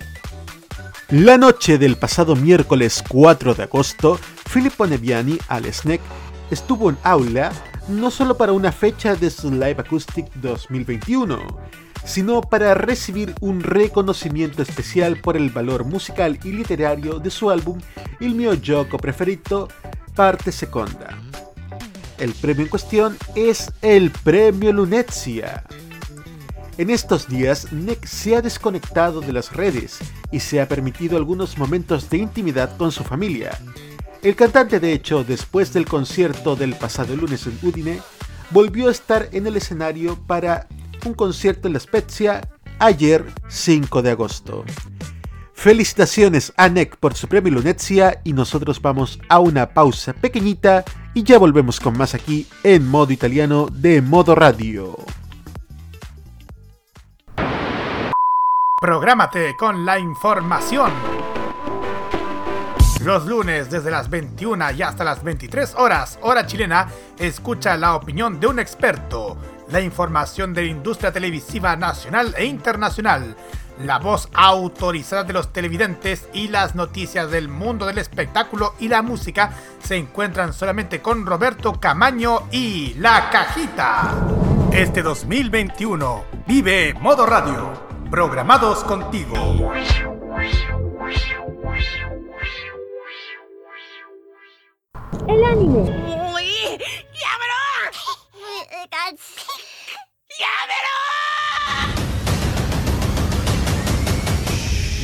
La 1.09 1.37
noche 1.37 1.79
del 1.79 1.97
pasado 1.97 2.37
miércoles 2.37 3.03
4 3.09 3.55
de 3.55 3.65
agosto, 3.65 4.21
Filippo 4.47 4.87
Neviani, 4.87 5.37
al 5.49 5.65
Snack, 5.73 6.01
estuvo 6.49 6.91
en 6.91 6.99
aula 7.03 7.51
no 7.89 8.11
solo 8.11 8.37
para 8.37 8.53
una 8.53 8.71
fecha 8.71 9.17
de 9.17 9.31
su 9.31 9.51
Live 9.51 9.77
Acoustic 9.79 10.33
2021, 10.35 11.39
sino 12.05 12.41
para 12.41 12.75
recibir 12.75 13.35
un 13.41 13.61
reconocimiento 13.61 14.63
especial 14.63 15.21
por 15.21 15.37
el 15.37 15.51
valor 15.51 15.85
musical 15.85 16.39
y 16.45 16.53
literario 16.53 17.19
de 17.19 17.31
su 17.31 17.51
álbum 17.51 17.79
Il 18.21 18.35
mio 18.35 18.59
gioco 18.61 18.99
preferito, 18.99 19.69
parte 20.15 20.51
seconda. 20.51 21.17
El 22.19 22.33
premio 22.33 22.65
en 22.65 22.69
cuestión 22.69 23.17
es 23.37 23.71
el 23.81 24.11
Premio 24.11 24.73
Lunezia. 24.73 25.65
En 26.77 26.91
estos 26.91 27.29
días, 27.29 27.73
Nick 27.73 28.07
se 28.07 28.37
ha 28.37 28.43
desconectado 28.43 29.21
de 29.21 29.33
las 29.33 29.53
redes 29.53 29.99
y 30.31 30.41
se 30.41 30.61
ha 30.61 30.69
permitido 30.69 31.17
algunos 31.17 31.59
momentos 31.59 32.09
de 32.11 32.19
intimidad 32.19 32.77
con 32.77 32.93
su 32.93 33.05
familia. 33.05 33.59
El 34.23 34.35
cantante, 34.35 34.81
de 34.81 34.93
hecho, 34.93 35.23
después 35.23 35.73
del 35.73 35.87
concierto 35.87 36.57
del 36.57 36.75
pasado 36.75 37.15
lunes 37.15 37.47
en 37.47 37.59
Udine, 37.63 38.01
volvió 38.51 38.89
a 38.89 38.93
estar 38.93 39.29
en 39.33 39.47
el 39.47 39.57
escenario 39.57 40.19
para 40.27 40.67
un 41.07 41.15
concierto 41.15 41.69
en 41.69 41.75
La 41.75 41.81
Spezia 41.81 42.41
ayer 42.79 43.25
5 43.49 44.03
de 44.03 44.11
agosto. 44.11 44.65
Felicitaciones 45.53 46.53
a 46.57 46.69
Nick 46.69 46.97
por 46.97 47.15
su 47.15 47.27
premio 47.27 47.53
Lunetzia 47.53 48.21
y 48.23 48.33
nosotros 48.33 48.81
vamos 48.81 49.19
a 49.29 49.41
una 49.41 49.71
pausa 49.71 50.13
pequeñita 50.13 50.85
y 51.15 51.25
ya 51.25 51.39
volvemos 51.39 51.81
con 51.81 51.99
más 51.99 52.15
aquí 52.15 52.47
en 52.63 52.87
modo 52.89 53.13
italiano 53.13 53.67
de 53.71 54.01
modo 54.01 54.35
radio. 54.35 54.97
Prográmate 58.81 59.57
con 59.57 59.85
la 59.85 59.99
información. 59.99 60.93
Los 63.05 63.27
lunes 63.27 63.71
desde 63.71 63.91
las 63.91 64.11
21 64.11 64.73
y 64.73 64.83
hasta 64.83 65.03
las 65.03 65.23
23 65.23 65.75
horas, 65.77 66.19
hora 66.23 66.47
chilena, 66.47 66.89
escucha 67.19 67.77
la 67.77 67.97
opinión 67.97 68.39
de 68.39 68.47
un 68.47 68.59
experto, 68.59 69.37
la 69.71 69.81
información 69.81 70.55
de 70.55 70.63
la 70.63 70.69
industria 70.69 71.13
televisiva 71.13 71.77
nacional 71.77 72.35
e 72.37 72.45
internacional, 72.45 73.37
la 73.85 73.99
voz 73.99 74.29
autorizada 74.33 75.25
de 75.25 75.33
los 75.33 75.53
televidentes 75.53 76.29
y 76.33 76.49
las 76.49 76.75
noticias 76.75 77.31
del 77.31 77.49
mundo 77.49 77.87
del 77.87 77.99
espectáculo 77.99 78.75
y 78.81 78.89
la 78.89 79.03
música 79.03 79.53
se 79.83 79.97
encuentran 79.97 80.53
solamente 80.53 81.01
con 81.01 81.25
Roberto 81.27 81.75
Camaño 81.81 82.49
y 82.51 82.95
La 82.95 83.31
Cajita. 83.31 84.15
Este 84.73 85.03
2021 85.03 86.25
vive 86.47 86.95
Modo 87.01 87.27
Radio, 87.27 87.73
programados 88.11 88.85
contigo. 88.85 89.73
El 95.27 95.45
anime. 95.45 96.18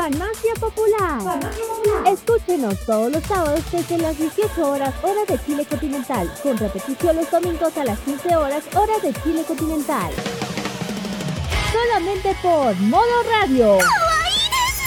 Farmacia 0.00 0.54
Popular. 0.60 1.40
Escúchenos 2.06 2.78
todos 2.86 3.10
los 3.10 3.22
sábados 3.24 3.64
desde 3.72 3.98
las 3.98 4.16
18 4.16 4.70
horas 4.70 4.94
hora 5.02 5.24
de 5.26 5.44
Chile 5.44 5.66
continental, 5.66 6.32
con 6.40 6.56
repetición 6.56 7.16
los 7.16 7.28
domingos 7.28 7.76
a 7.76 7.84
las 7.84 7.98
15 8.00 8.36
horas 8.36 8.62
hora 8.76 8.92
de 9.02 9.12
Chile 9.22 9.42
continental. 9.44 10.12
Solamente 11.72 12.32
por 12.40 12.76
Modo 12.76 13.22
Radio. 13.28 13.78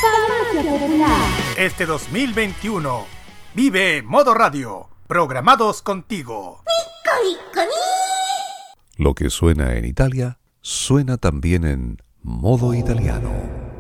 Farmacia 0.02 0.72
Popular. 0.72 1.28
Este 1.58 1.86
2021 1.86 3.06
vive 3.54 4.04
Modo 4.04 4.34
Radio, 4.34 4.88
programados 5.08 5.82
contigo. 5.82 6.64
Lo 8.96 9.14
que 9.14 9.30
suena 9.30 9.76
en 9.76 9.84
Italia, 9.84 10.40
suena 10.62 11.18
también 11.18 11.66
en 11.66 12.02
modo 12.24 12.74
italiano. 12.74 13.71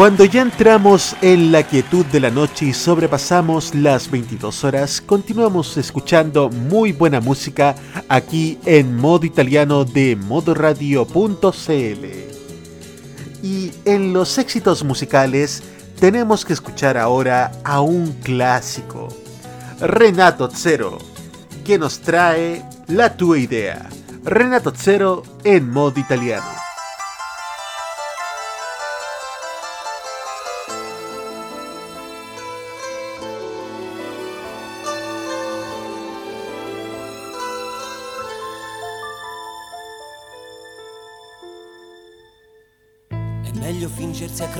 Cuando 0.00 0.24
ya 0.24 0.40
entramos 0.40 1.14
en 1.20 1.52
la 1.52 1.62
quietud 1.62 2.06
de 2.06 2.20
la 2.20 2.30
noche 2.30 2.64
y 2.64 2.72
sobrepasamos 2.72 3.74
las 3.74 4.10
22 4.10 4.64
horas, 4.64 4.98
continuamos 4.98 5.76
escuchando 5.76 6.48
muy 6.48 6.92
buena 6.92 7.20
música 7.20 7.74
aquí 8.08 8.58
en 8.64 8.96
modo 8.96 9.26
italiano 9.26 9.84
de 9.84 10.16
modoradio.cl. 10.16 12.06
Y 13.42 13.72
en 13.84 14.14
los 14.14 14.38
éxitos 14.38 14.82
musicales 14.84 15.62
tenemos 16.00 16.46
que 16.46 16.54
escuchar 16.54 16.96
ahora 16.96 17.52
a 17.62 17.82
un 17.82 18.10
clásico, 18.22 19.08
Renato 19.80 20.48
Zero, 20.50 20.96
que 21.62 21.78
nos 21.78 22.00
trae 22.00 22.64
La 22.88 23.18
tua 23.18 23.38
idea. 23.38 23.86
Renato 24.24 24.72
Zero 24.74 25.24
en 25.44 25.68
modo 25.70 26.00
italiano. 26.00 26.69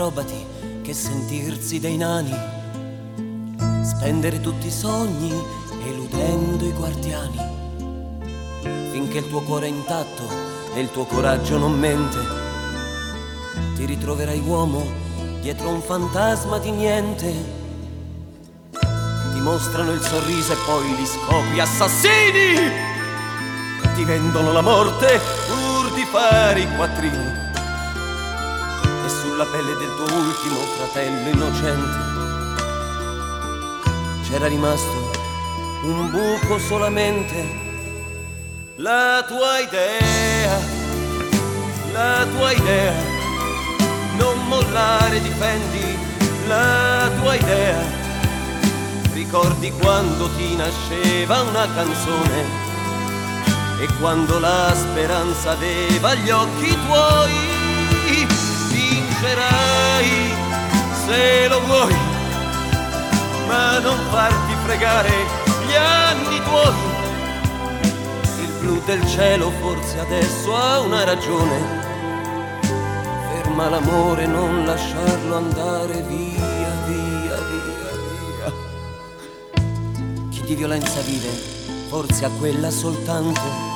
Acrobati 0.01 0.47
che 0.81 0.95
sentirsi 0.95 1.79
dei 1.79 1.99
nani. 1.99 2.35
Spendere 3.83 4.41
tutti 4.41 4.69
i 4.69 4.71
sogni 4.71 5.31
eludendo 5.85 6.65
i 6.65 6.73
guardiani. 6.73 7.39
Finché 8.91 9.19
il 9.19 9.29
tuo 9.29 9.43
cuore 9.43 9.67
è 9.67 9.69
intatto 9.69 10.23
e 10.73 10.81
il 10.81 10.91
tuo 10.91 11.05
coraggio 11.05 11.59
non 11.59 11.79
mente, 11.79 12.19
ti 13.77 13.85
ritroverai 13.85 14.41
uomo 14.41 14.83
dietro 15.43 15.69
un 15.69 15.83
fantasma 15.83 16.59
di 16.59 16.71
niente. 16.71 17.59
Ti 18.71 19.41
mostrano 19.41 19.93
il 19.93 20.01
sorriso 20.01 20.53
e 20.53 20.57
poi 20.65 20.97
li 20.97 21.07
scopri 21.07 21.61
assassini. 21.61 22.89
Ti 23.95 24.05
vendono 24.05 24.53
la 24.53 24.63
morte 24.63 25.21
pur 25.47 25.93
di 25.93 26.05
fare 26.05 26.61
i 26.61 26.77
quattrini 26.77 27.50
sulla 29.31 29.45
pelle 29.45 29.77
del 29.77 29.95
tuo 29.95 30.13
ultimo 30.13 30.59
fratello 30.77 31.29
innocente 31.29 31.99
c'era 34.29 34.49
rimasto 34.49 35.11
un 35.83 36.11
buco 36.11 36.59
solamente. 36.59 37.69
La 38.77 39.25
tua 39.27 39.61
idea, 39.61 40.59
la 41.93 42.27
tua 42.35 42.53
idea, 42.53 42.93
non 44.17 44.47
mollare, 44.47 45.21
difendi 45.21 45.99
la 46.49 47.09
tua 47.21 47.35
idea. 47.35 47.79
Ricordi 49.13 49.71
quando 49.73 50.29
ti 50.37 50.57
nasceva 50.57 51.43
una 51.43 51.67
canzone 51.73 52.45
e 53.81 53.89
quando 54.01 54.39
la 54.41 54.73
speranza 54.75 55.53
aveva 55.53 56.15
gli 56.15 56.31
occhi 56.31 56.77
tuoi 56.87 57.60
vincerai 59.21 60.35
se 61.05 61.49
lo 61.49 61.61
vuoi, 61.67 61.95
ma 63.47 63.79
non 63.79 63.99
farti 64.11 64.55
fregare 64.65 65.11
gli 65.67 65.75
anni 65.75 66.43
tuoi. 66.43 66.75
Il 68.41 68.53
blu 68.61 68.83
del 68.87 69.07
cielo 69.07 69.51
forse 69.61 69.99
adesso 70.01 70.57
ha 70.57 70.81
una 70.81 71.05
ragione. 71.05 71.89
Ferma 73.33 73.69
l'amore, 73.69 74.27
non 74.27 74.65
lasciarlo 74.65 75.37
andare 75.37 76.03
via, 76.03 76.71
via, 76.87 77.37
via, 77.37 77.93
via. 78.37 78.53
Chi 80.31 80.43
di 80.43 80.55
violenza 80.55 81.01
vive, 81.03 81.29
forse 81.89 82.25
ha 82.25 82.31
quella 82.39 82.71
soltanto. 82.71 83.69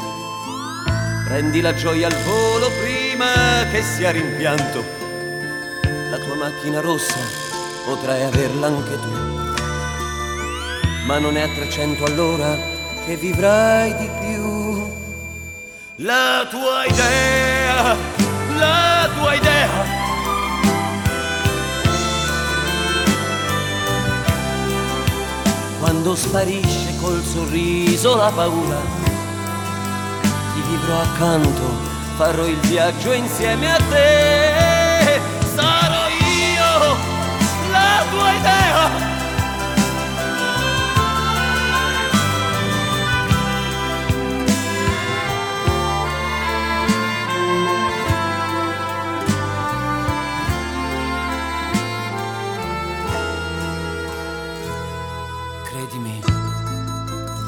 Prendi 1.26 1.60
la 1.60 1.74
gioia 1.74 2.06
al 2.06 2.16
volo 2.22 2.70
prima 2.80 3.68
che 3.70 3.82
sia 3.82 4.10
rimpianto. 4.10 5.03
La 6.14 6.20
tua 6.20 6.36
macchina 6.36 6.78
rossa 6.80 7.18
potrai 7.84 8.22
averla 8.22 8.68
anche 8.68 9.00
tu. 9.00 9.10
Ma 11.06 11.18
non 11.18 11.36
è 11.36 11.40
a 11.40 11.48
300 11.48 12.04
all'ora 12.04 12.56
che 13.04 13.16
vivrai 13.16 13.96
di 13.96 14.08
più. 14.20 14.92
La 15.96 16.46
tua 16.48 16.84
idea, 16.86 17.96
la 18.56 19.08
tua 19.12 19.34
idea. 19.34 19.68
Quando 25.80 26.14
sparisce 26.14 26.96
col 27.00 27.20
sorriso 27.24 28.14
la 28.14 28.30
paura 28.32 28.78
ti 30.54 30.62
vivrò 30.68 31.00
accanto, 31.00 31.62
farò 32.14 32.46
il 32.46 32.58
viaggio 32.58 33.10
insieme 33.10 33.72
a 33.72 33.78
te. 33.90 34.73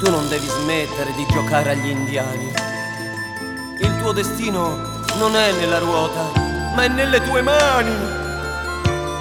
Tu 0.07 0.13
non 0.13 0.29
devi 0.29 0.47
smettere 0.47 1.13
di 1.15 1.27
giocare 1.27 1.73
agli 1.73 1.89
indiani. 1.89 2.53
Il 3.81 3.97
tuo 3.99 4.13
destino 4.13 5.03
non 5.17 5.35
è 5.35 5.51
nella 5.51 5.81
ruota, 5.81 6.31
ma 6.77 6.85
è 6.85 6.89
nelle 6.89 7.21
tue 7.23 7.43
mani. 7.43 7.93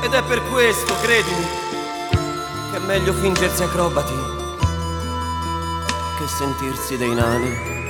Ed 0.04 0.14
è 0.14 0.22
per 0.22 0.44
questo, 0.44 0.94
credimi, 1.02 1.44
che 2.72 2.78
è 2.78 2.80
meglio 2.82 3.14
fingersi 3.14 3.64
acrobati 3.64 4.14
che 6.20 6.28
sentirsi 6.28 6.98
dei 6.98 7.16
nani. 7.16 7.85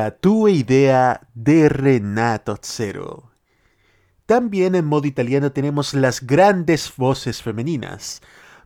La 0.00 0.16
idea 0.48 1.28
de 1.34 1.68
Renato 1.68 2.58
Zero. 2.62 3.32
También 4.24 4.74
en 4.74 4.86
modo 4.86 5.06
italiano 5.06 5.52
tenemos 5.52 5.92
las 5.92 6.26
grandes 6.26 6.90
voces 6.96 7.42
femeninas, 7.42 8.22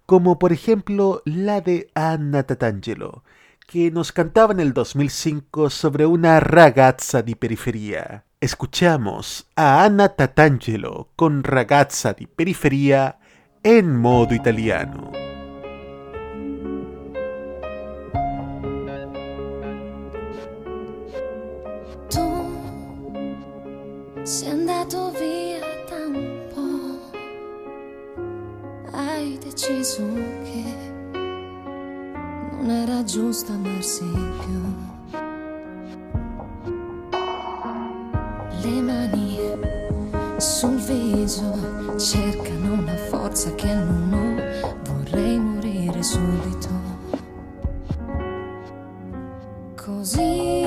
como 0.06 0.38
por 0.38 0.52
ejemplo 0.52 1.22
la 1.24 1.60
de 1.60 1.90
Anna 1.94 2.44
Tatangelo, 2.44 3.24
que 3.66 3.90
nos 3.90 4.12
cantaba 4.12 4.52
en 4.52 4.60
el 4.60 4.74
2005 4.74 5.70
sobre 5.70 6.06
una 6.06 6.38
ragazza 6.38 7.22
di 7.22 7.34
periferia. 7.34 8.26
Escuchamos 8.40 9.48
a 9.56 9.82
Anna 9.82 10.10
Tatangelo 10.10 11.08
con 11.16 11.42
Ragazza 11.42 12.12
di 12.12 12.28
periferia 12.28 13.18
en 13.64 13.96
modo 13.96 14.36
italiano. 14.36 15.23
Sei 24.24 24.48
andato 24.48 25.10
via 25.10 25.58
da 25.86 26.06
un 26.06 26.40
po', 26.54 27.18
hai 28.92 29.36
deciso 29.36 30.02
che 30.44 30.64
non 31.02 32.70
era 32.70 33.04
giusto 33.04 33.52
amarsi 33.52 34.10
più. 34.40 34.62
Le 38.62 38.80
mani 38.80 39.38
sul 40.38 40.76
viso 40.76 41.98
cercano 41.98 42.72
una 42.72 42.96
forza 42.96 43.54
che 43.54 43.74
non 43.74 44.10
ho, 44.10 44.36
vorrei 44.90 45.38
morire 45.38 46.02
subito. 46.02 46.70
Così 49.76 50.62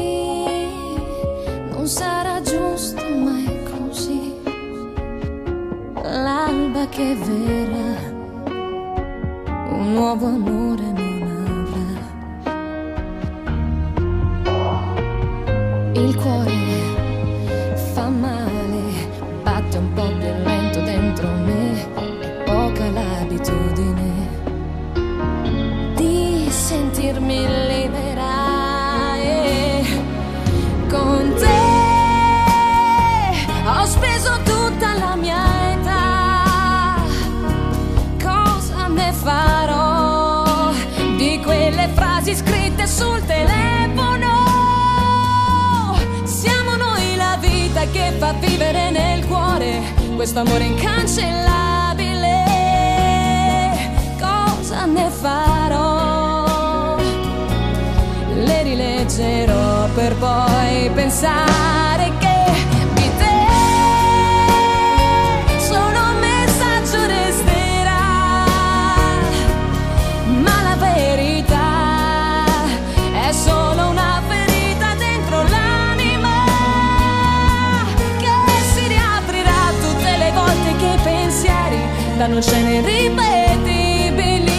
non 1.71 1.87
sarà 1.87 2.16
L'alba 6.23 6.87
che 6.89 7.13
verrà, 7.13 8.09
un 9.69 9.93
nuovo 9.93 10.25
amore 10.25 10.91
non 10.97 11.21
avrà. 11.61 12.05
Il 15.93 16.15
cuore 16.15 16.56
questo 50.17 50.39
amore 50.39 50.63
incancellabile. 50.63 52.43
Cosa 54.19 54.85
ne 54.85 55.09
farò? 55.11 56.97
Le 58.33 58.63
rileggerò 58.63 59.87
per 59.93 60.15
poi 60.15 60.89
pensare 60.95 62.11
che 62.17 62.26
danno 82.17 82.41
scene 82.41 82.77
irripetibili. 82.77 84.55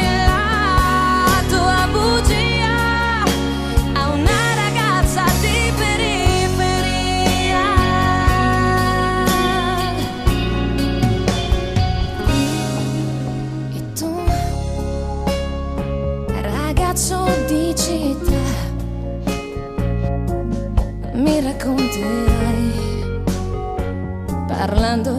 La 0.00 1.42
tua 1.48 1.86
bugia 1.92 3.22
a 3.92 4.08
una 4.08 4.54
ragazza 4.54 5.24
di 5.40 5.72
periferia. 5.76 7.64
E 13.74 13.92
tu, 13.92 14.10
ragazzo 16.40 17.28
di 17.46 17.74
città, 17.76 18.46
mi 21.12 21.40
racconterai 21.42 22.84
parlando 24.48 25.15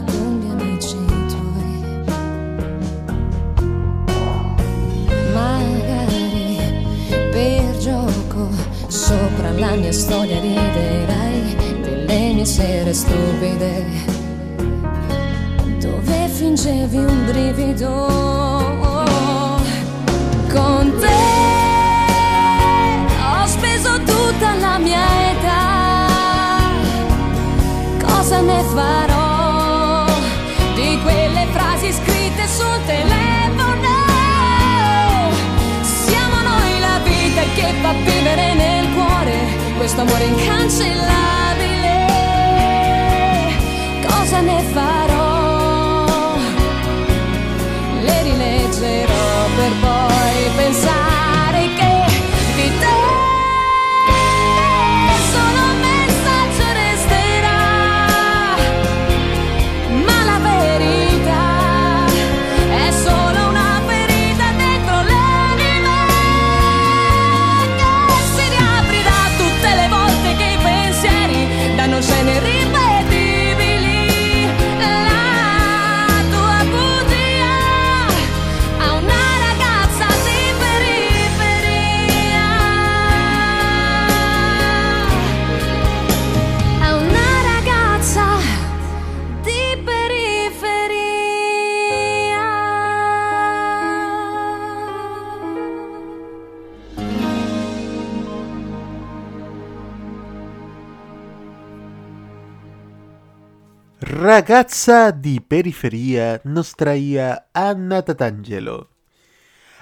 Ragazza 104.37 105.09
di 105.09 105.41
periferia 105.41 106.39
nos 106.43 106.75
traía 106.75 107.47
Anna 107.53 108.03
Tatangelo. 108.03 108.91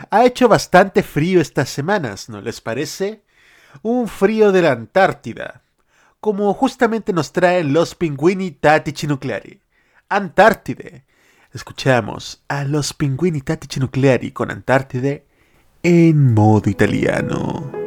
Ha 0.10 0.24
hecho 0.24 0.48
bastante 0.48 1.04
frío 1.04 1.42
estas 1.42 1.68
semanas, 1.68 2.30
¿no 2.30 2.40
les 2.40 2.62
parece? 2.62 3.26
Un 3.82 4.08
frío 4.08 4.54
de 4.54 4.62
la 4.62 4.72
Antártida, 4.72 5.62
como 6.22 6.54
justamente 6.54 7.12
nos 7.12 7.34
traen 7.34 7.74
los 7.74 7.96
pinguini 7.96 8.52
tattici 8.52 9.08
nucleari. 9.08 9.62
Antártide. 10.08 11.04
Escuchamos 11.52 12.42
a 12.48 12.64
los 12.64 12.94
pinguini 12.94 13.42
tattici 13.42 13.82
nucleari 13.82 14.32
con 14.32 14.52
Antártide 14.52 15.26
en 15.84 16.34
modo 16.34 16.70
italiano. 16.70 17.85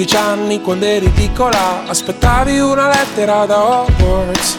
11 0.00 0.16
anni 0.16 0.62
quando 0.62 0.86
eri 0.86 1.10
piccola 1.10 1.86
aspettavi 1.86 2.58
una 2.58 2.88
lettera 2.88 3.44
da 3.44 3.62
Hogwarts 3.62 4.56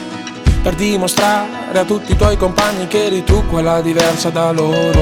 per 0.61 0.75
dimostrare 0.75 1.79
a 1.79 1.83
tutti 1.83 2.11
i 2.11 2.15
tuoi 2.15 2.37
compagni 2.37 2.85
che 2.87 3.05
eri 3.05 3.23
tu 3.23 3.43
quella 3.47 3.81
diversa 3.81 4.29
da 4.29 4.51
loro. 4.51 5.01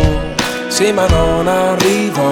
Sì, 0.70 0.94
ma 0.94 1.06
non 1.08 1.46
arrivò. 1.46 2.32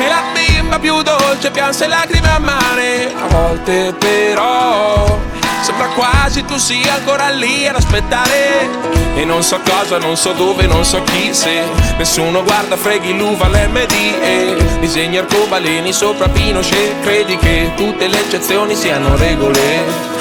E 0.00 0.08
la 0.08 0.22
bimba 0.32 0.78
più 0.78 1.02
dolce 1.02 1.50
pianse 1.50 1.86
lacrime 1.86 2.30
a 2.30 2.38
mare, 2.38 3.12
a 3.12 3.26
volte 3.26 3.92
però 3.98 5.20
sembra 5.60 5.88
quasi 5.88 6.46
tu 6.46 6.56
sia 6.56 6.94
ancora 6.94 7.28
lì 7.28 7.68
ad 7.68 7.76
aspettare. 7.76 8.95
E 9.18 9.24
non 9.24 9.42
so 9.42 9.58
cosa, 9.64 9.98
non 9.98 10.14
so 10.16 10.32
dove, 10.32 10.66
non 10.66 10.84
so 10.84 11.02
chi 11.02 11.32
se 11.32 11.62
Nessuno 11.96 12.42
guarda, 12.44 12.76
freghi 12.76 13.16
l'uva 13.16 13.46
all'MD 13.46 13.92
E 14.20 14.56
disegni 14.78 15.16
arcobaleni 15.16 15.90
sopra 15.90 16.28
Pinochet 16.28 17.00
Credi 17.00 17.36
che 17.38 17.72
tutte 17.76 18.08
le 18.08 18.20
eccezioni 18.20 18.74
siano 18.74 19.16
regole? 19.16 19.60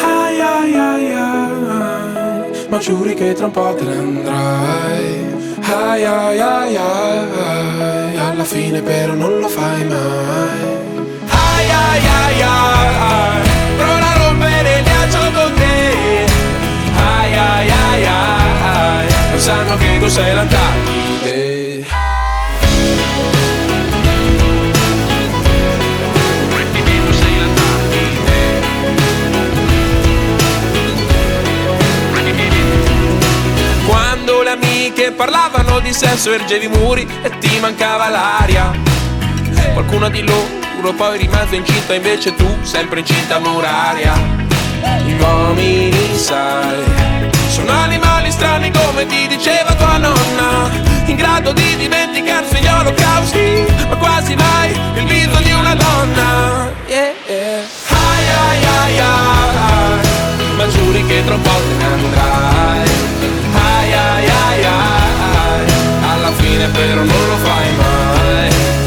Ai 0.01 0.39
ai 0.39 0.73
ai 0.73 1.13
ai 1.13 1.25
Ma 2.69 2.77
giuri 2.77 3.13
che 3.13 3.33
tra 3.33 3.45
un 3.45 3.51
po' 3.51 3.75
te 3.75 3.83
ne 3.83 3.95
andrai. 3.95 5.33
Ai 5.61 6.03
ai 6.03 6.39
ai 6.39 6.75
ai 6.75 8.17
Alla 8.17 8.43
fine 8.43 8.81
però 8.81 9.13
non 9.13 9.39
lo 9.39 9.47
fai 9.47 9.83
mai. 9.85 10.59
Ai 11.29 11.69
ai 11.69 12.07
ai 12.07 12.41
ai 12.41 13.47
Prova 13.77 14.13
a 14.13 14.17
rompere 14.17 14.84
Sanno 19.37 19.77
che 19.77 19.99
tu 19.99 20.07
sei 20.07 20.33
l'Antartide. 20.33 21.85
Quando 33.85 34.41
le 34.41 34.49
amiche 34.49 35.11
parlavano 35.11 35.79
di 35.79 35.93
sesso 35.93 36.31
ergevi 36.31 36.65
i 36.65 36.69
muri 36.69 37.07
e 37.21 37.37
ti 37.37 37.59
mancava 37.59 38.09
l'aria. 38.09 38.71
Qualcuno 39.73 40.09
di 40.09 40.23
loro 40.23 40.93
poi 40.97 41.19
rimase 41.19 41.57
incinta 41.57 41.93
invece 41.93 42.33
tu 42.33 42.47
sempre 42.63 43.01
incinta 43.01 43.37
muraria. 43.37 44.13
Gli 45.03 45.13
uomini 45.19 46.17
sai 46.17 47.34
sono 47.55 47.71
animali 47.71 48.31
strani 48.31 48.69
come 48.69 49.05
ti 49.05 49.27
diceva 49.27 49.73
tua 49.75 49.97
nonna 49.97 50.69
In 51.05 51.15
grado 51.15 51.53
di 51.53 51.77
dimenticarsi 51.77 52.57
gli 52.57 52.67
olocausti 52.67 53.65
Ma 53.87 53.95
quasi 53.95 54.35
mai 54.35 54.71
il 54.95 55.05
viso 55.05 55.39
di 55.41 55.51
una 55.51 55.73
donna. 55.75 56.71
Yeah, 56.87 57.13
yeah. 57.27 57.63
Ai 57.89 58.25
ai 58.43 58.65
ai 58.65 58.99
ai 58.99 60.07
Ma 60.57 60.67
giuri 60.67 61.05
che 61.05 61.23
tra 61.23 61.35
un 61.35 61.41
po' 61.41 61.49
te 61.49 61.75
ne 61.77 61.85
andrai. 61.85 62.89
Ai 63.53 63.93
ai 63.93 64.29
ai 64.29 64.65
ai 64.65 65.65
Alla 66.11 66.31
fine 66.33 66.67
però 66.67 67.03
non 67.03 67.27
lo 67.27 67.37
fai 67.37 67.75
mai 67.77 68.84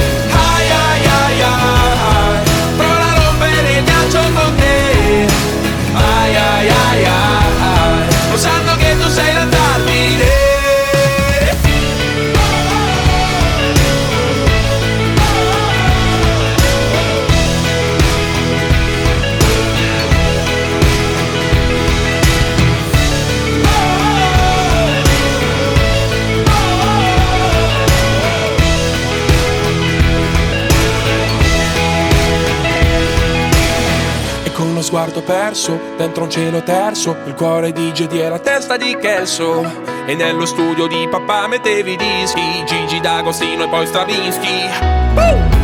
sguardo 34.89 35.20
perso, 35.20 35.78
dentro 35.99 36.24
un 36.24 36.30
cielo 36.30 36.62
terso 36.62 37.14
Il 37.26 37.34
cuore 37.34 37.72
di 37.72 37.93
Gedi 37.93 38.22
e 38.22 38.28
la 38.30 38.39
testa 38.39 38.78
di 38.78 38.97
Kelso. 38.99 39.61
E 40.07 40.14
nello 40.14 40.47
studio 40.47 40.86
di 40.86 41.07
papà 41.11 41.47
mettevi 41.47 41.95
dischi 41.95 42.64
Gigi 42.64 42.99
D'Agostino 42.99 43.64
e 43.64 43.68
poi 43.68 43.86
Stravinsky. 43.86 44.64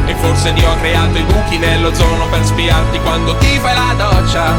E 0.06 0.14
forse 0.16 0.52
ti 0.52 0.62
ho 0.62 0.76
creato 0.76 1.16
i 1.16 1.22
buchi 1.22 1.56
nell'ozono 1.56 2.28
per 2.28 2.44
spiarti 2.44 3.00
quando 3.00 3.34
ti 3.38 3.58
fai 3.60 3.74
la 3.74 3.94
doccia. 3.96 4.52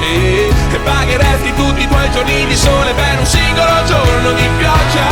E, 0.00 0.52
e 0.72 0.78
pagheresti 0.84 1.54
tutti 1.54 1.82
i 1.82 1.88
tuoi 1.88 2.10
giorni 2.12 2.46
di 2.46 2.56
sole 2.56 2.92
per 2.92 3.18
un 3.18 3.26
singolo 3.26 3.84
giorno 3.86 4.32
di 4.34 4.48
pioggia. 4.56 5.06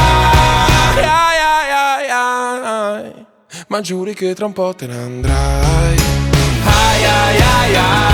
Ai, 0.95 1.37
ai, 1.37 2.09
ai, 2.09 3.03
ai. 3.03 3.27
Ma 3.67 3.81
giuri 3.81 4.15
che 4.15 4.35
tra 4.37 4.47
un 4.47 4.53
po' 4.53 4.73
te 4.73 4.87
ne 4.87 4.95
andrai. 4.95 5.99
Ai 6.65 7.05
ai 7.05 7.41
ai 7.41 7.77
ai 7.77 8.10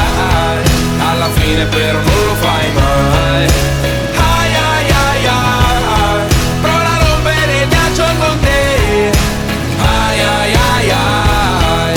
Alla 1.16 1.30
fine 1.30 1.64
però 1.64 1.98
non 1.98 2.26
lo 2.26 2.34
fai 2.34 2.72
mai. 2.74 3.46
Ai 4.16 4.54
ai 4.54 4.90
ai 4.90 5.26
ai 5.26 6.26
Prova 6.60 6.92
a 6.92 6.98
rompere 7.08 7.62
il 7.62 7.68
ghiaccio 7.68 8.04
con 8.18 8.38
te. 8.40 9.10
Ai 9.78 10.20
ai 10.20 10.54
ai 10.54 10.90
ai 10.90 11.94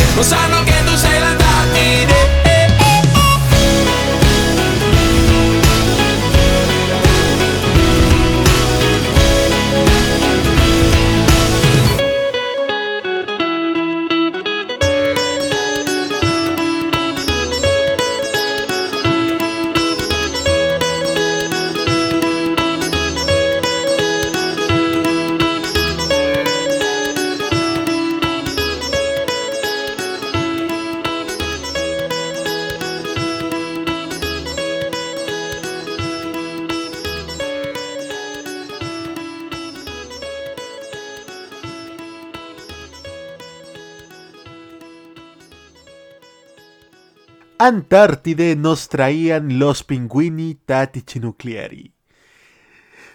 Antártide 47.61 48.55
nos 48.55 48.87
traían 48.87 49.59
los 49.59 49.83
pinguini 49.83 50.55
tattici 50.55 51.19
nucleari. 51.19 51.93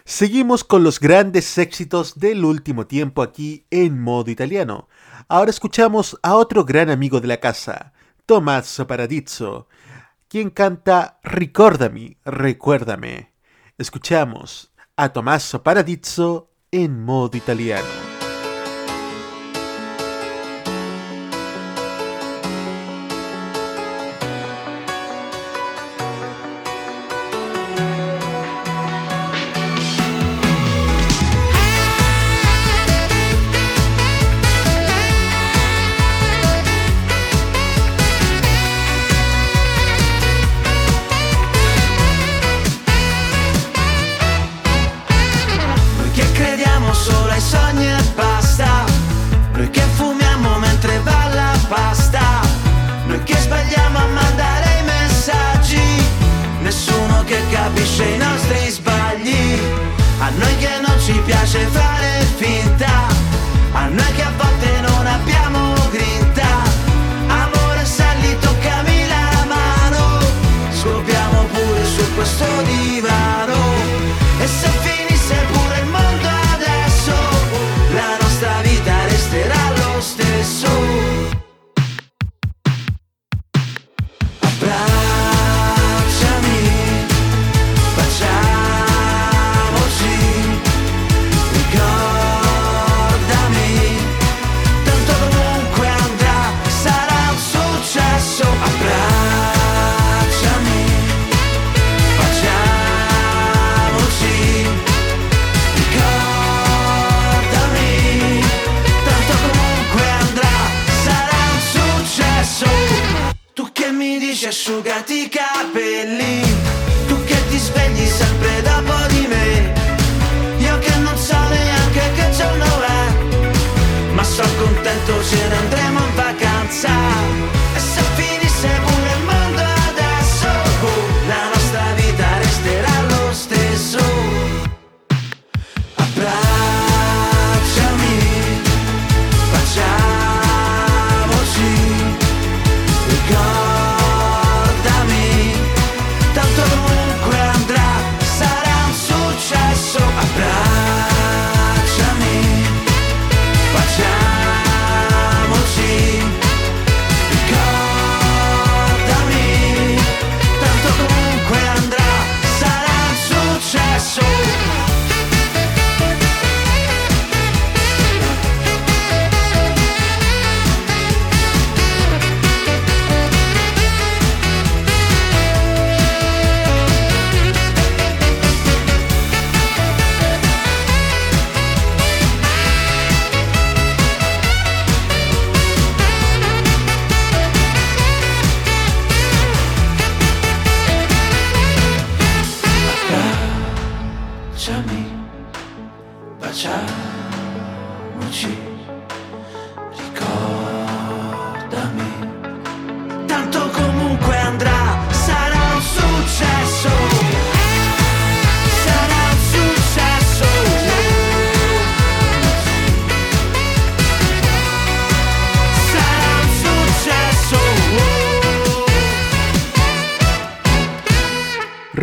Seguimos 0.03 0.63
con 0.63 0.83
los 0.83 0.99
grandes 0.99 1.57
éxitos 1.57 2.19
del 2.19 2.45
último 2.45 2.85
tiempo 2.85 3.23
aquí 3.23 3.65
en 3.71 3.99
modo 3.99 4.29
italiano. 4.29 4.87
Ahora 5.29 5.49
escuchamos 5.49 6.19
a 6.21 6.35
otro 6.35 6.63
gran 6.63 6.91
amigo 6.91 7.19
de 7.21 7.27
la 7.27 7.37
casa, 7.37 7.93
Tommaso 8.27 8.85
Paradizzo, 8.85 9.67
quien 10.27 10.51
canta 10.51 11.19
Ricordami, 11.23 12.19
recuérdame. 12.23 13.33
Escuchamos 13.79 14.71
a 14.95 15.09
Tommaso 15.09 15.63
Paradizzo 15.63 16.51
en 16.69 17.03
modo 17.03 17.35
italiano. 17.35 18.04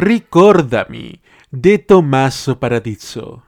Ricordami 0.04 1.22
de 1.52 1.78
Tommaso 1.78 2.58
Paradiso. 2.58 3.44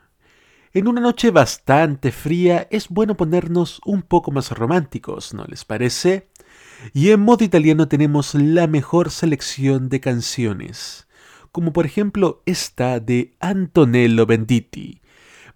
En 0.72 0.86
una 0.86 1.01
noche 1.01 1.32
bastante 1.32 2.12
fría 2.12 2.68
es 2.70 2.89
bueno 2.90 3.16
ponernos 3.16 3.81
un 3.85 4.02
poco 4.02 4.31
más 4.31 4.52
románticos, 4.52 5.35
¿no 5.35 5.47
les 5.47 5.64
parece? 5.64 6.28
Y 6.93 7.10
en 7.10 7.22
modo 7.22 7.43
italiano 7.43 7.89
tenemos 7.89 8.36
la 8.36 8.68
mejor 8.68 9.10
selección 9.10 9.89
de 9.89 9.98
canciones, 9.98 11.09
como 11.51 11.72
por 11.72 11.86
ejemplo 11.86 12.40
esta 12.47 13.01
de 13.01 13.35
Antonello 13.40 14.24
Venditti. 14.24 15.01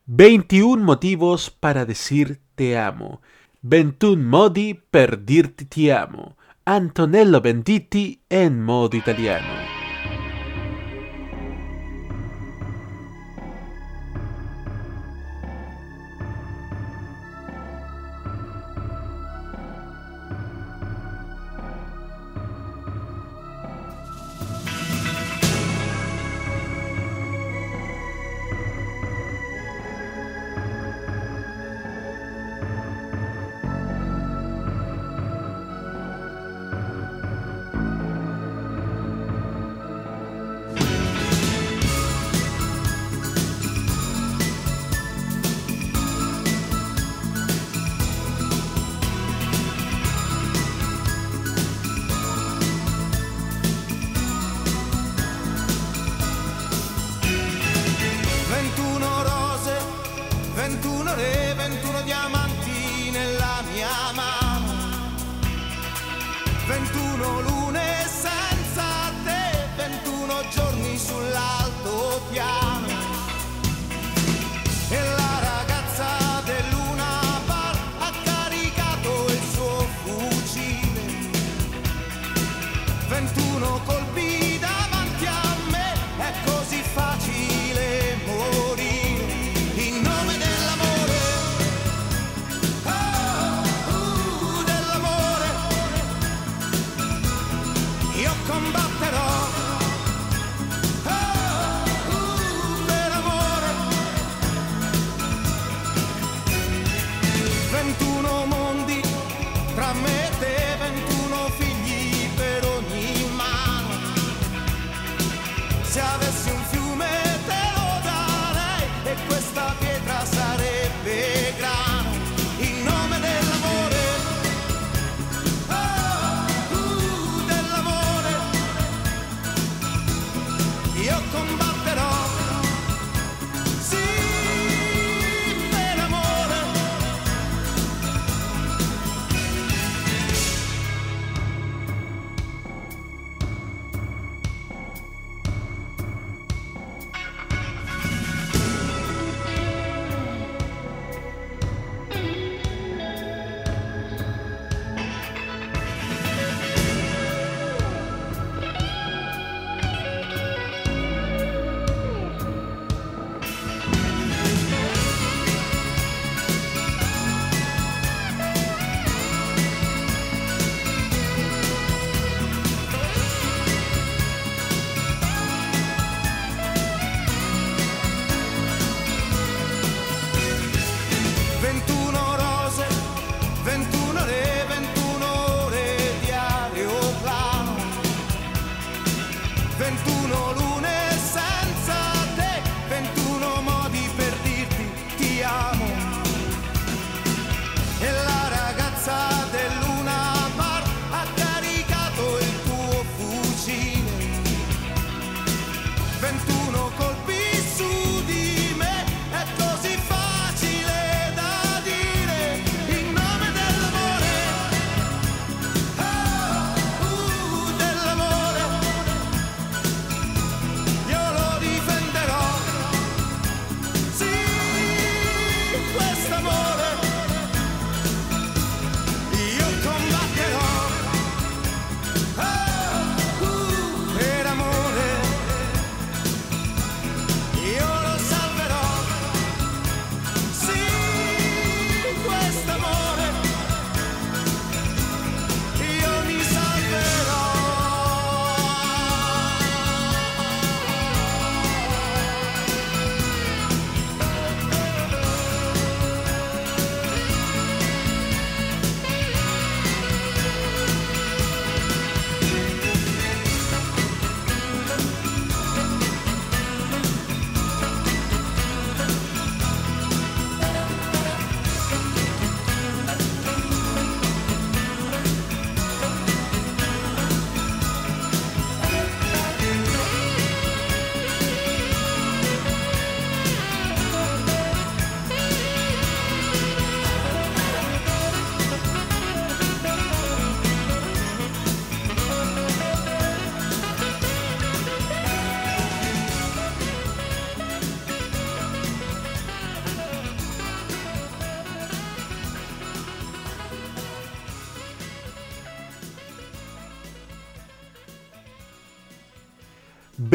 21 0.07 0.83
motivos 0.83 1.49
para 1.49 1.85
decir 1.85 2.41
te 2.57 2.77
amo. 2.77 3.23
21 3.62 4.20
modi 4.20 4.75
per 4.75 5.25
dirti 5.25 5.65
ti 5.66 5.91
amo. 5.91 6.37
Antonello 6.65 7.41
Venditti 7.41 8.20
en 8.29 8.65
modo 8.65 8.97
italiano. 8.97 9.78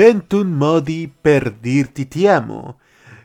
21 0.03 0.43
modi 0.43 1.07
per 1.07 1.53
dirti 1.61 2.05
ti 2.07 2.27
amo. 2.27 2.77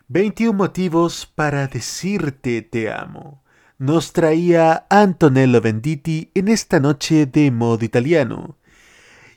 21 0.06 0.52
motivos 0.52 1.26
para 1.26 1.66
decirte 1.66 2.62
te 2.62 2.88
amo. 2.88 3.42
Nos 3.78 4.12
traía 4.12 4.86
Antonello 4.88 5.60
Venditti 5.60 6.30
en 6.34 6.46
esta 6.46 6.78
noche 6.78 7.26
de 7.26 7.50
modo 7.50 7.84
italiano. 7.84 8.58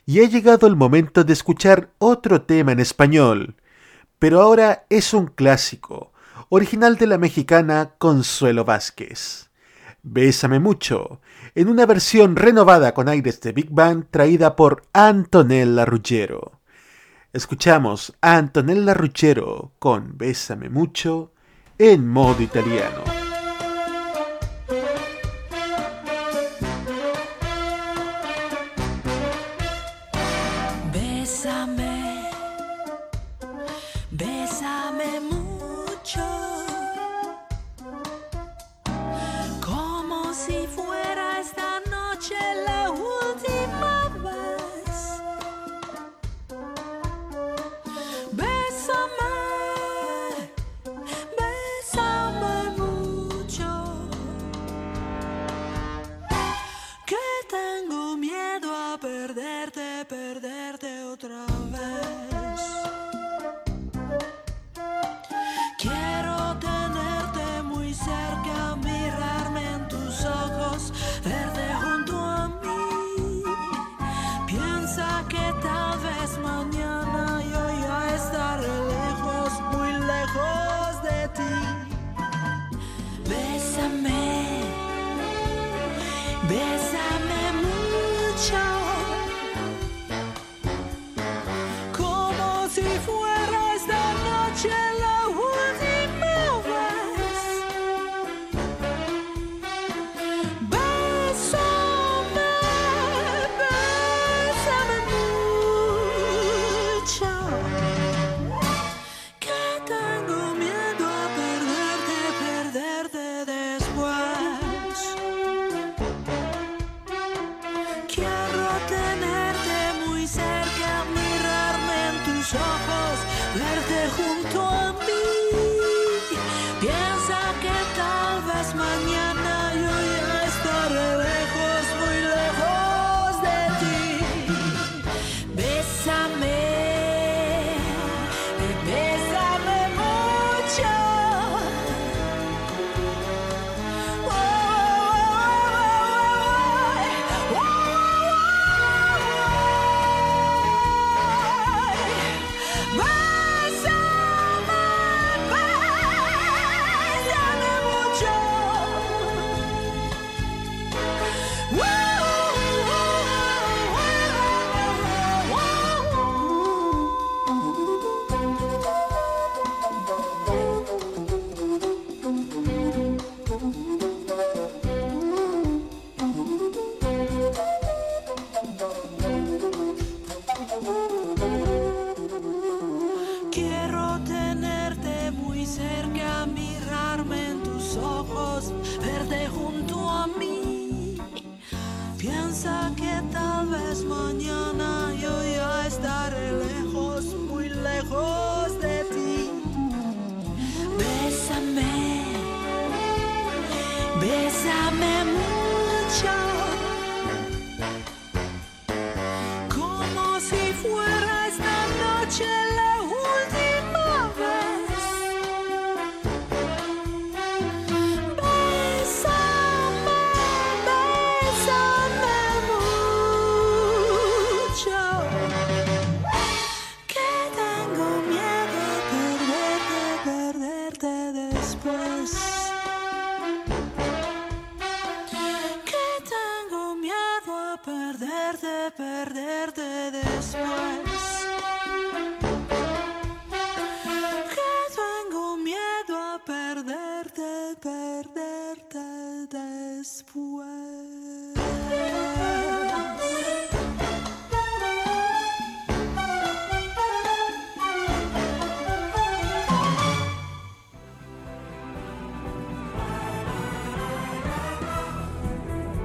Y 0.06 0.20
ha 0.20 0.28
llegado 0.28 0.68
el 0.68 0.76
momento 0.76 1.24
de 1.24 1.32
escuchar 1.32 1.90
otro 1.98 2.42
tema 2.42 2.70
en 2.70 2.78
español. 2.78 3.56
Pero 4.20 4.40
ahora 4.40 4.86
es 4.88 5.12
un 5.12 5.26
clásico, 5.26 6.12
original 6.48 6.96
de 6.96 7.08
la 7.08 7.18
mexicana 7.18 7.94
Consuelo 7.98 8.64
Vázquez. 8.64 9.50
Bésame 10.04 10.60
mucho, 10.60 11.20
en 11.56 11.66
una 11.66 11.86
versión 11.86 12.36
renovada 12.36 12.94
con 12.94 13.08
aires 13.08 13.40
de 13.40 13.50
Big 13.50 13.70
Bang 13.72 14.04
traída 14.12 14.54
por 14.54 14.84
Antonella 14.92 15.84
Ruggiero. 15.84 16.61
Escuchamos 17.34 18.12
a 18.20 18.36
Antonella 18.36 18.92
Ruggero 18.92 19.72
con 19.78 20.18
Bésame 20.18 20.68
mucho 20.68 21.32
en 21.78 22.06
modo 22.06 22.42
italiano. 22.42 23.21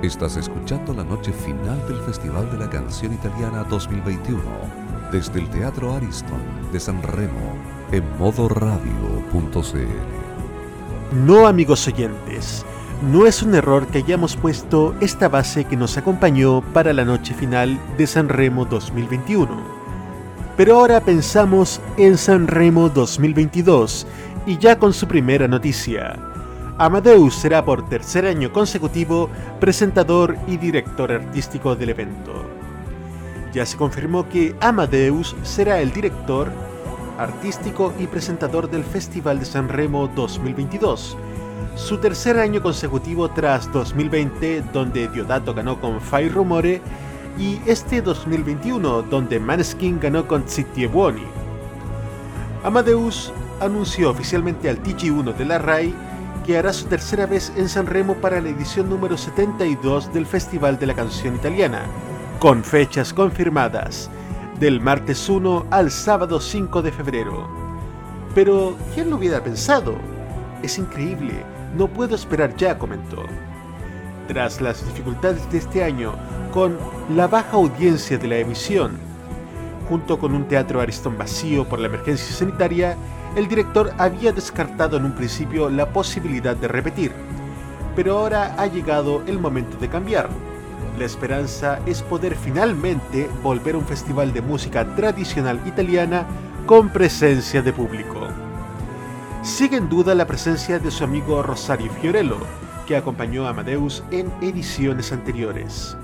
Estás 0.08 0.38
escuchando 0.38 0.94
la 0.94 1.04
noche 1.04 1.34
final 1.34 1.86
del 1.86 2.00
Festival 2.04 2.50
de 2.50 2.58
la 2.58 2.70
Canción 2.70 3.12
Italiana 3.12 3.66
2021 3.66 4.42
desde 5.12 5.42
el 5.42 5.50
Teatro 5.50 5.94
Ariston 5.94 6.40
de 6.72 6.80
San 6.80 7.04
Remo 7.04 7.58
en 7.92 8.06
modoradio.cl. 8.18 8.86
No, 11.26 11.46
amigos 11.46 11.86
oyentes, 11.90 12.66
no 13.12 13.26
es 13.26 13.44
un 13.44 13.54
error 13.54 13.86
que 13.88 13.98
hayamos 13.98 14.38
puesto 14.38 14.96
esta 15.02 15.28
base 15.28 15.66
que 15.66 15.76
nos 15.76 15.98
acompañó 15.98 16.62
para 16.74 16.94
la 16.94 17.04
noche 17.04 17.34
final 17.34 17.78
de 17.98 18.08
San 18.08 18.30
Remo 18.30 18.64
2021. 18.64 19.50
Pero 20.56 20.80
ahora 20.80 21.02
pensamos 21.02 21.82
en 21.98 22.18
San 22.18 22.48
Remo 22.48 22.88
2022 22.88 24.08
y 24.46 24.58
ya 24.58 24.80
con 24.80 24.94
su 24.94 25.06
primera 25.06 25.50
noticia. 25.50 26.18
Amadeus 26.80 27.34
será 27.34 27.66
por 27.66 27.90
tercer 27.90 28.28
año 28.28 28.54
consecutivo 28.54 29.32
presentador 29.60 30.38
y 30.48 30.58
director 30.58 31.12
artístico 31.12 31.76
del 31.76 31.90
evento. 31.90 32.34
Ya 33.54 33.66
se 33.66 33.78
confirmó 33.78 34.30
que 34.30 34.56
Amadeus 34.62 35.36
será 35.44 35.82
el 35.82 35.92
director 35.92 36.52
artístico 37.18 37.94
y 38.00 38.06
presentador 38.08 38.70
del 38.70 38.84
Festival 38.84 39.40
de 39.40 39.46
San 39.46 39.70
Remo 39.70 40.08
2022, 40.16 41.18
su 41.76 41.98
tercer 41.98 42.40
año 42.40 42.62
consecutivo 42.62 43.30
tras 43.30 43.72
2020 43.72 44.64
donde 44.74 45.08
Diodato 45.08 45.54
ganó 45.54 45.80
con 45.80 46.00
Fai 46.02 46.30
Rumore 46.30 46.82
y 47.40 47.60
este 47.66 48.02
2021 48.02 49.04
donde 49.04 49.40
Maneskin 49.40 50.00
ganó 50.00 50.28
con 50.28 50.48
Zitti 50.48 50.86
Buoni. 50.86 51.24
Amadeus 52.64 53.32
anunció 53.60 54.12
oficialmente 54.12 54.70
al 54.70 54.82
TG1 54.84 55.36
de 55.36 55.46
la 55.46 55.58
RAI 55.58 56.07
que 56.48 56.58
hará 56.58 56.72
su 56.72 56.86
tercera 56.86 57.26
vez 57.26 57.52
en 57.58 57.68
San 57.68 57.88
Remo 57.88 58.16
para 58.16 58.40
la 58.40 58.48
edición 58.48 58.90
número 58.90 59.18
72 59.18 60.14
del 60.14 60.26
Festival 60.26 60.80
de 60.80 60.88
la 60.88 60.94
Canción 60.94 61.36
Italiana, 61.36 61.84
con 62.40 62.64
fechas 62.64 63.12
confirmadas, 63.14 64.10
del 64.58 64.80
martes 64.80 65.28
1 65.28 65.66
al 65.72 65.92
sábado 65.92 66.40
5 66.40 66.82
de 66.82 66.92
febrero. 66.94 67.50
Pero, 68.34 68.78
¿quién 68.96 69.10
lo 69.10 69.18
hubiera 69.18 69.44
pensado? 69.44 69.96
Es 70.64 70.78
increíble, 70.78 71.34
no 71.76 71.90
puedo 71.90 72.16
esperar 72.16 72.56
ya, 72.56 72.78
comentó. 72.78 73.24
Tras 74.30 74.62
las 74.62 74.86
dificultades 74.86 75.52
de 75.52 75.58
este 75.58 75.84
año, 75.84 76.14
con 76.54 76.78
la 77.14 77.28
baja 77.28 77.58
audiencia 77.58 78.18
de 78.18 78.28
la 78.30 78.38
emisión, 78.38 78.98
junto 79.90 80.18
con 80.18 80.34
un 80.34 80.48
teatro 80.48 80.80
Ariston 80.80 81.18
vacío 81.18 81.68
por 81.68 81.80
la 81.80 81.88
emergencia 81.88 82.34
sanitaria, 82.34 82.96
el 83.38 83.48
director 83.48 83.94
había 84.00 84.32
descartado 84.32 84.98
en 84.98 85.06
un 85.06 85.12
principio 85.12 85.70
la 85.70 85.94
posibilidad 85.94 86.56
de 86.56 86.68
repetir, 86.68 87.12
pero 87.96 88.18
ahora 88.18 88.56
ha 88.58 88.66
llegado 88.66 89.22
el 89.28 89.38
momento 89.38 89.78
de 89.78 89.88
cambiar. 89.88 90.28
La 90.98 91.06
esperanza 91.06 91.80
es 91.86 92.02
poder 92.02 92.36
finalmente 92.36 93.30
volver 93.44 93.76
a 93.76 93.78
un 93.78 93.86
festival 93.86 94.34
de 94.34 94.42
música 94.42 94.96
tradicional 94.96 95.62
italiana 95.68 96.26
con 96.66 96.90
presencia 96.90 97.62
de 97.62 97.72
público. 97.72 98.28
Sigue 99.44 99.78
en 99.78 99.88
duda 99.88 100.16
la 100.16 100.26
presencia 100.26 100.80
de 100.80 100.90
su 100.90 101.04
amigo 101.04 101.44
Rosario 101.44 101.92
Fiorello, 101.92 102.40
que 102.88 102.98
acompañó 102.98 103.46
a 103.46 103.52
Amadeus 103.52 104.04
en 104.10 104.34
ediciones 104.42 105.12
anteriores. 105.12 105.96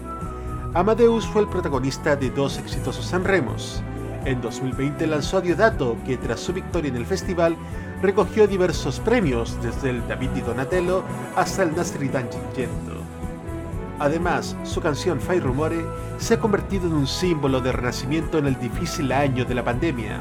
Amadeus 0.75 1.25
fue 1.25 1.41
el 1.41 1.47
protagonista 1.47 2.15
de 2.15 2.29
dos 2.29 2.59
exitosos 2.59 3.05
Sanremos. 3.05 3.81
En 4.25 4.39
2020 4.41 5.05
lanzó 5.07 5.37
a 5.37 5.41
Diodato, 5.41 5.97
que 6.05 6.17
tras 6.17 6.39
su 6.39 6.53
victoria 6.53 6.89
en 6.89 6.95
el 6.95 7.05
festival 7.05 7.57
recogió 8.01 8.47
diversos 8.47 8.99
premios, 9.01 9.57
desde 9.61 9.89
el 9.89 10.07
David 10.07 10.29
di 10.29 10.41
Donatello 10.41 11.03
hasta 11.35 11.63
el 11.63 11.75
Nasridan 11.75 12.29
Gingento. 12.31 12.93
Además, 13.99 14.55
su 14.63 14.81
canción 14.81 15.19
Fai 15.19 15.39
Rumore 15.39 15.85
se 16.17 16.35
ha 16.35 16.39
convertido 16.39 16.87
en 16.87 16.93
un 16.93 17.07
símbolo 17.07 17.59
de 17.59 17.73
renacimiento 17.73 18.37
en 18.37 18.47
el 18.47 18.59
difícil 18.59 19.11
año 19.11 19.45
de 19.45 19.55
la 19.55 19.63
pandemia. 19.63 20.19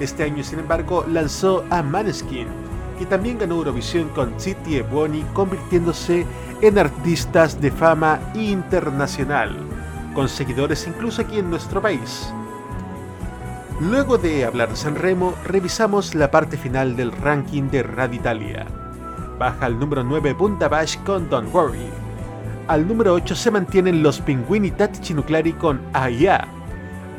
Este 0.00 0.24
año, 0.24 0.42
sin 0.42 0.58
embargo, 0.58 1.04
lanzó 1.08 1.64
a 1.70 1.82
Maneskin, 1.82 2.48
que 2.98 3.06
también 3.06 3.38
ganó 3.38 3.56
Eurovisión 3.56 4.08
con 4.08 4.38
Zitti 4.38 4.76
e 4.76 4.82
Buoni, 4.82 5.24
convirtiéndose 5.32 6.26
en 6.60 6.78
artistas 6.78 7.60
de 7.60 7.70
fama 7.70 8.20
internacional, 8.34 9.56
con 10.12 10.28
seguidores 10.28 10.86
incluso 10.86 11.22
aquí 11.22 11.38
en 11.38 11.50
nuestro 11.50 11.80
país. 11.80 12.32
Luego 13.90 14.16
de 14.16 14.44
hablar 14.44 14.68
de 14.68 14.76
Sanremo, 14.76 15.34
revisamos 15.44 16.14
la 16.14 16.30
parte 16.30 16.56
final 16.56 16.94
del 16.94 17.10
ranking 17.10 17.64
de 17.64 17.82
Radio 17.82 18.20
Italia. 18.20 18.64
Baja 19.40 19.66
al 19.66 19.76
número 19.76 20.04
9 20.04 20.36
Punta 20.36 20.68
Bash 20.68 20.98
con 20.98 21.28
Don't 21.28 21.52
Worry. 21.52 21.90
Al 22.68 22.86
número 22.86 23.12
8 23.14 23.34
se 23.34 23.50
mantienen 23.50 24.04
los 24.04 24.20
Pinguini 24.20 24.70
Tattici 24.70 25.14
Nucleari 25.14 25.52
con 25.54 25.80
Aya. 25.94 26.46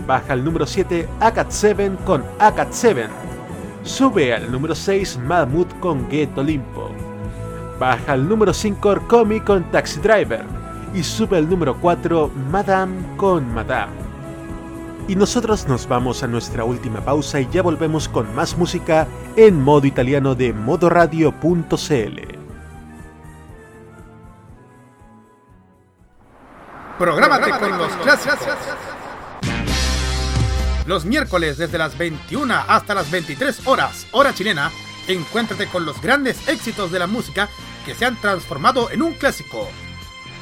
Baja 0.07 0.31
al 0.31 0.45
número 0.45 0.65
7 0.65 1.05
Akat 1.19 1.51
7 1.51 1.97
con 2.05 2.23
Akat 2.39 2.71
7. 2.71 3.07
Sube 3.83 4.33
al 4.33 4.49
número 4.49 4.73
6 4.73 5.19
Mahmoud 5.19 5.67
con 5.81 6.09
Get 6.09 6.37
Olimpo. 6.37 6.91
Baja 7.77 8.13
al 8.13 8.29
número 8.29 8.53
5 8.53 8.87
Orcomi 8.87 9.41
con 9.41 9.69
Taxi 9.69 9.99
Driver. 9.99 10.45
Y 10.93 11.03
sube 11.03 11.37
al 11.37 11.49
número 11.49 11.75
4 11.81 12.31
Madame 12.49 13.17
con 13.17 13.53
Madame. 13.53 14.02
Y 15.07 15.15
nosotros 15.15 15.67
nos 15.67 15.87
vamos 15.87 16.23
a 16.23 16.27
nuestra 16.27 16.63
última 16.63 17.01
pausa 17.03 17.41
y 17.41 17.47
ya 17.51 17.61
volvemos 17.61 18.07
con 18.07 18.33
más 18.33 18.57
música 18.57 19.07
en 19.35 19.61
modo 19.61 19.85
italiano 19.85 20.33
de 20.33 20.53
modoradio.cl. 20.53 22.33
Prográmate 26.97 27.51
con 27.51 27.77
los 27.77 27.91
clásicos. 27.97 28.37
Los 30.85 31.05
miércoles 31.05 31.57
desde 31.57 31.77
las 31.77 31.97
21 31.97 32.53
hasta 32.67 32.93
las 32.93 33.11
23 33.11 33.67
horas, 33.67 34.07
hora 34.11 34.33
chilena, 34.33 34.71
encuéntrate 35.07 35.67
con 35.67 35.85
los 35.85 36.01
grandes 36.01 36.47
éxitos 36.47 36.91
de 36.91 36.99
la 36.99 37.07
música 37.07 37.49
que 37.85 37.93
se 37.93 38.05
han 38.05 38.19
transformado 38.21 38.89
en 38.89 39.01
un 39.01 39.13
clásico. 39.13 39.67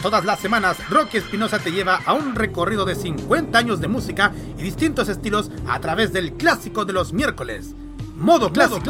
Todas 0.01 0.25
las 0.25 0.39
semanas, 0.39 0.77
Rocky 0.89 1.17
Espinosa 1.17 1.59
te 1.59 1.71
lleva 1.71 1.99
a 2.03 2.13
un 2.13 2.33
recorrido 2.33 2.85
de 2.85 2.95
50 2.95 3.55
años 3.55 3.79
de 3.79 3.87
música 3.87 4.31
y 4.57 4.63
distintos 4.63 5.07
estilos 5.09 5.51
a 5.67 5.79
través 5.79 6.11
del 6.11 6.33
clásico 6.33 6.85
de 6.85 6.93
los 6.93 7.13
miércoles. 7.13 7.75
Modo 8.15 8.51
clásico. 8.51 8.81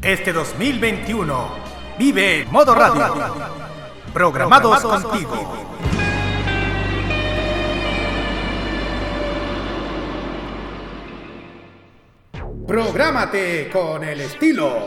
Este 0.00 0.32
2021, 0.32 1.48
vive 1.98 2.46
Modo 2.52 2.72
Radio. 2.72 3.14
Programados 4.12 4.80
contigo. 4.80 5.66
Prográmate 12.68 13.70
con 13.72 14.04
el 14.04 14.20
estilo. 14.20 14.86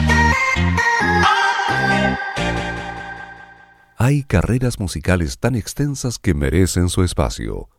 Hay 4.03 4.23
carreras 4.23 4.79
musicales 4.79 5.37
tan 5.37 5.53
extensas 5.53 6.17
que 6.17 6.33
merecen 6.33 6.89
su 6.89 7.03
espacio. 7.03 7.69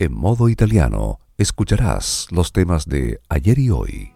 En 0.00 0.12
modo 0.12 0.48
italiano, 0.48 1.20
escucharás 1.36 2.26
los 2.32 2.52
temas 2.52 2.86
de 2.86 3.20
ayer 3.28 3.60
y 3.60 3.70
hoy. 3.70 4.12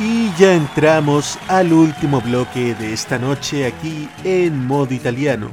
Y 0.00 0.32
ya 0.36 0.54
entramos 0.54 1.38
al 1.46 1.72
último 1.72 2.20
bloque 2.20 2.74
de 2.74 2.92
esta 2.92 3.20
noche 3.20 3.68
aquí 3.68 4.08
en 4.24 4.66
modo 4.66 4.92
italiano. 4.92 5.48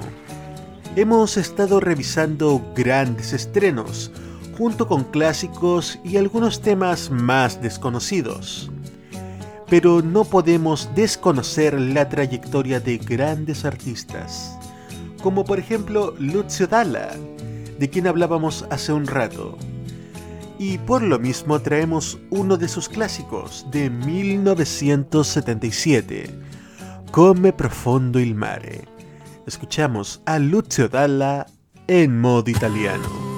Hemos 0.95 1.37
estado 1.37 1.79
revisando 1.79 2.73
grandes 2.75 3.31
estrenos, 3.31 4.11
junto 4.57 4.87
con 4.87 5.03
clásicos 5.03 5.99
y 6.03 6.17
algunos 6.17 6.63
temas 6.63 7.11
más 7.11 7.61
desconocidos. 7.61 8.71
Pero 9.69 10.01
no 10.01 10.23
podemos 10.23 10.89
desconocer 10.95 11.77
la 11.79 12.07
trayectoria 12.07 12.79
de 12.79 12.97
grandes 12.97 13.65
artistas, 13.65 14.57
como 15.23 15.43
por 15.43 15.59
ejemplo 15.59 16.13
Lucio 16.19 16.67
Dalla, 16.67 17.09
de 17.79 17.89
quien 17.89 18.07
hablábamos 18.07 18.65
hace 18.69 18.93
un 18.93 19.07
rato. 19.07 19.57
Y 20.59 20.77
por 20.77 21.01
lo 21.01 21.17
mismo 21.19 21.59
traemos 21.61 22.19
uno 22.29 22.57
de 22.57 22.67
sus 22.67 22.87
clásicos 22.87 23.65
de 23.71 23.89
1977, 23.89 26.29
Come 27.11 27.53
profondo 27.53 28.19
il 28.19 28.35
mare. 28.35 28.85
Escuchamos 29.47 30.21
a 30.25 30.39
Lucio 30.39 30.89
Dalla 30.89 31.45
en 31.87 32.19
modo 32.19 32.49
italiano. 32.49 33.34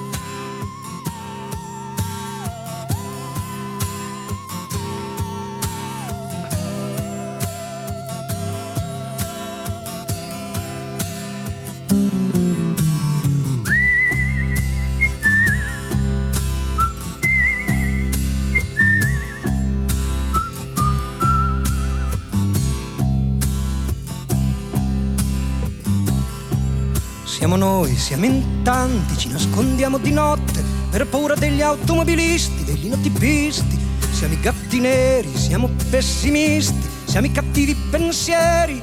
Siamo 27.98 28.24
in 28.24 28.62
tanti, 28.62 29.18
ci 29.18 29.28
nascondiamo 29.28 29.98
di 29.98 30.12
notte 30.12 30.64
per 30.88 31.06
paura 31.08 31.34
degli 31.34 31.60
automobilisti, 31.60 32.64
degli 32.64 32.86
inotipisti. 32.86 33.78
Siamo 34.12 34.32
i 34.32 34.40
gatti 34.40 34.80
neri, 34.80 35.36
siamo 35.36 35.68
pessimisti, 35.90 36.88
siamo 37.04 37.26
i 37.26 37.32
cattivi 37.32 37.76
pensieri 37.90 38.80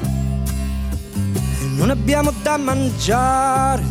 e 1.59 1.65
non 1.75 1.89
abbiamo 1.89 2.31
da 2.43 2.57
mangiare. 2.57 3.83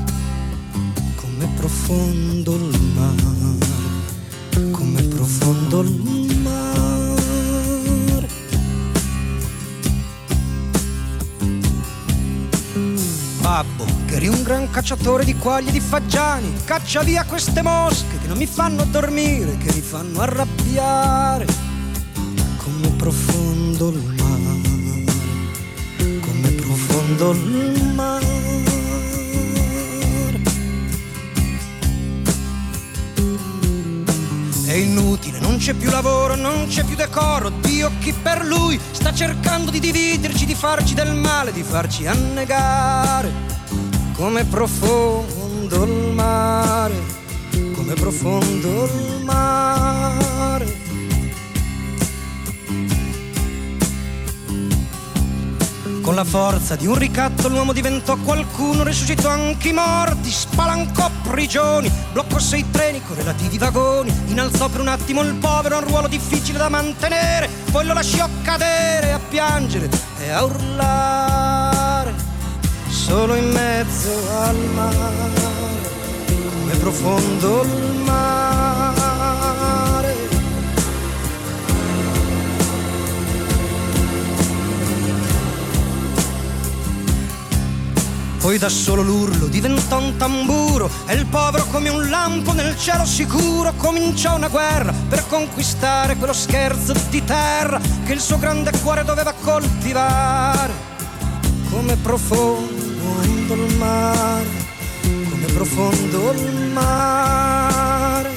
Come 1.16 1.48
profondo 1.56 2.54
il 2.54 2.80
mare, 2.94 4.70
come 4.70 5.02
profondo 5.02 5.80
il 5.80 6.38
mare. 6.42 7.22
Babbo, 13.40 14.03
eri 14.14 14.28
un 14.28 14.44
gran 14.44 14.70
cacciatore 14.70 15.24
di 15.24 15.34
quaglie 15.36 15.70
e 15.70 15.72
di 15.72 15.80
fagiani, 15.80 16.52
caccia 16.64 17.02
via 17.02 17.24
queste 17.24 17.62
mosche 17.62 18.18
che 18.20 18.28
non 18.28 18.36
mi 18.36 18.46
fanno 18.46 18.84
dormire, 18.84 19.56
che 19.58 19.72
mi 19.74 19.80
fanno 19.80 20.20
arrabbiare. 20.20 21.46
Come 22.56 22.88
profondo 22.96 23.88
il 23.88 24.14
mare, 24.16 24.60
come 26.20 26.48
profondo 26.50 27.30
il 27.32 27.92
mare. 27.94 28.42
È 34.64 34.76
inutile, 34.76 35.40
non 35.40 35.56
c'è 35.58 35.74
più 35.74 35.90
lavoro, 35.90 36.36
non 36.36 36.66
c'è 36.68 36.84
più 36.84 36.94
decoro. 36.94 37.50
Dio 37.50 37.90
chi 37.98 38.12
per 38.12 38.44
lui 38.44 38.78
sta 38.92 39.12
cercando 39.12 39.72
di 39.72 39.80
dividerci, 39.80 40.46
di 40.46 40.54
farci 40.54 40.94
del 40.94 41.14
male, 41.14 41.52
di 41.52 41.64
farci 41.64 42.06
annegare. 42.06 43.54
Come 44.24 44.46
profondo 44.46 45.84
il 45.84 46.14
mare, 46.14 46.94
come 47.74 47.92
profondo 47.92 48.84
il 48.84 49.22
mare. 49.22 50.64
Con 56.00 56.14
la 56.14 56.24
forza 56.24 56.74
di 56.74 56.86
un 56.86 56.94
ricatto 56.94 57.48
l'uomo 57.48 57.74
diventò 57.74 58.16
qualcuno, 58.16 58.82
risuscitò 58.82 59.28
anche 59.28 59.68
i 59.68 59.72
morti, 59.74 60.30
spalancò 60.30 61.10
prigioni, 61.22 61.92
bloccò 62.12 62.38
sei 62.38 62.64
treni 62.70 63.02
con 63.02 63.16
relativi 63.16 63.58
vagoni, 63.58 64.10
innalzò 64.28 64.70
per 64.70 64.80
un 64.80 64.88
attimo 64.88 65.20
il 65.20 65.34
povero 65.34 65.76
a 65.76 65.80
un 65.80 65.86
ruolo 65.86 66.08
difficile 66.08 66.56
da 66.56 66.70
mantenere, 66.70 67.50
poi 67.70 67.84
lo 67.84 67.92
lasciò 67.92 68.26
cadere 68.42 69.12
a 69.12 69.18
piangere 69.18 69.90
e 70.18 70.30
a 70.30 70.44
urlare, 70.44 71.53
solo 73.06 73.34
in 73.34 73.50
mezzo 73.50 74.10
al 74.30 74.56
mare, 74.72 75.30
come 76.26 76.74
profondo 76.76 77.62
il 77.62 78.00
mare. 78.02 79.42
Poi 88.38 88.56
da 88.58 88.70
solo 88.70 89.02
l'urlo 89.02 89.48
diventò 89.48 89.98
un 90.00 90.16
tamburo 90.16 90.88
e 91.06 91.14
il 91.14 91.26
povero 91.26 91.66
come 91.66 91.90
un 91.90 92.08
lampo 92.08 92.52
nel 92.52 92.78
cielo 92.78 93.04
sicuro 93.04 93.74
cominciò 93.76 94.36
una 94.36 94.48
guerra 94.48 94.94
per 95.08 95.26
conquistare 95.28 96.16
quello 96.16 96.32
scherzo 96.32 96.94
di 97.10 97.22
terra 97.24 97.78
che 98.04 98.14
il 98.14 98.20
suo 98.20 98.38
grande 98.38 98.70
cuore 98.82 99.04
doveva 99.04 99.32
coltivare 99.32 100.72
come 101.70 101.96
profondo 101.96 102.73
profondo 103.44 103.54
il 103.66 103.76
mare, 103.76 104.46
come 105.02 105.46
profondo 105.52 106.32
il 106.32 106.70
mare. 106.72 108.32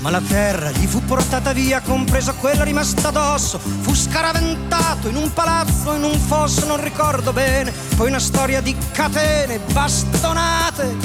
Ma 0.00 0.10
la 0.10 0.20
terra 0.20 0.70
gli 0.70 0.86
fu 0.86 1.04
portata 1.04 1.52
via, 1.52 1.80
compresa 1.80 2.32
quella 2.32 2.64
rimasta 2.64 3.08
addosso. 3.08 3.58
Fu 3.58 3.94
scaraventato 3.94 5.08
in 5.08 5.16
un 5.16 5.32
palazzo, 5.32 5.94
in 5.94 6.04
un 6.04 6.18
fosso, 6.18 6.66
non 6.66 6.82
ricordo 6.82 7.32
bene. 7.32 7.72
Poi 7.96 8.08
una 8.08 8.20
storia 8.20 8.60
di 8.60 8.74
catene, 8.92 9.58
bastonate 9.72 10.96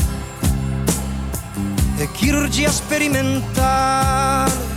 e 1.98 2.12
chirurgia 2.12 2.72
sperimentale. 2.72 4.70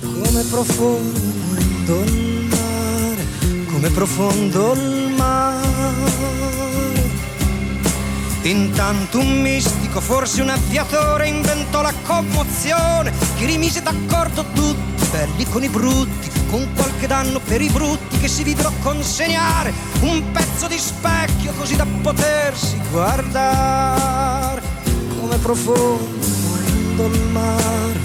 Come 0.00 0.42
profondo 0.50 2.02
il 2.02 2.48
mare, 2.48 3.26
come 3.70 3.90
profondo 3.90 4.72
il 4.72 5.14
mare. 5.16 6.63
Intanto 8.44 9.20
un 9.20 9.40
mistico, 9.40 10.02
forse 10.02 10.42
un 10.42 10.50
avviatore, 10.50 11.28
inventò 11.28 11.80
la 11.80 11.94
commozione, 12.02 13.10
che 13.38 13.46
rimise 13.46 13.80
d'accordo 13.80 14.44
tutti, 14.52 15.06
belli 15.10 15.48
con 15.48 15.64
i 15.64 15.70
brutti, 15.70 16.30
con 16.50 16.68
qualche 16.74 17.06
danno 17.06 17.40
per 17.40 17.62
i 17.62 17.70
brutti 17.70 18.18
che 18.18 18.28
si 18.28 18.42
videro 18.42 18.70
consegnare 18.82 19.72
un 20.00 20.30
pezzo 20.30 20.66
di 20.66 20.76
specchio 20.76 21.54
così 21.54 21.74
da 21.74 21.86
potersi 22.02 22.78
guardare. 22.90 24.60
Come 25.18 25.38
profondo 25.38 27.06
il 27.06 27.20
mare, 27.32 27.98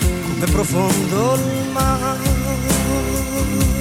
come 0.00 0.46
profondo 0.52 1.34
il 1.36 1.70
mare. 1.72 3.75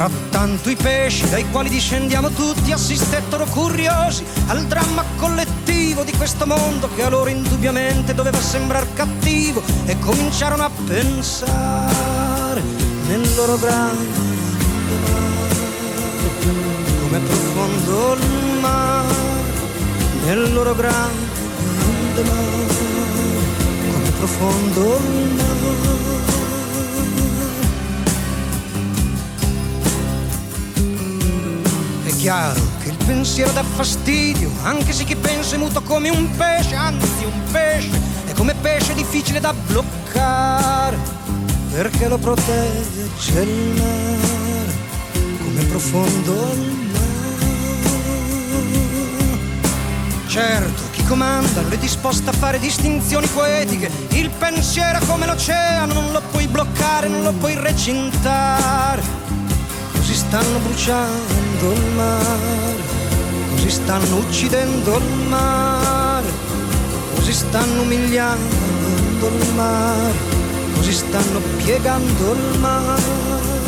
Frattanto 0.00 0.70
i 0.70 0.76
pesci 0.76 1.28
dai 1.28 1.44
quali 1.50 1.68
discendiamo 1.68 2.30
tutti 2.30 2.72
assistettero 2.72 3.44
curiosi 3.44 4.24
al 4.46 4.64
dramma 4.64 5.04
collettivo 5.18 6.04
di 6.04 6.12
questo 6.12 6.46
mondo 6.46 6.88
che 6.96 7.02
a 7.02 7.10
loro 7.10 7.28
indubbiamente 7.28 8.14
doveva 8.14 8.40
sembrar 8.40 8.90
cattivo 8.94 9.60
e 9.84 9.98
cominciarono 9.98 10.62
a 10.62 10.70
pensare 10.86 12.62
nel 13.08 13.34
loro 13.34 13.58
grande 13.58 14.08
mare 15.04 15.58
come 17.02 17.18
profondo 17.18 18.14
il 18.14 18.58
mare 18.58 19.14
nel 20.24 20.50
loro 20.54 20.74
grande 20.74 22.22
mare. 22.22 22.88
Come 23.92 24.10
profondo 24.16 24.96
il 24.96 25.28
mare 25.34 26.29
chiaro 32.20 32.60
che 32.82 32.90
il 32.90 32.96
pensiero 33.06 33.50
dà 33.52 33.62
fastidio, 33.62 34.50
anche 34.62 34.92
se 34.92 35.04
chi 35.04 35.16
pensa 35.16 35.54
è 35.54 35.58
muto 35.58 35.80
come 35.80 36.10
un 36.10 36.30
pesce, 36.36 36.74
anzi 36.74 37.24
un 37.24 37.50
pesce, 37.50 37.98
è 38.26 38.32
come 38.34 38.54
pesce 38.54 38.92
difficile 38.92 39.40
da 39.40 39.54
bloccare, 39.54 40.98
perché 41.72 42.08
lo 42.08 42.18
protegge 42.18 43.40
il 43.40 43.72
mare, 43.74 44.74
come 45.42 45.64
profondo 45.64 46.32
il 46.52 46.88
mare. 46.92 47.08
Certo, 50.26 50.82
chi 50.92 51.02
comanda 51.04 51.62
non 51.62 51.72
è 51.72 51.78
disposto 51.78 52.28
a 52.28 52.34
fare 52.34 52.58
distinzioni 52.58 53.26
poetiche, 53.28 53.90
il 54.10 54.28
pensiero 54.28 54.98
è 54.98 55.06
come 55.06 55.24
l'oceano, 55.24 55.94
non 55.94 56.12
lo 56.12 56.20
puoi 56.30 56.46
bloccare, 56.46 57.08
non 57.08 57.22
lo 57.22 57.32
puoi 57.32 57.54
recintare. 57.54 59.19
Stanno 60.30 60.58
bruciando 60.60 61.72
il 61.72 61.84
mare, 61.96 62.76
così 63.50 63.68
stanno 63.68 64.18
uccidendo 64.18 64.96
il 64.96 65.26
mare, 65.26 66.32
così 67.16 67.32
stanno 67.32 67.80
umiliando 67.80 69.26
il 69.26 69.54
mare, 69.56 70.12
così 70.74 70.92
stanno 70.92 71.40
piegando 71.56 72.32
il 72.32 72.58
mare. 72.60 73.59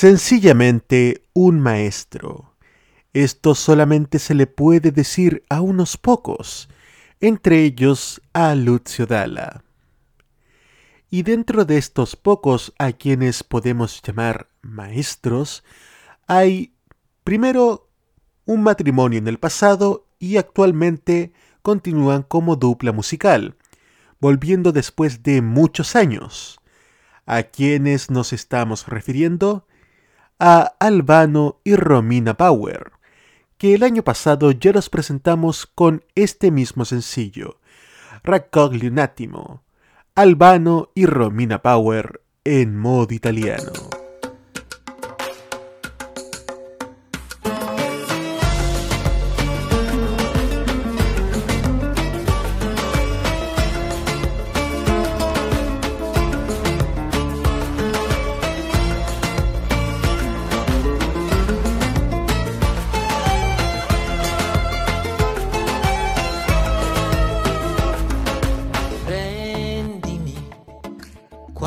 Sencillamente 0.00 1.24
un 1.34 1.60
maestro. 1.60 2.54
Esto 3.12 3.54
solamente 3.54 4.18
se 4.18 4.34
le 4.34 4.46
puede 4.46 4.92
decir 4.92 5.44
a 5.50 5.60
unos 5.60 5.98
pocos, 5.98 6.70
entre 7.20 7.64
ellos 7.64 8.22
a 8.32 8.54
Lucio 8.54 9.04
Dalla. 9.04 9.62
Y 11.10 11.22
dentro 11.22 11.66
de 11.66 11.76
estos 11.76 12.16
pocos 12.16 12.72
a 12.78 12.92
quienes 12.92 13.44
podemos 13.44 14.00
llamar 14.00 14.48
maestros, 14.62 15.64
hay 16.26 16.72
primero 17.22 17.90
un 18.46 18.62
matrimonio 18.62 19.18
en 19.18 19.28
el 19.28 19.38
pasado 19.38 20.06
y 20.18 20.38
actualmente 20.38 21.34
continúan 21.60 22.22
como 22.22 22.56
dupla 22.56 22.92
musical, 22.92 23.58
volviendo 24.18 24.72
después 24.72 25.22
de 25.22 25.42
muchos 25.42 25.94
años. 25.94 26.58
¿A 27.26 27.42
quienes 27.42 28.08
nos 28.10 28.32
estamos 28.32 28.86
refiriendo? 28.86 29.66
A 30.40 30.74
Albano 30.80 31.60
y 31.64 31.76
Romina 31.76 32.34
Power, 32.34 32.92
que 33.58 33.74
el 33.74 33.82
año 33.82 34.02
pasado 34.02 34.52
ya 34.52 34.72
los 34.72 34.88
presentamos 34.88 35.66
con 35.66 36.02
este 36.14 36.50
mismo 36.50 36.86
sencillo, 36.86 37.60
Raccoglio 38.24 38.90
un 38.90 38.98
attimo, 39.00 39.62
Albano 40.14 40.88
y 40.94 41.04
Romina 41.04 41.60
Power 41.60 42.22
en 42.44 42.76
modo 42.78 43.12
italiano. 43.12 43.72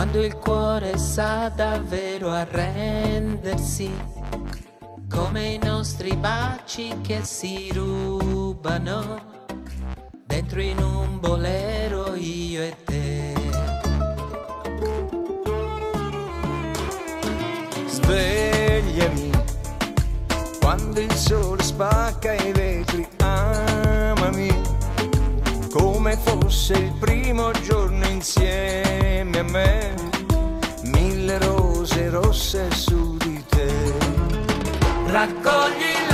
Quando 0.04 0.22
il 0.22 0.36
cuore 0.36 0.98
sa 0.98 1.48
davvero 1.48 2.30
arrendersi, 2.30 3.90
come 5.10 5.46
i 5.54 5.58
nostri 5.58 6.14
baci 6.18 6.94
che 7.02 7.24
si 7.24 7.72
rubano 7.72 9.46
dentro 10.26 10.60
in 10.60 10.78
un 10.80 11.22
bolero 11.22 12.16
io 12.16 12.64
e 12.64 12.76
te. 12.84 13.34
Svegliami 17.88 19.32
quando 20.60 21.00
il 21.00 21.14
sole 21.14 21.64
spacca 21.64 22.34
i 22.34 22.52
vetri, 22.52 23.08
amami 23.20 23.43
fosse 26.54 26.74
il 26.74 26.92
primo 27.00 27.52
giorno 27.64 28.06
insieme 28.06 29.40
a 29.40 29.44
me, 29.44 29.96
mille 30.84 31.40
rose 31.40 32.10
rosse 32.12 32.70
su 32.70 33.18
di 33.18 33.44
te. 33.50 33.92
Raccogli 35.08 36.13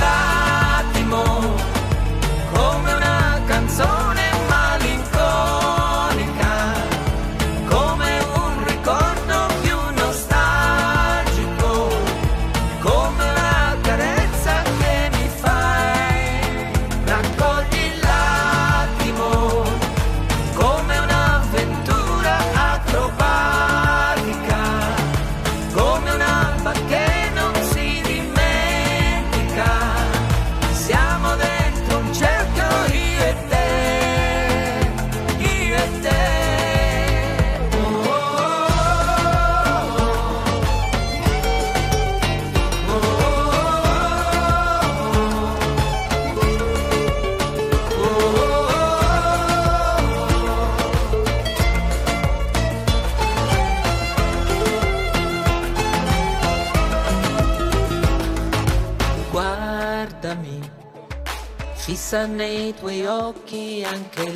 Sanate, 62.10 62.74
Wayoki, 62.82 63.84
and 63.84 64.10
key. 64.10 64.29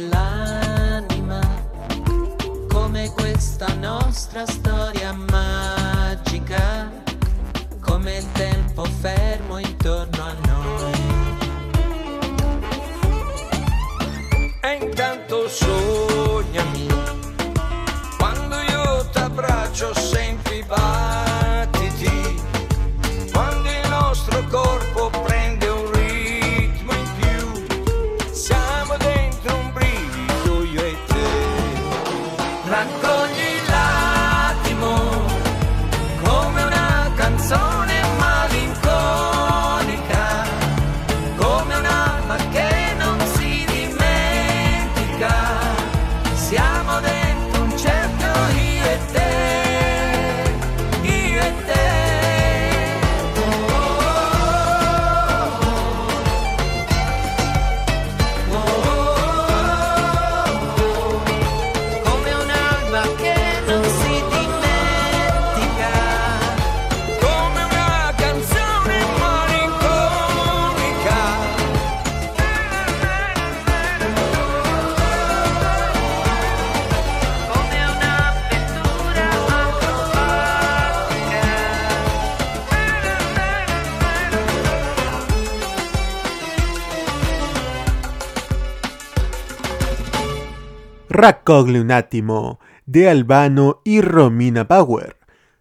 Raccoglie 91.24 91.80
un 91.80 92.58
de 92.84 93.08
Albano 93.08 93.80
y 93.82 94.02
Romina 94.02 94.68
Power, 94.68 95.16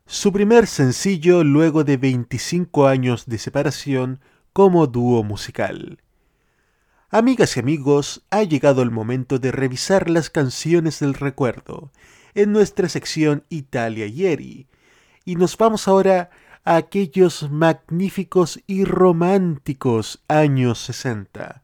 su 0.06 0.34
primer 0.34 0.68
sencillo 0.68 1.46
luego 1.46 1.86
de 1.86 1.96
25 1.96 2.86
años 2.86 3.28
de 3.28 3.38
separación 3.38 4.20
como 4.52 4.88
dúo 4.88 5.24
musical. 5.24 6.00
Amigas 7.10 7.56
y 7.56 7.62
amigos, 7.62 8.26
ha 8.30 8.44
llegado 8.44 8.82
el 8.82 8.92
momento 8.92 9.40
de 9.40 9.54
revisar 9.54 10.10
las 10.10 10.30
canciones 10.30 11.00
del 11.00 11.14
recuerdo 11.14 11.94
en 12.36 12.52
nuestra 12.52 12.90
sección 12.90 13.46
Italia 13.48 14.06
Ieri, 14.06 14.68
y 15.24 15.38
nos 15.38 15.58
vamos 15.58 15.88
ahora 15.88 16.30
a 16.66 16.76
aquellos 16.76 17.50
magníficos 17.50 18.60
y 18.68 18.84
románticos 18.84 20.26
años 20.28 20.80
60 20.80 21.63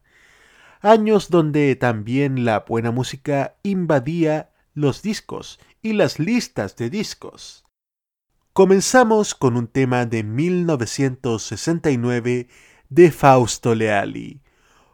años 0.80 1.30
donde 1.30 1.76
también 1.76 2.44
la 2.44 2.60
buena 2.60 2.90
música 2.90 3.54
invadía 3.62 4.50
los 4.74 5.02
discos 5.02 5.60
y 5.82 5.92
las 5.92 6.18
listas 6.18 6.74
de 6.76 6.90
discos. 6.90 7.64
Comenzamos 8.52 9.34
con 9.34 9.56
un 9.56 9.68
tema 9.68 10.04
de 10.06 10.24
1969 10.24 12.48
de 12.88 13.12
Fausto 13.12 13.74
Leali, 13.74 14.40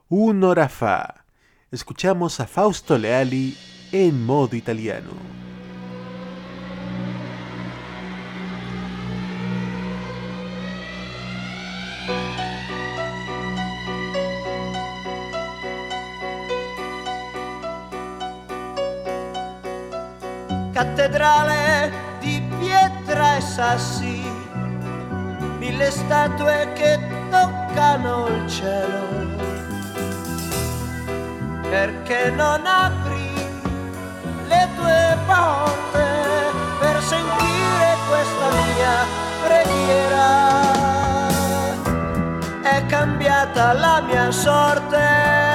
Un'ora 0.08 0.68
fa. 0.68 1.24
Escuchamos 1.70 2.40
a 2.40 2.46
Fausto 2.46 2.98
Leali 2.98 3.56
en 3.92 4.24
modo 4.24 4.56
italiano. 4.56 5.45
Cattedrale 20.76 21.90
di 22.20 22.38
pietra 22.58 23.36
e 23.36 23.40
sassi, 23.40 24.30
mille 25.56 25.90
statue 25.90 26.70
che 26.74 27.00
toccano 27.30 28.26
il 28.26 28.46
cielo. 28.46 29.04
Perché 31.62 32.28
non 32.28 32.66
apri 32.66 33.32
le 34.48 34.68
tue 34.76 35.16
porte 35.24 36.04
per 36.78 37.00
sentire 37.00 37.96
questa 38.08 38.48
mia 38.74 38.96
preghiera? 39.46 40.28
È 42.60 42.84
cambiata 42.84 43.72
la 43.72 44.02
mia 44.02 44.30
sorte, 44.30 45.45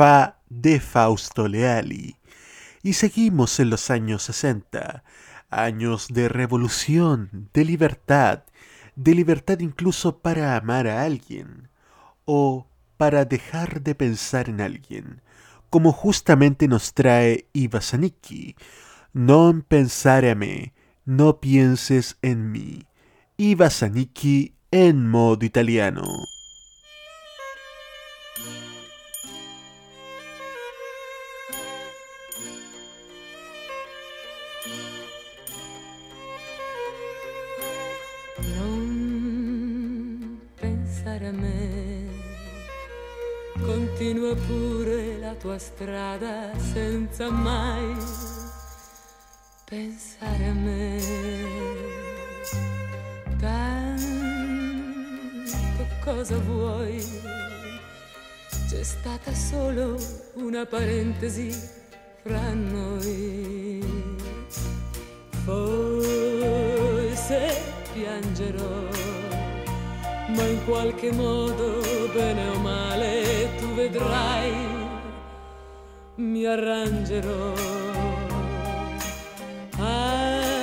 fa 0.00 0.38
de 0.48 0.80
Fausto 0.80 1.46
Leali. 1.46 2.16
Y 2.82 2.94
seguimos 2.94 3.60
en 3.60 3.68
los 3.68 3.90
años 3.90 4.22
60, 4.22 5.04
años 5.50 6.08
de 6.08 6.30
revolución, 6.30 7.50
de 7.52 7.66
libertad, 7.66 8.44
de 8.96 9.14
libertad 9.14 9.58
incluso 9.58 10.20
para 10.20 10.56
amar 10.56 10.86
a 10.86 11.02
alguien 11.02 11.68
o 12.24 12.66
para 12.96 13.26
dejar 13.26 13.82
de 13.82 13.94
pensar 13.94 14.48
en 14.48 14.62
alguien, 14.62 15.20
como 15.68 15.92
justamente 15.92 16.66
nos 16.66 16.94
trae 16.94 17.50
Iva 17.52 17.82
Zanicki. 17.82 18.56
Non 19.12 19.60
pensare 19.60 20.30
a 20.30 20.34
me, 20.34 20.72
no 21.04 21.40
pienses 21.40 22.16
en 22.22 22.50
mí. 22.52 22.88
Iva 23.36 23.68
Zanicki 23.68 24.54
en 24.70 25.10
modo 25.10 25.44
italiano. 25.44 26.39
A 41.30 41.32
me, 41.32 42.08
continua 43.60 44.34
pure 44.34 45.18
la 45.18 45.34
tua 45.34 45.58
strada 45.58 46.50
senza 46.72 47.30
mai 47.30 47.94
pensare 49.64 50.46
a 50.46 50.52
me. 50.52 51.00
Tanto 53.38 54.02
cosa 56.02 56.36
vuoi? 56.38 56.98
C'è 58.68 58.82
stata 58.82 59.32
solo 59.32 59.96
una 60.34 60.66
parentesi 60.66 61.56
fra 62.22 62.52
noi. 62.52 63.80
Forse 65.44 66.58
piangerò, 67.92 68.88
ma 70.34 70.46
in 70.46 70.64
qualche 70.64 71.12
modo, 71.12 71.80
bene 72.12 72.48
o 72.48 72.58
male, 72.58 73.48
tu 73.58 73.74
vedrai, 73.74 74.52
mi 76.16 76.44
arrangerò. 76.46 77.52
Anche 79.78 80.58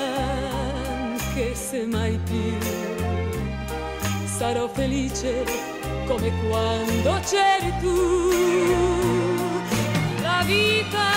se 1.55 1.85
mai 1.85 2.19
più 2.23 2.57
sarò 4.37 4.67
felice 4.67 5.43
come 6.05 6.31
quando 6.47 7.19
c'eri 7.25 7.73
tu. 7.81 7.95
La 10.21 10.43
vita 10.45 11.16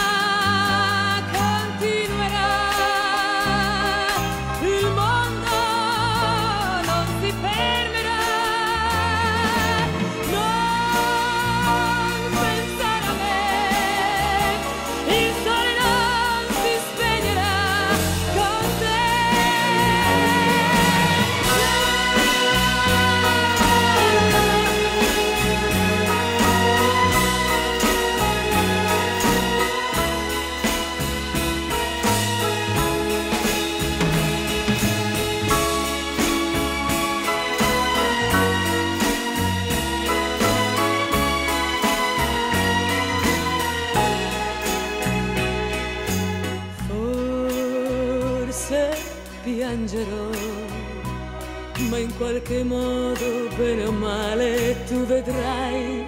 qualche 52.40 52.64
modo, 52.64 53.48
bene 53.56 53.84
o 53.86 53.92
male, 53.92 54.76
tu 54.86 55.04
vedrai, 55.04 56.04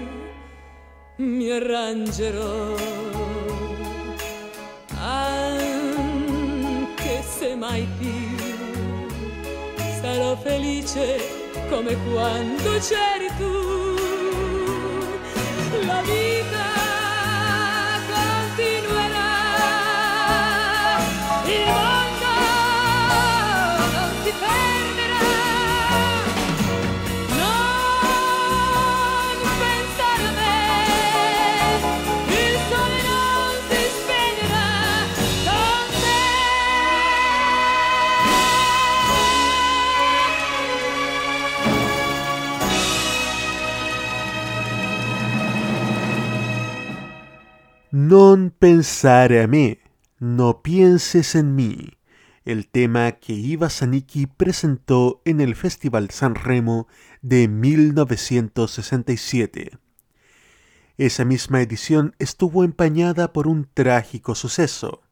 mi 1.17 1.51
arrangerò. 1.51 2.75
Anche 4.99 6.13
se 7.23 7.55
mai 7.55 7.87
più 7.99 8.11
sarò 10.01 10.37
felice 10.37 11.19
come 11.69 11.97
quando 12.11 12.79
c'eri 12.79 13.12
Non 48.03 48.51
pensare 48.51 49.39
a 49.45 49.47
me, 49.47 49.79
no 50.19 50.61
pienses 50.61 51.37
en 51.37 51.55
mí, 51.55 51.99
el 52.45 52.67
tema 52.67 53.13
que 53.13 53.33
Iva 53.33 53.71
Zanicki 53.71 54.27
presentó 54.27 55.23
en 55.25 55.41
el 55.41 55.55
Festival 55.55 56.11
San 56.11 56.35
Remo 56.35 56.89
de 57.21 57.47
1967. 57.47 59.79
Esa 60.99 61.25
misma 61.25 61.63
edición 61.63 62.17
estuvo 62.19 62.65
empañada 62.65 63.33
por 63.33 63.47
un 63.47 63.69
trágico 63.73 64.35
suceso, 64.35 65.05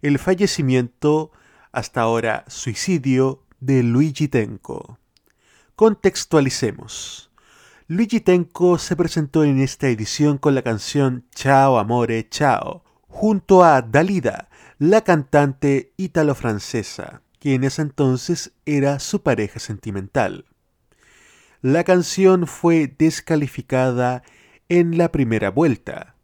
el 0.00 0.20
fallecimiento, 0.20 1.32
hasta 1.72 2.02
ahora 2.02 2.44
suicidio, 2.46 3.42
de 3.58 3.82
Luigi 3.82 4.28
Tenco. 4.28 5.00
Contextualicemos. 5.74 7.27
Luigi 7.90 8.20
Tenco 8.20 8.76
se 8.76 8.96
presentó 8.96 9.44
en 9.44 9.60
esta 9.60 9.88
edición 9.88 10.36
con 10.36 10.54
la 10.54 10.60
canción 10.60 11.24
Ciao 11.34 11.78
Amore 11.78 12.28
Ciao, 12.30 12.84
junto 13.06 13.64
a 13.64 13.80
Dalida, 13.80 14.50
la 14.78 15.00
cantante 15.04 15.94
ítalo-francesa, 15.96 17.22
que 17.40 17.54
en 17.54 17.64
ese 17.64 17.80
entonces 17.80 18.52
era 18.66 18.98
su 18.98 19.22
pareja 19.22 19.58
sentimental. 19.58 20.44
La 21.62 21.82
canción 21.82 22.46
fue 22.46 22.94
descalificada 22.98 24.22
en 24.68 24.98
la 24.98 25.10
primera 25.10 25.50
vuelta. 25.50 26.14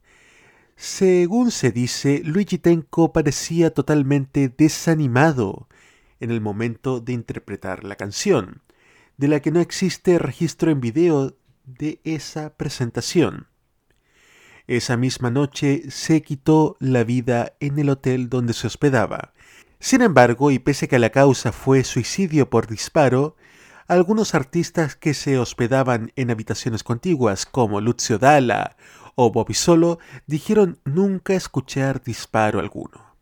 Según 0.77 1.51
se 1.51 1.73
dice, 1.73 2.21
Luigi 2.27 2.59
Tenco 2.59 3.15
parecía 3.15 3.73
totalmente 3.73 4.51
desanimado 4.55 5.67
en 6.21 6.31
el 6.31 6.43
momento 6.43 7.01
de 7.01 7.15
interpretar 7.15 7.85
la 7.85 7.97
canción, 7.97 8.61
de 9.17 9.29
la 9.29 9.41
que 9.41 9.51
no 9.51 9.61
existe 9.61 10.19
registro 10.19 10.71
en 10.71 10.83
video 10.83 11.35
de 11.65 12.01
esa 12.05 12.57
presentación. 12.57 13.49
Esa 14.67 14.97
misma 14.97 15.31
noche 15.31 15.91
se 15.91 16.23
quitó 16.23 16.77
la 16.81 17.05
vida 17.05 17.53
en 17.61 17.79
el 17.79 17.91
hotel 17.91 18.31
donde 18.31 18.55
se 18.55 18.67
hospedaba. 18.67 19.35
Sin 19.79 20.01
embargo, 20.01 20.51
y 20.51 20.59
pese 20.59 20.89
que 20.89 20.99
la 20.99 21.11
causa 21.11 21.53
fue 21.53 21.85
suicidio 21.85 22.49
por 22.49 22.67
disparo, 22.67 23.37
algunos 23.87 24.35
artistas 24.35 24.97
que 24.97 25.13
se 25.13 25.39
hospedaban 25.39 26.13
en 26.17 26.31
habitaciones 26.31 26.83
contiguas, 26.83 27.45
como 27.45 27.83
Lucio 27.83 28.19
Dalla 28.19 28.77
o 29.15 29.31
Bobby 29.31 29.53
Solo, 29.53 29.99
dijeron 30.27 30.79
nunca 30.85 31.35
escuchar 31.35 32.03
disparo 32.03 32.61
alguno. 32.61 33.15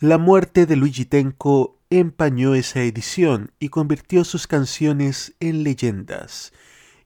La 0.00 0.16
muerte 0.16 0.64
de 0.64 0.76
Luigi 0.76 1.04
Tenco 1.04 1.78
empañó 1.90 2.54
esa 2.54 2.80
edición 2.82 3.52
y 3.58 3.68
convirtió 3.68 4.24
sus 4.24 4.46
canciones 4.46 5.34
en 5.40 5.62
leyendas. 5.62 6.52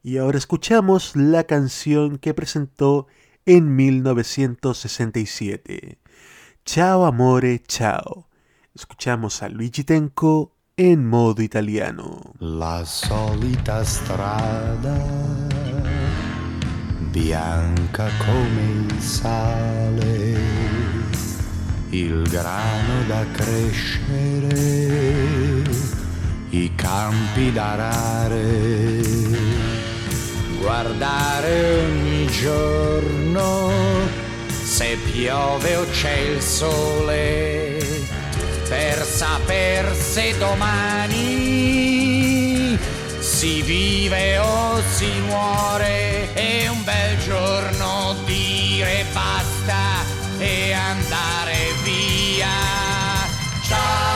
Y 0.04 0.18
ahora 0.18 0.36
escuchamos 0.36 1.14
la 1.14 1.44
canción 1.44 2.18
que 2.18 2.34
presentó 2.34 3.06
en 3.46 3.76
1967. 3.76 6.00
Ciao 6.64 7.06
amore, 7.06 7.62
ciao. 7.68 8.26
Escuchamos 8.74 9.44
a 9.44 9.48
Luigi 9.48 9.84
Tenco 9.84 10.56
en 10.76 11.06
modo 11.06 11.40
italiano. 11.40 12.34
La 12.40 12.84
solita 12.84 13.84
strada, 13.84 14.98
bianca 17.12 18.08
come 18.18 18.88
il 18.88 19.00
sale, 19.00 20.36
il 21.92 22.28
grano 22.28 23.06
da 23.06 23.24
crescere 23.32 25.12
i 26.52 26.70
campi 26.74 27.50
d'arare, 27.50 29.00
guardare 30.62 31.84
ogni 31.88 32.26
giorno 32.26 33.70
se 34.46 34.96
piove 35.10 35.76
o 35.76 35.84
c'è 35.90 36.18
il 36.18 36.40
sole, 36.40 37.78
per 38.68 39.04
saper 39.04 39.92
se 39.94 40.38
domani 40.38 41.18
si 43.18 43.60
vive 43.62 44.38
o 44.38 44.80
si 44.94 45.10
muore 45.26 46.32
e 46.34 46.68
un 46.68 46.84
bel 46.84 47.18
giorno 47.18 48.14
dire 48.24 49.04
basta 49.12 50.04
e 50.38 50.72
andare 50.72 51.72
via. 51.82 52.48
Ciao 53.66 54.11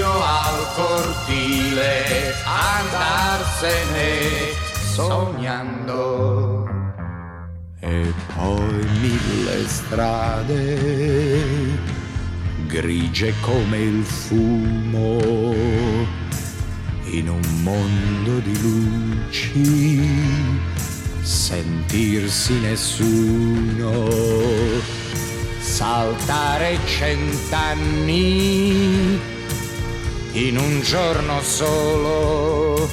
addio 0.00 0.22
al 0.22 0.66
cortile, 0.74 2.34
andarsene 2.80 4.08
sognando. 4.94 6.68
E 7.80 8.12
poi 8.34 8.86
mille 9.00 9.66
strade, 9.68 10.78
grigie 12.66 13.34
come 13.42 13.76
il 13.78 14.02
fumo, 14.04 15.18
in 17.04 17.28
un 17.28 17.62
mondo 17.62 18.38
di 18.38 18.58
luci, 18.60 20.08
sentirsi 21.22 22.58
nessuno 22.60 24.08
saltare 25.60 26.78
cent'anni 26.86 28.58
in 30.32 30.56
un 30.56 30.80
giorno 30.82 31.42
solo, 31.42 32.88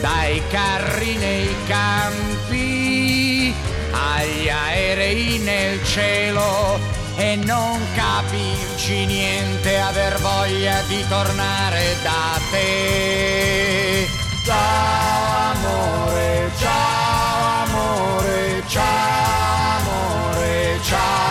dai 0.00 0.40
carri 0.50 1.16
nei 1.16 1.54
campi 1.66 3.54
agli 3.90 4.48
aerei 4.48 5.38
nel 5.38 5.84
cielo 5.84 6.78
e 7.16 7.36
non 7.36 7.80
capirci 7.94 9.06
niente, 9.06 9.78
aver 9.78 10.18
voglia 10.20 10.80
di 10.88 11.04
tornare 11.08 11.96
da 12.02 12.40
te. 12.50 14.06
Ciao 14.44 15.52
amore, 15.52 16.50
ciao 16.58 17.64
amore, 17.64 18.62
ciao 18.68 19.78
amore, 19.78 20.78
ciao. 20.82 21.30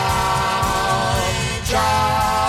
Ciao 1.64 2.41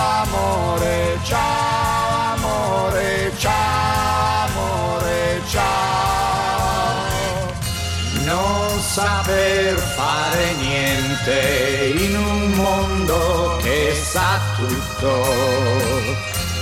saper 8.93 9.75
fare 9.79 10.53
niente 10.59 11.95
in 11.97 12.15
un 12.15 12.51
mondo 12.51 13.57
che 13.63 13.91
sa 13.91 14.39
tutto 14.55 15.13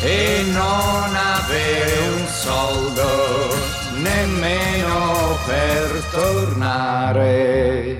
e 0.01 0.45
non 0.49 1.13
avere 1.13 1.97
un 2.07 2.25
soldo 2.27 3.53
nemmeno 3.95 5.37
per 5.45 6.03
tornare. 6.09 7.99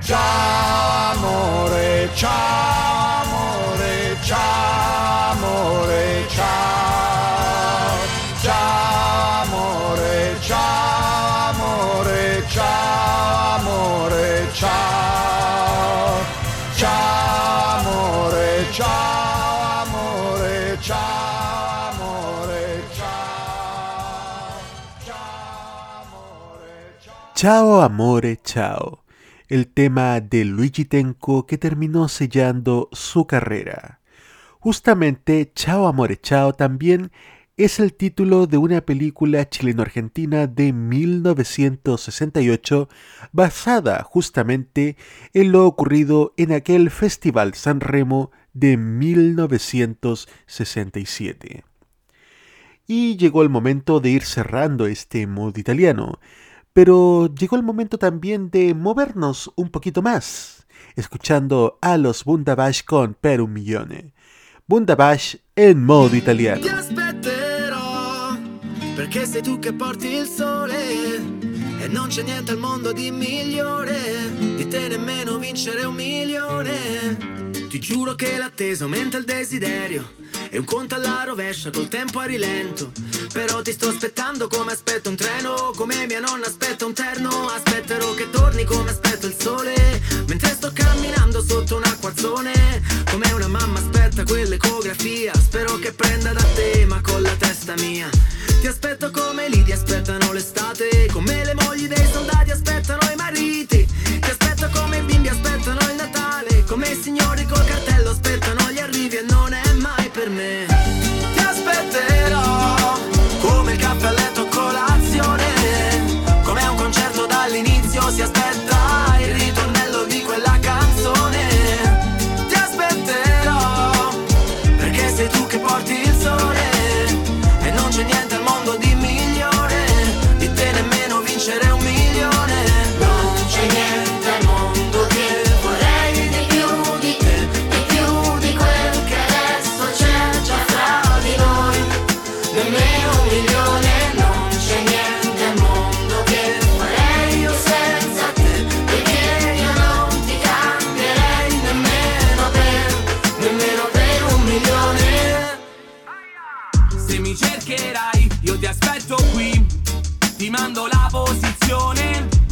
Ciao 0.00 1.12
amore, 1.14 2.10
ciao 2.12 3.22
amore, 3.22 4.16
ciao 4.20 5.30
amore, 5.32 6.26
ciao. 6.28 6.67
Ciao 27.40 27.82
amore, 27.82 28.40
ciao. 28.42 29.04
El 29.46 29.68
tema 29.68 30.20
de 30.20 30.44
Luigi 30.44 30.84
Tenco 30.84 31.46
que 31.46 31.56
terminó 31.56 32.08
sellando 32.08 32.88
su 32.90 33.28
carrera. 33.28 34.00
Justamente 34.58 35.52
Chao 35.54 35.86
amore, 35.86 36.20
chao 36.20 36.52
también 36.52 37.12
es 37.56 37.78
el 37.78 37.94
título 37.94 38.48
de 38.48 38.58
una 38.58 38.80
película 38.80 39.48
chileno-argentina 39.48 40.48
de 40.48 40.72
1968 40.72 42.88
basada 43.30 44.02
justamente 44.02 44.96
en 45.32 45.52
lo 45.52 45.64
ocurrido 45.64 46.34
en 46.36 46.50
aquel 46.50 46.90
Festival 46.90 47.54
San 47.54 47.78
Remo 47.78 48.32
de 48.52 48.76
1967. 48.76 51.62
Y 52.88 53.16
llegó 53.16 53.42
el 53.42 53.48
momento 53.48 54.00
de 54.00 54.10
ir 54.10 54.24
cerrando 54.24 54.88
este 54.88 55.28
modo 55.28 55.60
italiano, 55.60 56.18
pero 56.72 57.32
llegó 57.34 57.56
el 57.56 57.62
momento 57.62 57.98
también 57.98 58.50
de 58.50 58.74
movernos 58.74 59.50
un 59.56 59.70
poquito 59.70 60.02
más, 60.02 60.66
escuchando 60.96 61.78
a 61.80 61.96
los 61.96 62.24
Bundabash 62.24 62.84
con 62.84 63.14
Per 63.14 63.40
un 63.40 63.52
milione. 63.52 64.12
Bundabash 64.66 65.36
en 65.56 65.84
modo 65.84 66.14
italiano. 66.14 66.60
Ti 66.60 66.68
aspetterò 66.68 68.36
perché 68.94 69.24
sei 69.26 69.42
tu 69.42 69.58
che 69.58 69.72
porti 69.72 70.12
il 70.12 70.26
sole 70.26 71.16
e 71.80 71.88
non 71.88 72.08
c'è 72.08 72.22
niente 72.22 72.50
al 72.50 72.58
mondo 72.58 72.92
di 72.92 73.10
migliore 73.10 74.30
di 74.56 74.66
te 74.68 74.88
nemmeno 74.88 75.38
vincere 75.38 75.84
un 75.84 75.94
milione. 75.94 77.47
Ti 77.68 77.80
giuro 77.80 78.14
che 78.14 78.38
l'attesa 78.38 78.84
aumenta 78.84 79.18
il 79.18 79.24
desiderio 79.24 80.14
e 80.48 80.56
un 80.56 80.64
conto 80.64 80.94
alla 80.94 81.24
rovescia 81.24 81.70
col 81.70 81.88
tempo 81.88 82.18
a 82.18 82.24
rilento. 82.24 82.92
Però 83.30 83.60
ti 83.60 83.72
sto 83.72 83.88
aspettando 83.88 84.48
come 84.48 84.72
aspetto 84.72 85.10
un 85.10 85.16
treno, 85.16 85.72
come 85.76 86.06
mia 86.06 86.18
nonna 86.18 86.46
aspetta 86.46 86.86
un 86.86 86.94
terno. 86.94 87.28
Aspetterò 87.48 88.14
che 88.14 88.30
torni 88.30 88.64
come 88.64 88.88
aspetto 88.88 89.26
il 89.26 89.36
sole, 89.38 90.00
mentre 90.28 90.48
sto 90.54 90.70
camminando 90.72 91.42
sotto 91.42 91.76
un 91.76 91.84
acquazzone. 91.84 92.82
Come 93.10 93.30
una 93.32 93.48
mamma 93.48 93.78
aspetta 93.78 94.24
quell'ecografia, 94.24 95.34
spero 95.34 95.76
che 95.76 95.92
prenda 95.92 96.32
da 96.32 96.44
te 96.54 96.86
ma 96.86 97.02
con 97.02 97.20
la 97.20 97.36
testa 97.36 97.74
mia. 97.76 98.08
Ti 98.60 98.66
aspetto 98.66 99.10
come 99.10 99.50
lì 99.50 99.62
ti 99.62 99.72
aspettano 99.72 100.32
l'estate, 100.32 101.08
come 101.12 101.44
le 101.44 101.52
mogli 101.52 101.86
dei 101.86 102.08
soldati 102.10 102.50
aspettano 102.50 103.10
i 103.12 103.16
mariti. 103.16 103.86
Ti 104.20 104.30
aspetto 104.30 104.70
come 104.72 104.96
i 104.96 105.02
bimbi 105.02 105.28
aspettano 105.28 105.80
il 105.80 105.97
signori 106.94 107.44
col 107.46 107.64
cartello 107.64 108.10
aspettano 108.10 108.70
gli 108.70 108.78
arrivi 108.78 109.16
e 109.16 109.24
non 109.28 109.52
è 109.52 109.72
mai 109.72 110.08
per 110.10 110.28
me. 110.30 110.67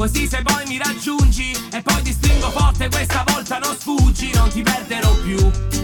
Così 0.06 0.28
se 0.28 0.40
poi 0.42 0.64
mi 0.68 0.78
raggiungi 0.78 1.50
E 1.72 1.82
poi 1.82 2.00
ti 2.02 2.12
stringo 2.12 2.48
forte 2.52 2.88
questa 2.88 3.24
volta 3.26 3.58
non 3.58 3.76
sfuggi 3.76 4.30
Non 4.34 4.48
ti 4.50 4.62
perderò 4.62 5.12
più. 5.16 5.36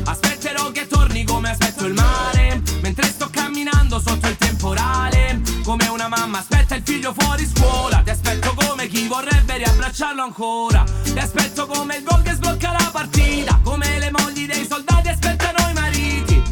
Aspetterò 0.05 0.71
che 0.71 0.87
torni 0.87 1.25
come 1.25 1.51
aspetto 1.51 1.87
il 1.87 1.95
mare 1.95 2.63
Mentre 2.83 3.07
sto 3.07 3.29
camminando 3.29 3.99
sotto 3.99 4.29
il 4.29 4.37
temporale. 4.37 5.41
Come 5.65 5.89
una 5.89 6.07
mamma 6.07 6.39
aspetta 6.39 6.77
il 6.77 6.83
figlio 6.85 7.13
fuori 7.19 7.45
scuola 7.53 8.01
Ti 8.05 8.11
aspetto 8.11 8.55
come 8.55 8.87
chi 8.87 9.09
vorrebbe 9.09 9.57
riabbracciarlo 9.57 10.23
ancora. 10.23 10.85
Ti 11.03 11.19
aspetto 11.19 11.67
come 11.67 11.97
il 11.97 12.05
gol 12.05 12.23
che 12.23 12.35
sblocca 12.35 12.77
la 12.79 12.91
partita 12.93 13.59
Come 13.65 13.99
le 13.99 14.13
mogli 14.13 14.47
dei 14.47 14.65
soldati 14.65 15.09
aspettano 15.09 15.69
i 15.69 15.73
mariti. 15.73 16.43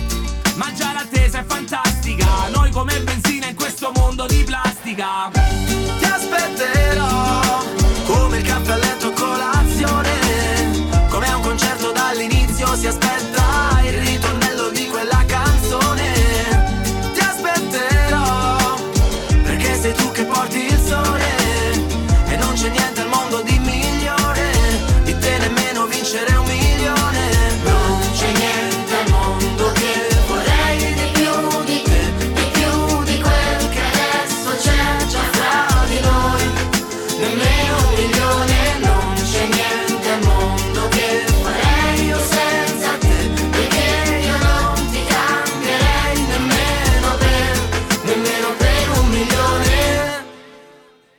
Ma 0.56 0.72
già 0.72 0.92
l'attesa 0.92 1.38
è 1.38 1.44
fantastica 1.44 2.48
Noi 2.52 2.72
come 2.72 2.98
benzina 3.02 3.46
in 3.46 3.54
questo 3.54 3.92
mondo 3.94 4.26
di 4.26 4.42
plastica. 4.42 5.30
Ti 5.32 6.04
aspetterò 6.04 6.79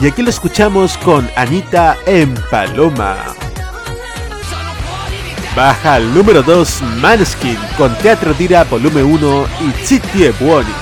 Y 0.00 0.06
aquí 0.06 0.22
lo 0.22 0.28
escuchamos 0.28 0.98
con 0.98 1.28
Anita 1.36 1.96
en 2.04 2.34
Paloma. 2.50 3.16
Baja 5.56 5.94
al 5.94 6.12
número 6.12 6.42
2 6.42 6.82
Maneskin 7.00 7.56
con 7.78 7.96
Teatro 7.96 8.34
Dira 8.34 8.64
Volumen 8.64 9.06
1 9.06 9.46
y 9.62 9.84
Zitti 9.84 10.24
e 10.24 10.32
Buoni. 10.32 10.72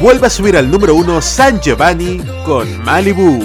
Vuelve 0.00 0.28
a 0.28 0.30
subir 0.30 0.56
al 0.56 0.70
número 0.70 0.94
1 0.94 1.20
San 1.20 1.60
Giovanni 1.60 2.22
con 2.44 2.80
Malibu. 2.84 3.40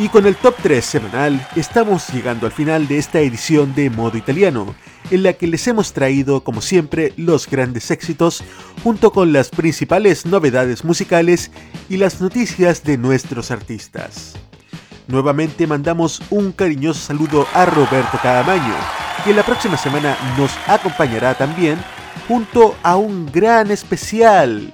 Y 0.00 0.08
con 0.08 0.24
el 0.24 0.34
top 0.34 0.54
3 0.62 0.82
semanal 0.82 1.46
estamos 1.56 2.08
llegando 2.08 2.46
al 2.46 2.52
final 2.52 2.88
de 2.88 2.96
esta 2.96 3.20
edición 3.20 3.74
de 3.74 3.90
Modo 3.90 4.16
Italiano, 4.16 4.74
en 5.10 5.22
la 5.22 5.34
que 5.34 5.46
les 5.46 5.68
hemos 5.68 5.92
traído, 5.92 6.42
como 6.42 6.62
siempre, 6.62 7.12
los 7.18 7.46
grandes 7.46 7.90
éxitos, 7.90 8.42
junto 8.82 9.12
con 9.12 9.34
las 9.34 9.50
principales 9.50 10.24
novedades 10.24 10.86
musicales 10.86 11.50
y 11.90 11.98
las 11.98 12.18
noticias 12.18 12.82
de 12.82 12.96
nuestros 12.96 13.50
artistas. 13.50 14.36
Nuevamente 15.06 15.66
mandamos 15.66 16.22
un 16.30 16.52
cariñoso 16.52 17.00
saludo 17.00 17.46
a 17.52 17.66
Roberto 17.66 18.18
Cadamaño, 18.22 18.74
que 19.22 19.34
la 19.34 19.42
próxima 19.42 19.76
semana 19.76 20.16
nos 20.38 20.50
acompañará 20.66 21.34
también 21.34 21.76
junto 22.26 22.74
a 22.82 22.96
un 22.96 23.30
gran 23.30 23.70
especial, 23.70 24.72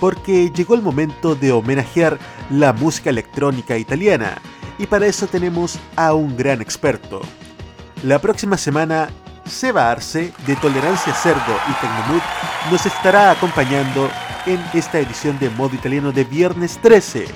porque 0.00 0.50
llegó 0.50 0.74
el 0.74 0.82
momento 0.82 1.34
de 1.34 1.52
homenajear 1.52 2.18
la 2.50 2.72
música 2.72 3.10
electrónica 3.10 3.76
italiana, 3.76 4.38
y 4.78 4.86
para 4.86 5.06
eso 5.06 5.26
tenemos 5.26 5.78
a 5.96 6.14
un 6.14 6.36
gran 6.36 6.60
experto. 6.60 7.20
La 8.02 8.18
próxima 8.18 8.56
semana, 8.56 9.08
Seba 9.46 9.90
Arce, 9.90 10.32
de 10.46 10.56
Tolerancia 10.56 11.14
Cerdo 11.14 11.56
y 11.68 11.72
Tecnomood, 11.80 12.22
nos 12.70 12.84
estará 12.84 13.30
acompañando 13.30 14.10
en 14.44 14.60
esta 14.74 15.00
edición 15.00 15.38
de 15.38 15.50
Modo 15.50 15.74
Italiano 15.74 16.12
de 16.12 16.24
viernes 16.24 16.78
13, 16.82 17.26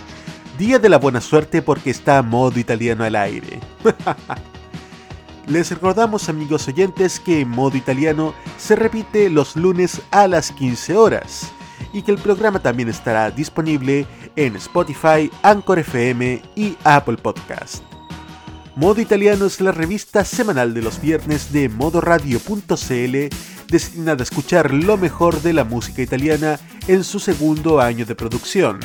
día 0.59 0.78
de 0.78 0.89
la 0.89 0.99
buena 0.99 1.20
suerte 1.20 1.62
porque 1.62 1.91
está 1.91 2.23
Modo 2.23 2.61
Italiano 2.61 3.05
al 3.05 3.16
aire. 3.16 3.59
Les 5.47 5.70
recordamos 5.70 6.28
amigos 6.28 6.69
oyentes 6.69 7.19
que 7.19 7.45
Modo 7.45 7.77
Italiano 7.77 8.35
se 8.59 8.77
repite 8.77 9.31
los 9.31 9.57
lunes 9.57 10.03
a 10.11 10.28
las 10.28 10.53
15 10.53 10.97
horas 10.97 11.53
y 11.93 12.02
que 12.02 12.12
el 12.12 12.19
programa 12.19 12.61
también 12.61 12.89
estará 12.89 13.31
disponible 13.31 14.07
en 14.36 14.57
Spotify, 14.57 15.31
Anchor 15.43 15.78
FM 15.81 16.43
y 16.57 16.77
Apple 16.85 17.16
Podcast. 17.16 17.82
Modo 18.77 19.01
Italiano 19.01 19.47
es 19.47 19.61
la 19.61 19.73
revista 19.73 20.24
semanal 20.24 20.73
de 20.73 20.82
los 20.82 21.01
viernes 21.01 21.52
de 21.52 21.69
modoradio.cl 21.69 23.28
destinada 23.69 24.20
a 24.20 24.24
escuchar 24.24 24.73
lo 24.73 24.97
mejor 24.97 25.43
de 25.43 25.52
la 25.52 25.65
música 25.65 26.02
italiana 26.02 26.59
en 26.89 27.05
su 27.05 27.20
segundo 27.20 27.81
año 27.81 28.05
de 28.05 28.15
producción. 28.15 28.81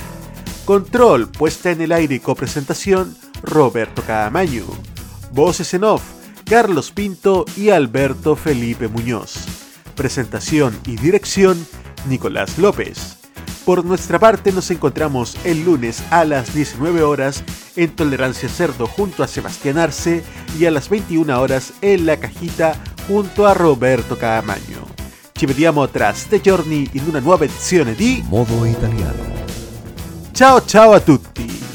Control, 0.65 1.29
puesta 1.29 1.71
en 1.71 1.81
el 1.81 1.91
aire 1.91 2.15
y 2.15 2.19
copresentación, 2.19 3.15
Roberto 3.43 4.01
Caamaño. 4.01 4.65
Voces 5.31 5.73
en 5.73 5.83
off, 5.83 6.03
Carlos 6.45 6.91
Pinto 6.91 7.45
y 7.55 7.69
Alberto 7.69 8.35
Felipe 8.35 8.87
Muñoz. 8.87 9.35
Presentación 9.95 10.77
y 10.85 10.97
dirección, 10.97 11.65
Nicolás 12.07 12.57
López. 12.57 13.17
Por 13.65 13.83
nuestra 13.83 14.19
parte 14.19 14.51
nos 14.51 14.69
encontramos 14.69 15.35
el 15.43 15.65
lunes 15.65 16.03
a 16.11 16.23
las 16.23 16.53
19 16.53 17.01
horas 17.01 17.43
en 17.75 17.95
Tolerancia 17.95 18.47
Cerdo 18.47 18.85
junto 18.85 19.23
a 19.23 19.27
Sebastián 19.27 19.77
Arce 19.77 20.23
y 20.59 20.65
a 20.65 20.71
las 20.71 20.87
21 20.89 21.39
horas 21.39 21.73
en 21.81 22.05
La 22.05 22.17
Cajita 22.17 22.75
junto 23.07 23.47
a 23.47 23.53
Roberto 23.53 24.17
Caamaño. 24.17 24.85
Ci 25.37 25.45
vediamo 25.47 25.89
tra 25.89 26.13
ste 26.13 26.39
giorni 26.39 26.87
in 26.93 27.03
una 27.07 27.19
nuova 27.19 27.43
edizione 27.43 27.93
di 27.93 28.23
Modo 28.29 28.63
italiano. 28.65 29.33
Ciao 30.31 30.63
ciao 30.63 30.93
a 30.93 30.99
tutti! 30.99 31.74